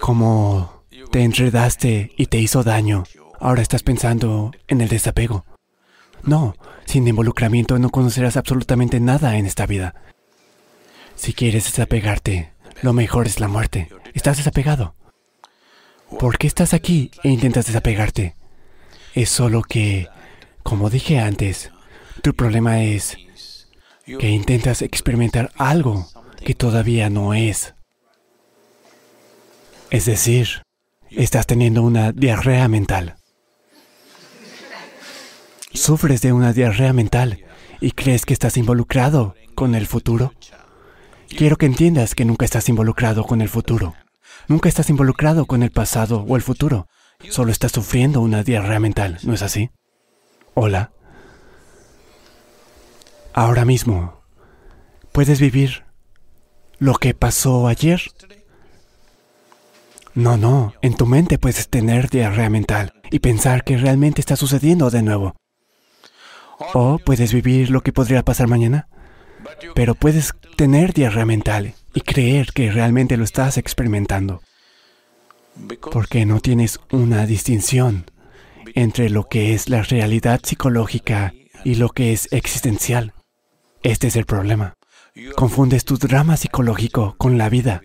como 0.00 0.84
te 1.10 1.22
enredaste 1.22 2.12
y 2.16 2.26
te 2.26 2.38
hizo 2.38 2.62
daño, 2.62 3.04
ahora 3.38 3.60
estás 3.60 3.82
pensando 3.82 4.52
en 4.66 4.80
el 4.80 4.88
desapego. 4.88 5.44
No, 6.22 6.56
sin 6.86 7.06
involucramiento 7.06 7.78
no 7.78 7.90
conocerás 7.90 8.36
absolutamente 8.36 9.00
nada 9.00 9.36
en 9.36 9.46
esta 9.46 9.66
vida. 9.66 9.94
Si 11.16 11.34
quieres 11.34 11.64
desapegarte, 11.64 12.52
lo 12.80 12.92
mejor 12.92 13.26
es 13.26 13.40
la 13.40 13.48
muerte. 13.48 13.88
Estás 14.14 14.38
desapegado. 14.38 14.94
¿Por 16.18 16.38
qué 16.38 16.46
estás 16.46 16.74
aquí 16.74 17.10
e 17.22 17.28
intentas 17.28 17.66
desapegarte? 17.66 18.36
Es 19.14 19.28
solo 19.28 19.62
que, 19.62 20.08
como 20.62 20.88
dije 20.88 21.18
antes, 21.18 21.70
tu 22.22 22.34
problema 22.34 22.82
es 22.82 23.18
que 24.04 24.30
intentas 24.30 24.80
experimentar 24.80 25.52
algo 25.56 26.08
que 26.44 26.54
todavía 26.54 27.10
no 27.10 27.34
es. 27.34 27.74
Es 29.90 30.06
decir, 30.06 30.62
estás 31.10 31.46
teniendo 31.46 31.82
una 31.82 32.12
diarrea 32.12 32.68
mental. 32.68 33.16
Sufres 35.74 36.22
de 36.22 36.32
una 36.32 36.52
diarrea 36.52 36.92
mental 36.92 37.44
y 37.80 37.90
crees 37.92 38.24
que 38.24 38.32
estás 38.32 38.56
involucrado 38.56 39.34
con 39.54 39.74
el 39.74 39.86
futuro. 39.86 40.32
Quiero 41.28 41.56
que 41.56 41.66
entiendas 41.66 42.14
que 42.14 42.24
nunca 42.24 42.46
estás 42.46 42.68
involucrado 42.68 43.24
con 43.24 43.42
el 43.42 43.48
futuro. 43.48 43.94
Nunca 44.48 44.68
estás 44.68 44.88
involucrado 44.88 45.46
con 45.46 45.62
el 45.62 45.70
pasado 45.70 46.24
o 46.26 46.36
el 46.36 46.42
futuro. 46.42 46.88
Solo 47.30 47.52
estás 47.52 47.72
sufriendo 47.72 48.20
una 48.20 48.42
diarrea 48.42 48.80
mental, 48.80 49.18
¿no 49.22 49.34
es 49.34 49.42
así? 49.42 49.70
Hola. 50.54 50.92
Ahora 53.32 53.64
mismo, 53.64 54.22
¿puedes 55.12 55.40
vivir 55.40 55.84
lo 56.78 56.94
que 56.94 57.14
pasó 57.14 57.66
ayer? 57.66 58.02
No, 60.14 60.36
no, 60.36 60.74
en 60.82 60.94
tu 60.94 61.06
mente 61.06 61.38
puedes 61.38 61.68
tener 61.68 62.10
diarrea 62.10 62.50
mental 62.50 62.92
y 63.10 63.20
pensar 63.20 63.64
que 63.64 63.78
realmente 63.78 64.20
está 64.20 64.36
sucediendo 64.36 64.90
de 64.90 65.02
nuevo. 65.02 65.34
O 66.74 66.98
puedes 66.98 67.32
vivir 67.32 67.70
lo 67.70 67.80
que 67.80 67.92
podría 67.92 68.22
pasar 68.22 68.48
mañana, 68.48 68.88
pero 69.74 69.94
puedes 69.94 70.34
tener 70.56 70.92
diarrea 70.92 71.24
mental 71.24 71.74
y 71.94 72.02
creer 72.02 72.48
que 72.52 72.70
realmente 72.70 73.16
lo 73.16 73.24
estás 73.24 73.56
experimentando. 73.56 74.42
Porque 75.90 76.26
no 76.26 76.40
tienes 76.40 76.80
una 76.90 77.26
distinción 77.26 78.06
entre 78.74 79.10
lo 79.10 79.28
que 79.28 79.54
es 79.54 79.68
la 79.68 79.82
realidad 79.82 80.40
psicológica 80.42 81.34
y 81.64 81.74
lo 81.76 81.90
que 81.90 82.12
es 82.12 82.28
existencial. 82.32 83.12
Este 83.82 84.08
es 84.08 84.16
el 84.16 84.26
problema. 84.26 84.74
Confundes 85.36 85.84
tu 85.84 85.98
drama 85.98 86.36
psicológico 86.36 87.14
con 87.18 87.36
la 87.36 87.48
vida. 87.48 87.82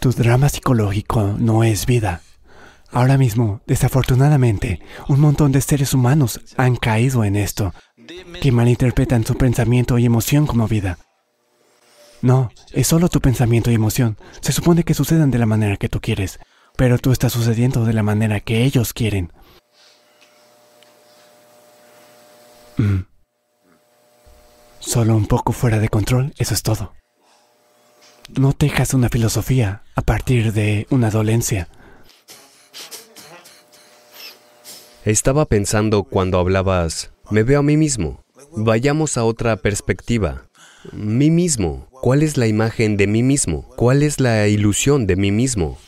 Tu 0.00 0.12
drama 0.12 0.48
psicológico 0.48 1.34
no 1.38 1.64
es 1.64 1.86
vida. 1.86 2.20
Ahora 2.90 3.16
mismo, 3.16 3.62
desafortunadamente, 3.66 4.80
un 5.08 5.20
montón 5.20 5.50
de 5.50 5.60
seres 5.60 5.94
humanos 5.94 6.40
han 6.56 6.76
caído 6.76 7.24
en 7.24 7.36
esto, 7.36 7.72
que 8.40 8.52
malinterpretan 8.52 9.24
su 9.24 9.34
pensamiento 9.36 9.98
y 9.98 10.04
emoción 10.04 10.46
como 10.46 10.68
vida. 10.68 10.98
No, 12.24 12.50
es 12.72 12.86
solo 12.86 13.10
tu 13.10 13.20
pensamiento 13.20 13.70
y 13.70 13.74
emoción. 13.74 14.16
Se 14.40 14.52
supone 14.52 14.82
que 14.82 14.94
sucedan 14.94 15.30
de 15.30 15.36
la 15.36 15.44
manera 15.44 15.76
que 15.76 15.90
tú 15.90 16.00
quieres, 16.00 16.40
pero 16.74 16.96
tú 16.96 17.12
estás 17.12 17.34
sucediendo 17.34 17.84
de 17.84 17.92
la 17.92 18.02
manera 18.02 18.40
que 18.40 18.64
ellos 18.64 18.94
quieren. 18.94 19.30
Mm. 22.78 23.00
Solo 24.78 25.14
un 25.14 25.26
poco 25.26 25.52
fuera 25.52 25.78
de 25.78 25.90
control, 25.90 26.32
eso 26.38 26.54
es 26.54 26.62
todo. 26.62 26.94
No 28.34 28.54
tejas 28.54 28.94
una 28.94 29.10
filosofía 29.10 29.82
a 29.94 30.00
partir 30.00 30.54
de 30.54 30.86
una 30.88 31.10
dolencia. 31.10 31.68
Estaba 35.04 35.44
pensando 35.44 36.04
cuando 36.04 36.38
hablabas, 36.38 37.12
me 37.30 37.42
veo 37.42 37.60
a 37.60 37.62
mí 37.62 37.76
mismo. 37.76 38.24
Vayamos 38.56 39.18
a 39.18 39.24
otra 39.24 39.56
perspectiva. 39.56 40.43
Mí 40.92 41.30
mismo. 41.30 41.88
¿Cuál 41.90 42.22
es 42.22 42.36
la 42.36 42.46
imagen 42.46 42.96
de 42.96 43.06
mí 43.06 43.22
mismo? 43.22 43.68
¿Cuál 43.76 44.02
es 44.02 44.20
la 44.20 44.46
ilusión 44.48 45.06
de 45.06 45.16
mí 45.16 45.30
mismo? 45.32 45.78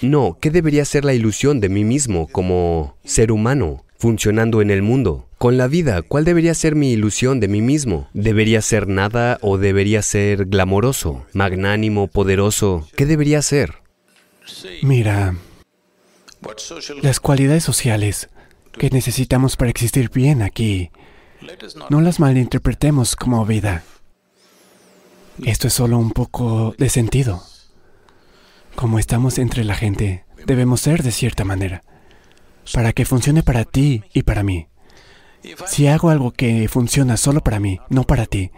No, 0.00 0.38
¿qué 0.40 0.50
debería 0.50 0.84
ser 0.84 1.04
la 1.04 1.14
ilusión 1.14 1.60
de 1.60 1.68
mí 1.68 1.84
mismo 1.84 2.28
como 2.28 2.96
ser 3.04 3.32
humano, 3.32 3.84
funcionando 3.96 4.62
en 4.62 4.70
el 4.70 4.82
mundo? 4.82 5.28
Con 5.38 5.56
la 5.56 5.68
vida, 5.68 6.02
¿cuál 6.02 6.24
debería 6.24 6.54
ser 6.54 6.74
mi 6.74 6.92
ilusión 6.92 7.40
de 7.40 7.48
mí 7.48 7.62
mismo? 7.62 8.08
¿Debería 8.12 8.62
ser 8.62 8.88
nada 8.88 9.38
o 9.40 9.58
debería 9.58 10.02
ser 10.02 10.46
glamoroso, 10.46 11.26
magnánimo, 11.32 12.08
poderoso? 12.08 12.88
¿Qué 12.96 13.06
debería 13.06 13.42
ser? 13.42 13.74
Mira, 14.82 15.36
las 17.02 17.20
cualidades 17.20 17.64
sociales 17.64 18.28
que 18.72 18.90
necesitamos 18.90 19.56
para 19.56 19.70
existir 19.70 20.10
bien 20.10 20.42
aquí, 20.42 20.90
no 21.90 22.00
las 22.00 22.20
malinterpretemos 22.20 23.16
como 23.16 23.44
vida. 23.44 23.84
Esto 25.44 25.68
es 25.68 25.74
solo 25.74 25.98
un 25.98 26.10
poco 26.10 26.74
de 26.78 26.88
sentido. 26.88 27.42
Como 28.74 28.98
estamos 28.98 29.38
entre 29.38 29.64
la 29.64 29.74
gente, 29.74 30.24
debemos 30.46 30.80
ser 30.80 31.02
de 31.02 31.12
cierta 31.12 31.44
manera, 31.44 31.82
para 32.72 32.92
que 32.92 33.04
funcione 33.04 33.42
para 33.42 33.64
ti 33.64 34.02
y 34.12 34.22
para 34.22 34.42
mí. 34.42 34.68
Si 35.66 35.86
hago 35.86 36.10
algo 36.10 36.32
que 36.32 36.68
funciona 36.68 37.16
solo 37.16 37.42
para 37.42 37.60
mí, 37.60 37.80
no 37.88 38.04
para 38.04 38.26
ti, 38.26 38.50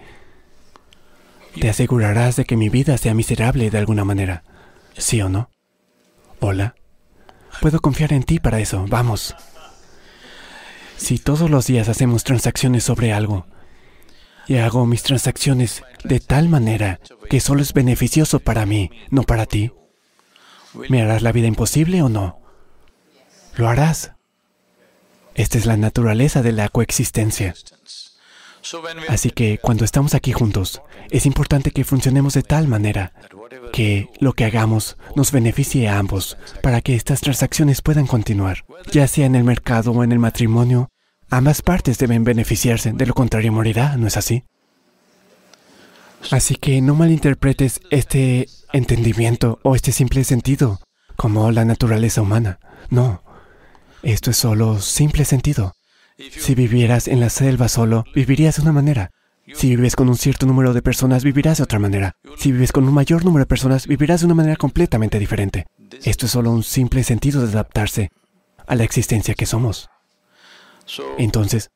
te 1.59 1.69
asegurarás 1.69 2.37
de 2.37 2.45
que 2.45 2.57
mi 2.57 2.69
vida 2.69 2.97
sea 2.97 3.15
miserable 3.15 3.71
de 3.71 3.79
alguna 3.79 4.05
manera. 4.05 4.45
¿Sí 4.97 5.21
o 5.21 5.29
no? 5.29 5.51
Hola. 6.41 6.75
Puedo 7.61 7.81
confiar 7.81 8.13
en 8.13 8.23
ti 8.23 8.39
para 8.39 8.61
eso. 8.61 8.87
Vamos. 8.89 9.35
Si 10.97 11.19
todos 11.19 11.51
los 11.51 11.67
días 11.67 11.89
hacemos 11.89 12.25
transacciones 12.25 12.85
sobre 12.85 13.13
algo 13.13 13.47
y 14.47 14.57
hago 14.57 14.87
mis 14.87 15.03
transacciones 15.03 15.83
de 16.05 16.21
tal 16.21 16.49
manera 16.49 17.01
que 17.29 17.41
solo 17.41 17.63
es 17.63 17.73
beneficioso 17.73 18.41
para 18.41 18.67
mí, 18.67 18.91
no 19.11 19.23
para 19.23 19.47
ti, 19.47 19.73
¿me 20.89 21.03
harás 21.03 21.23
la 21.23 21.33
vida 21.33 21.47
imposible 21.47 22.03
o 22.03 22.09
no? 22.09 22.41
Lo 23.57 23.69
harás. 23.69 24.13
Esta 25.35 25.59
es 25.59 25.67
la 25.67 25.77
naturaleza 25.77 26.43
de 26.43 26.53
la 26.53 26.69
coexistencia. 26.69 27.55
Así 29.09 29.31
que 29.31 29.59
cuando 29.59 29.85
estamos 29.85 30.15
aquí 30.15 30.33
juntos, 30.33 30.83
es 31.11 31.27
importante 31.27 31.71
que 31.71 31.85
funcionemos 31.85 32.35
de 32.35 32.43
tal 32.43 32.69
manera 32.69 33.13
que 33.73 34.09
lo 34.19 34.33
que 34.33 34.45
hagamos 34.45 34.97
nos 35.17 35.33
beneficie 35.33 35.89
a 35.89 35.99
ambos 35.99 36.37
para 36.63 36.81
que 36.81 36.95
estas 36.95 37.21
transacciones 37.21 37.83
puedan 37.83 38.07
continuar, 38.07 38.65
ya 38.93 39.09
sea 39.09 39.27
en 39.27 39.35
el 39.35 39.45
mercado 39.45 39.93
o 39.93 40.05
en 40.05 40.13
el 40.13 40.19
matrimonio. 40.19 40.91
Ambas 41.31 41.63
partes 41.63 41.99
deben 41.99 42.25
beneficiarse, 42.25 42.93
de 42.93 43.07
lo 43.07 43.15
contrario 43.15 43.53
morirá, 43.53 43.97
¿no 43.97 44.07
es 44.07 44.17
así? 44.17 44.45
Así 46.31 46.55
que 46.57 46.81
no 46.81 46.95
malinterpretes 46.95 47.81
este 47.91 48.49
entendimiento 48.73 49.59
o 49.63 49.75
este 49.75 49.93
simple 49.93 50.25
sentido 50.25 50.81
como 51.17 51.51
la 51.51 51.65
naturaleza 51.65 52.23
humana. 52.23 52.59
No, 52.89 53.23
esto 54.03 54.31
es 54.31 54.37
solo 54.37 54.81
simple 54.81 55.25
sentido. 55.25 55.75
Si 56.19 56.55
vivieras 56.55 57.09
en 57.09 57.21
la 57.21 57.31
selva 57.31 57.69
solo, 57.69 58.05
vivirías 58.15 58.57
de 58.57 58.63
una 58.63 58.73
manera. 58.73 59.11
Si 59.55 59.75
vives 59.75 59.97
con 59.97 60.09
un 60.09 60.17
cierto 60.17 60.47
número 60.47 60.73
de 60.73 60.83
personas, 60.83 61.25
vivirás 61.25 61.59
de 61.59 61.65
otra 61.65 61.79
manera. 61.79 62.17
Si 62.39 62.53
vives 62.53 62.73
con 62.73 62.87
un 62.87 62.95
mayor 62.95 63.25
número 63.25 63.45
de 63.45 63.49
personas, 63.49 63.87
vivirás 63.87 64.21
de 64.21 64.27
una 64.27 64.35
manera 64.35 64.57
completamente 64.57 65.19
diferente. 65.19 65.67
Esto 66.05 66.27
es 66.27 66.33
solo 66.33 66.51
un 66.53 66.63
simple 66.63 67.03
sentido 67.03 67.45
de 67.45 67.53
adaptarse 67.53 68.11
a 68.67 68.77
la 68.77 68.85
existencia 68.85 69.35
que 69.35 69.47
somos. 69.47 69.89
so 70.85 71.03
Entonces, 71.19 71.71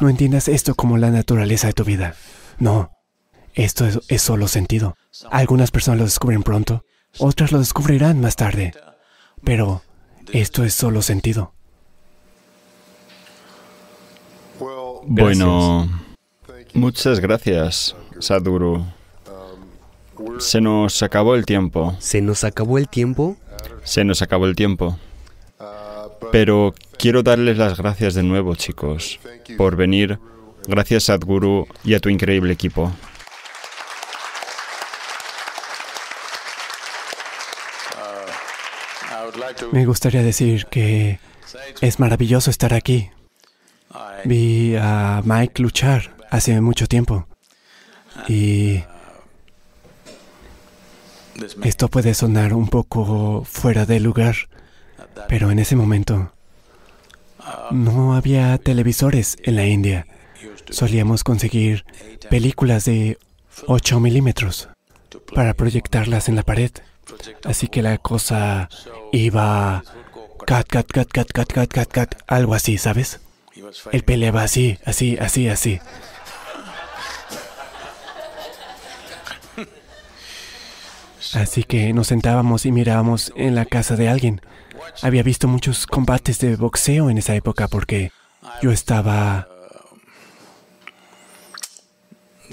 no 0.00 0.08
entiendas 0.08 0.48
esto 0.48 0.74
como 0.74 0.96
la 0.96 1.10
naturaleza 1.10 1.66
de 1.66 1.72
tu 1.72 1.84
vida. 1.84 2.14
No, 2.58 2.92
esto 3.58 3.86
es, 3.86 3.98
es 4.08 4.22
solo 4.22 4.46
sentido. 4.48 4.96
Algunas 5.30 5.70
personas 5.70 5.98
lo 5.98 6.04
descubren 6.04 6.42
pronto, 6.42 6.84
otras 7.18 7.50
lo 7.50 7.58
descubrirán 7.58 8.20
más 8.20 8.36
tarde. 8.36 8.72
Pero 9.44 9.82
esto 10.32 10.64
es 10.64 10.74
solo 10.74 11.02
sentido. 11.02 11.52
Bueno, 15.04 15.88
muchas 16.74 17.18
gracias, 17.20 17.96
Sadhguru. 18.20 18.84
Se 20.38 20.60
nos 20.60 21.02
acabó 21.02 21.34
el 21.34 21.44
tiempo. 21.44 21.96
¿Se 21.98 22.20
nos 22.20 22.44
acabó 22.44 22.78
el 22.78 22.88
tiempo? 22.88 23.36
Se 23.82 24.04
nos 24.04 24.22
acabó 24.22 24.46
el 24.46 24.54
tiempo. 24.54 24.98
Pero 26.30 26.74
quiero 26.96 27.22
darles 27.22 27.58
las 27.58 27.76
gracias 27.76 28.14
de 28.14 28.22
nuevo, 28.22 28.54
chicos, 28.54 29.18
por 29.56 29.76
venir. 29.76 30.18
Gracias, 30.66 31.04
Sadhguru, 31.04 31.66
y 31.84 31.94
a 31.94 32.00
tu 32.00 32.08
increíble 32.08 32.52
equipo. 32.52 32.92
Me 39.72 39.86
gustaría 39.86 40.22
decir 40.22 40.66
que 40.66 41.18
es 41.80 41.98
maravilloso 41.98 42.50
estar 42.50 42.74
aquí. 42.74 43.10
Vi 44.24 44.76
a 44.76 45.22
Mike 45.24 45.62
luchar 45.62 46.16
hace 46.30 46.60
mucho 46.60 46.86
tiempo. 46.86 47.26
Y 48.28 48.82
esto 51.62 51.88
puede 51.88 52.14
sonar 52.14 52.52
un 52.52 52.68
poco 52.68 53.44
fuera 53.44 53.86
de 53.86 54.00
lugar, 54.00 54.34
pero 55.28 55.50
en 55.50 55.58
ese 55.58 55.76
momento 55.76 56.32
no 57.70 58.14
había 58.14 58.58
televisores 58.58 59.36
en 59.42 59.56
la 59.56 59.66
India. 59.66 60.06
Solíamos 60.70 61.24
conseguir 61.24 61.84
películas 62.28 62.84
de 62.84 63.18
8 63.66 64.00
milímetros 64.00 64.68
para 65.34 65.54
proyectarlas 65.54 66.28
en 66.28 66.36
la 66.36 66.42
pared. 66.42 66.70
Así 67.44 67.68
que 67.68 67.82
la 67.82 67.98
cosa 67.98 68.68
iba... 69.12 69.82
Cat, 70.46 70.66
cat, 70.68 70.86
cat, 70.86 71.08
cat, 71.10 71.30
cat, 71.30 71.52
cat, 71.52 71.68
cat, 71.68 71.88
cat, 71.88 72.14
algo 72.26 72.54
así, 72.54 72.78
¿sabes? 72.78 73.20
Él 73.92 74.02
peleaba 74.04 74.42
así, 74.42 74.78
así, 74.84 75.18
así, 75.18 75.48
así. 75.48 75.80
Así 81.34 81.64
que 81.64 81.92
nos 81.92 82.06
sentábamos 82.06 82.64
y 82.64 82.72
mirábamos 82.72 83.32
en 83.36 83.54
la 83.54 83.66
casa 83.66 83.96
de 83.96 84.08
alguien. 84.08 84.40
Había 85.02 85.22
visto 85.22 85.48
muchos 85.48 85.86
combates 85.86 86.38
de 86.38 86.56
boxeo 86.56 87.10
en 87.10 87.18
esa 87.18 87.34
época 87.34 87.68
porque 87.68 88.12
yo 88.62 88.72
estaba... 88.72 89.48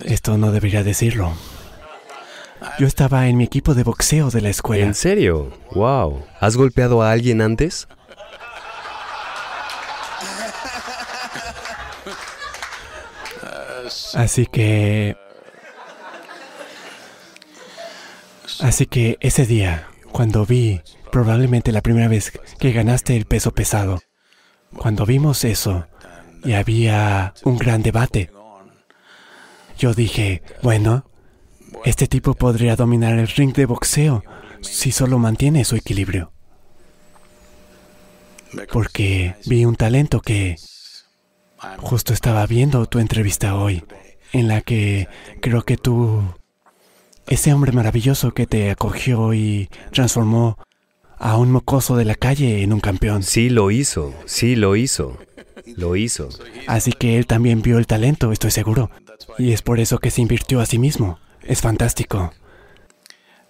Esto 0.04 0.38
no 0.38 0.52
debería 0.52 0.84
decirlo. 0.84 1.34
Yo 2.80 2.88
estaba 2.88 3.28
en 3.28 3.38
mi 3.38 3.44
equipo 3.44 3.74
de 3.74 3.84
boxeo 3.84 4.32
de 4.32 4.42
la 4.42 4.50
escuela. 4.50 4.86
¿En 4.86 4.96
serio? 4.96 5.52
¡Wow! 5.74 6.26
¿Has 6.40 6.58
golpeado 6.58 7.02
a 7.02 7.12
alguien 7.12 7.42
antes? 7.42 7.88
Así 14.14 14.46
que... 14.46 15.18
Así 18.62 18.86
que 18.86 19.18
ese 19.20 19.46
día, 19.46 19.88
cuando 20.12 20.46
vi, 20.46 20.82
probablemente 21.12 21.72
la 21.72 21.82
primera 21.82 22.08
vez 22.08 22.32
que 22.58 22.72
ganaste 22.72 23.18
el 23.18 23.26
peso 23.26 23.54
pesado, 23.54 24.02
cuando 24.78 25.06
vimos 25.06 25.44
eso 25.44 25.88
y 26.44 26.54
había 26.54 27.34
un 27.44 27.58
gran 27.58 27.84
debate, 27.84 28.32
yo 29.78 29.94
dije, 29.94 30.42
bueno, 30.62 31.06
este 31.86 32.08
tipo 32.08 32.34
podría 32.34 32.76
dominar 32.76 33.18
el 33.18 33.28
ring 33.28 33.54
de 33.54 33.68
boxeo 33.68 34.24
si 34.62 34.92
solo 34.92 35.20
mantiene 35.20 35.64
su 35.64 35.76
equilibrio, 35.76 36.32
porque 38.74 39.36
vi 39.46 39.66
un 39.66 39.76
talento 39.76 40.20
que 40.20 40.56
justo 41.78 42.12
estaba 42.12 42.46
viendo 42.48 42.88
tu 42.88 42.98
entrevista 42.98 43.56
hoy, 43.56 43.84
en 44.34 44.48
la 44.48 44.62
que 44.62 45.08
creo 45.42 45.62
que 45.62 45.78
tú, 45.78 46.24
ese 47.28 47.54
hombre 47.54 47.72
maravilloso 47.72 48.34
que 48.34 48.48
te 48.48 48.72
acogió 48.72 49.36
y 49.36 49.70
transformó 49.92 50.58
a 51.20 51.38
un 51.38 51.52
mocoso 51.52 51.96
de 51.96 52.06
la 52.06 52.16
calle 52.16 52.64
en 52.64 52.74
un 52.74 52.80
campeón. 52.80 53.22
Sí 53.22 53.50
lo 53.50 53.70
hizo, 53.70 54.14
sí 54.26 54.56
lo 54.56 54.76
hizo, 54.76 55.20
lo 55.78 55.96
hizo. 55.96 56.30
Así 56.66 56.92
que 56.92 57.18
él 57.18 57.28
también 57.28 57.62
vio 57.62 57.78
el 57.78 57.86
talento, 57.86 58.32
estoy 58.32 58.52
seguro. 58.52 58.90
Y 59.38 59.54
es 59.54 59.62
por 59.62 59.80
eso 59.80 60.00
que 60.00 60.12
se 60.12 60.22
invirtió 60.22 60.60
a 60.60 60.66
sí 60.66 60.80
mismo. 60.80 61.20
Es 61.46 61.62
fantástico. 61.62 62.34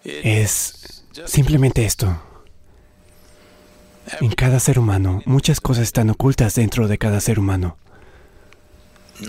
Es 0.03 1.03
simplemente 1.25 1.85
esto. 1.85 2.21
En 4.21 4.31
cada 4.31 4.59
ser 4.59 4.77
humano, 4.77 5.21
muchas 5.25 5.59
cosas 5.61 5.83
están 5.83 6.09
ocultas 6.09 6.55
dentro 6.55 6.87
de 6.87 6.97
cada 6.97 7.19
ser 7.21 7.39
humano. 7.39 7.77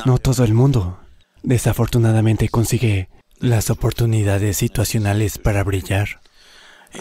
No 0.04 0.18
todo 0.18 0.44
el 0.44 0.52
mundo, 0.52 0.98
desafortunadamente, 1.42 2.48
consigue 2.48 3.08
las 3.38 3.70
oportunidades 3.70 4.56
situacionales 4.56 5.38
para 5.38 5.62
brillar. 5.62 6.20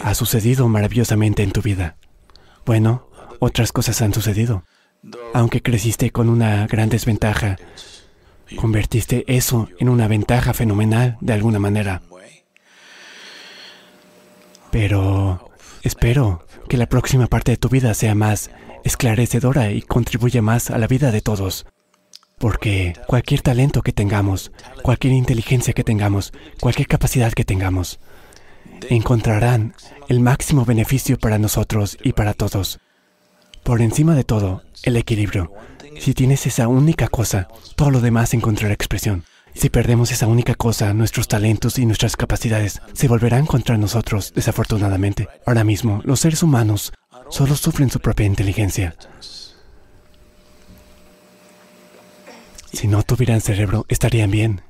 Ha 0.02 0.14
sucedido 0.14 0.68
maravillosamente 0.68 1.42
en 1.42 1.52
tu 1.52 1.62
vida. 1.62 1.96
Bueno, 2.64 3.10
otras 3.40 3.72
cosas 3.72 4.00
han 4.02 4.14
sucedido. 4.14 4.64
Aunque 5.34 5.62
creciste 5.62 6.10
con 6.10 6.28
una 6.28 6.66
gran 6.66 6.88
desventaja, 6.88 7.56
convertiste 8.54 9.24
eso 9.26 9.68
en 9.78 9.88
una 9.88 10.08
ventaja 10.08 10.54
fenomenal 10.54 11.16
de 11.20 11.32
alguna 11.32 11.58
manera. 11.58 12.02
Pero 14.70 15.50
espero 15.82 16.46
que 16.68 16.76
la 16.76 16.86
próxima 16.86 17.26
parte 17.26 17.52
de 17.52 17.56
tu 17.56 17.68
vida 17.68 17.94
sea 17.94 18.14
más 18.14 18.50
esclarecedora 18.84 19.70
y 19.70 19.82
contribuya 19.82 20.42
más 20.42 20.70
a 20.70 20.78
la 20.78 20.86
vida 20.86 21.10
de 21.10 21.20
todos. 21.20 21.66
Porque 22.38 22.94
cualquier 23.06 23.40
talento 23.40 23.82
que 23.82 23.92
tengamos, 23.92 24.52
cualquier 24.82 25.14
inteligencia 25.14 25.72
que 25.72 25.84
tengamos, 25.84 26.32
cualquier 26.60 26.86
capacidad 26.86 27.32
que 27.32 27.44
tengamos, 27.44 27.98
encontrarán 28.90 29.74
el 30.08 30.20
máximo 30.20 30.64
beneficio 30.64 31.18
para 31.18 31.38
nosotros 31.38 31.96
y 32.02 32.12
para 32.12 32.34
todos. 32.34 32.78
Por 33.62 33.80
encima 33.80 34.14
de 34.14 34.24
todo, 34.24 34.62
el 34.82 34.96
equilibrio. 34.96 35.52
Si 36.00 36.14
tienes 36.14 36.46
esa 36.46 36.68
única 36.68 37.08
cosa, 37.08 37.48
todo 37.74 37.90
lo 37.90 38.00
demás 38.00 38.34
encontrará 38.34 38.72
expresión. 38.74 39.24
Si 39.54 39.70
perdemos 39.70 40.12
esa 40.12 40.26
única 40.26 40.54
cosa, 40.54 40.92
nuestros 40.92 41.28
talentos 41.28 41.78
y 41.78 41.86
nuestras 41.86 42.16
capacidades 42.16 42.80
se 42.92 43.08
volverán 43.08 43.46
contra 43.46 43.78
nosotros, 43.78 44.32
desafortunadamente. 44.34 45.28
Ahora 45.46 45.64
mismo, 45.64 46.02
los 46.04 46.20
seres 46.20 46.42
humanos 46.42 46.92
solo 47.30 47.56
sufren 47.56 47.90
su 47.90 47.98
propia 48.00 48.26
inteligencia. 48.26 48.94
Si 52.72 52.86
no 52.86 53.02
tuvieran 53.02 53.40
cerebro, 53.40 53.86
estarían 53.88 54.30
bien. 54.30 54.60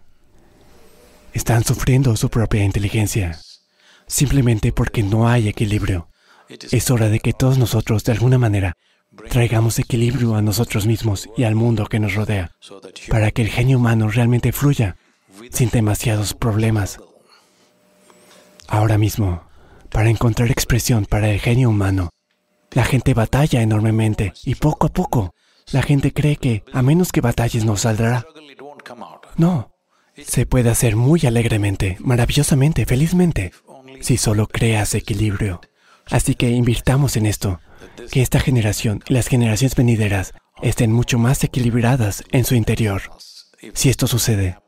Están 1.32 1.64
sufriendo 1.64 2.14
su 2.16 2.30
propia 2.30 2.64
inteligencia, 2.64 3.40
simplemente 4.06 4.72
porque 4.72 5.02
no 5.02 5.28
hay 5.28 5.48
equilibrio. 5.48 6.08
Es 6.48 6.90
hora 6.92 7.08
de 7.08 7.18
que 7.18 7.32
todos 7.32 7.58
nosotros, 7.58 8.04
de 8.04 8.12
alguna 8.12 8.38
manera, 8.38 8.76
traigamos 9.28 9.78
equilibrio 9.78 10.34
a 10.34 10.42
nosotros 10.42 10.86
mismos 10.86 11.28
y 11.36 11.44
al 11.44 11.54
mundo 11.54 11.86
que 11.86 12.00
nos 12.00 12.14
rodea, 12.14 12.52
para 13.08 13.30
que 13.30 13.42
el 13.42 13.48
genio 13.48 13.78
humano 13.78 14.08
realmente 14.08 14.52
fluya 14.52 14.96
sin 15.50 15.70
demasiados 15.70 16.34
problemas. 16.34 16.98
Ahora 18.68 18.98
mismo, 18.98 19.42
para 19.90 20.10
encontrar 20.10 20.50
expresión 20.50 21.06
para 21.06 21.30
el 21.30 21.40
genio 21.40 21.70
humano, 21.70 22.10
la 22.72 22.84
gente 22.84 23.14
batalla 23.14 23.62
enormemente 23.62 24.32
y 24.44 24.56
poco 24.56 24.88
a 24.88 24.90
poco 24.90 25.34
la 25.72 25.82
gente 25.82 26.12
cree 26.12 26.36
que 26.36 26.62
a 26.72 26.82
menos 26.82 27.12
que 27.12 27.20
batalles 27.20 27.64
no 27.64 27.76
saldrá. 27.76 28.26
No, 29.36 29.72
se 30.16 30.46
puede 30.46 30.70
hacer 30.70 30.96
muy 30.96 31.26
alegremente, 31.26 31.96
maravillosamente, 32.00 32.86
felizmente, 32.86 33.52
si 34.00 34.16
solo 34.16 34.46
creas 34.46 34.94
equilibrio. 34.94 35.60
Así 36.06 36.34
que 36.34 36.50
invirtamos 36.50 37.16
en 37.16 37.26
esto, 37.26 37.60
que 38.10 38.22
esta 38.22 38.40
generación 38.40 39.02
y 39.08 39.14
las 39.14 39.28
generaciones 39.28 39.74
venideras 39.74 40.34
estén 40.62 40.92
mucho 40.92 41.18
más 41.18 41.42
equilibradas 41.44 42.24
en 42.30 42.44
su 42.44 42.54
interior. 42.54 43.02
Si 43.74 43.88
esto 43.88 44.06
sucede, 44.06 44.58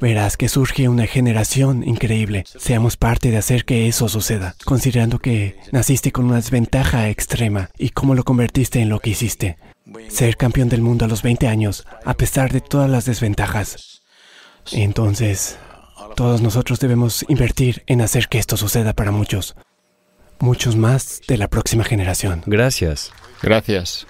verás 0.00 0.36
que 0.36 0.48
surge 0.48 0.88
una 0.88 1.06
generación 1.06 1.84
increíble. 1.84 2.44
Seamos 2.46 2.96
parte 2.96 3.30
de 3.30 3.36
hacer 3.36 3.64
que 3.64 3.88
eso 3.88 4.08
suceda, 4.08 4.56
considerando 4.64 5.18
que 5.18 5.58
naciste 5.72 6.12
con 6.12 6.26
una 6.26 6.36
desventaja 6.36 7.08
extrema 7.08 7.70
y 7.78 7.90
cómo 7.90 8.14
lo 8.14 8.24
convertiste 8.24 8.80
en 8.80 8.88
lo 8.88 9.00
que 9.00 9.10
hiciste. 9.10 9.58
Ser 10.08 10.36
campeón 10.36 10.68
del 10.68 10.82
mundo 10.82 11.04
a 11.04 11.08
los 11.08 11.22
20 11.22 11.46
años, 11.46 11.86
a 12.04 12.14
pesar 12.14 12.52
de 12.52 12.60
todas 12.60 12.90
las 12.90 13.04
desventajas. 13.04 14.02
Entonces, 14.72 15.58
todos 16.16 16.40
nosotros 16.40 16.80
debemos 16.80 17.24
invertir 17.28 17.84
en 17.86 18.00
hacer 18.00 18.28
que 18.28 18.38
esto 18.38 18.56
suceda 18.56 18.94
para 18.94 19.12
muchos. 19.12 19.54
Muchos 20.40 20.74
más 20.74 21.20
de 21.28 21.36
la 21.36 21.48
próxima 21.48 21.84
generación. 21.84 22.42
Gracias. 22.46 23.12
Gracias. 23.42 24.06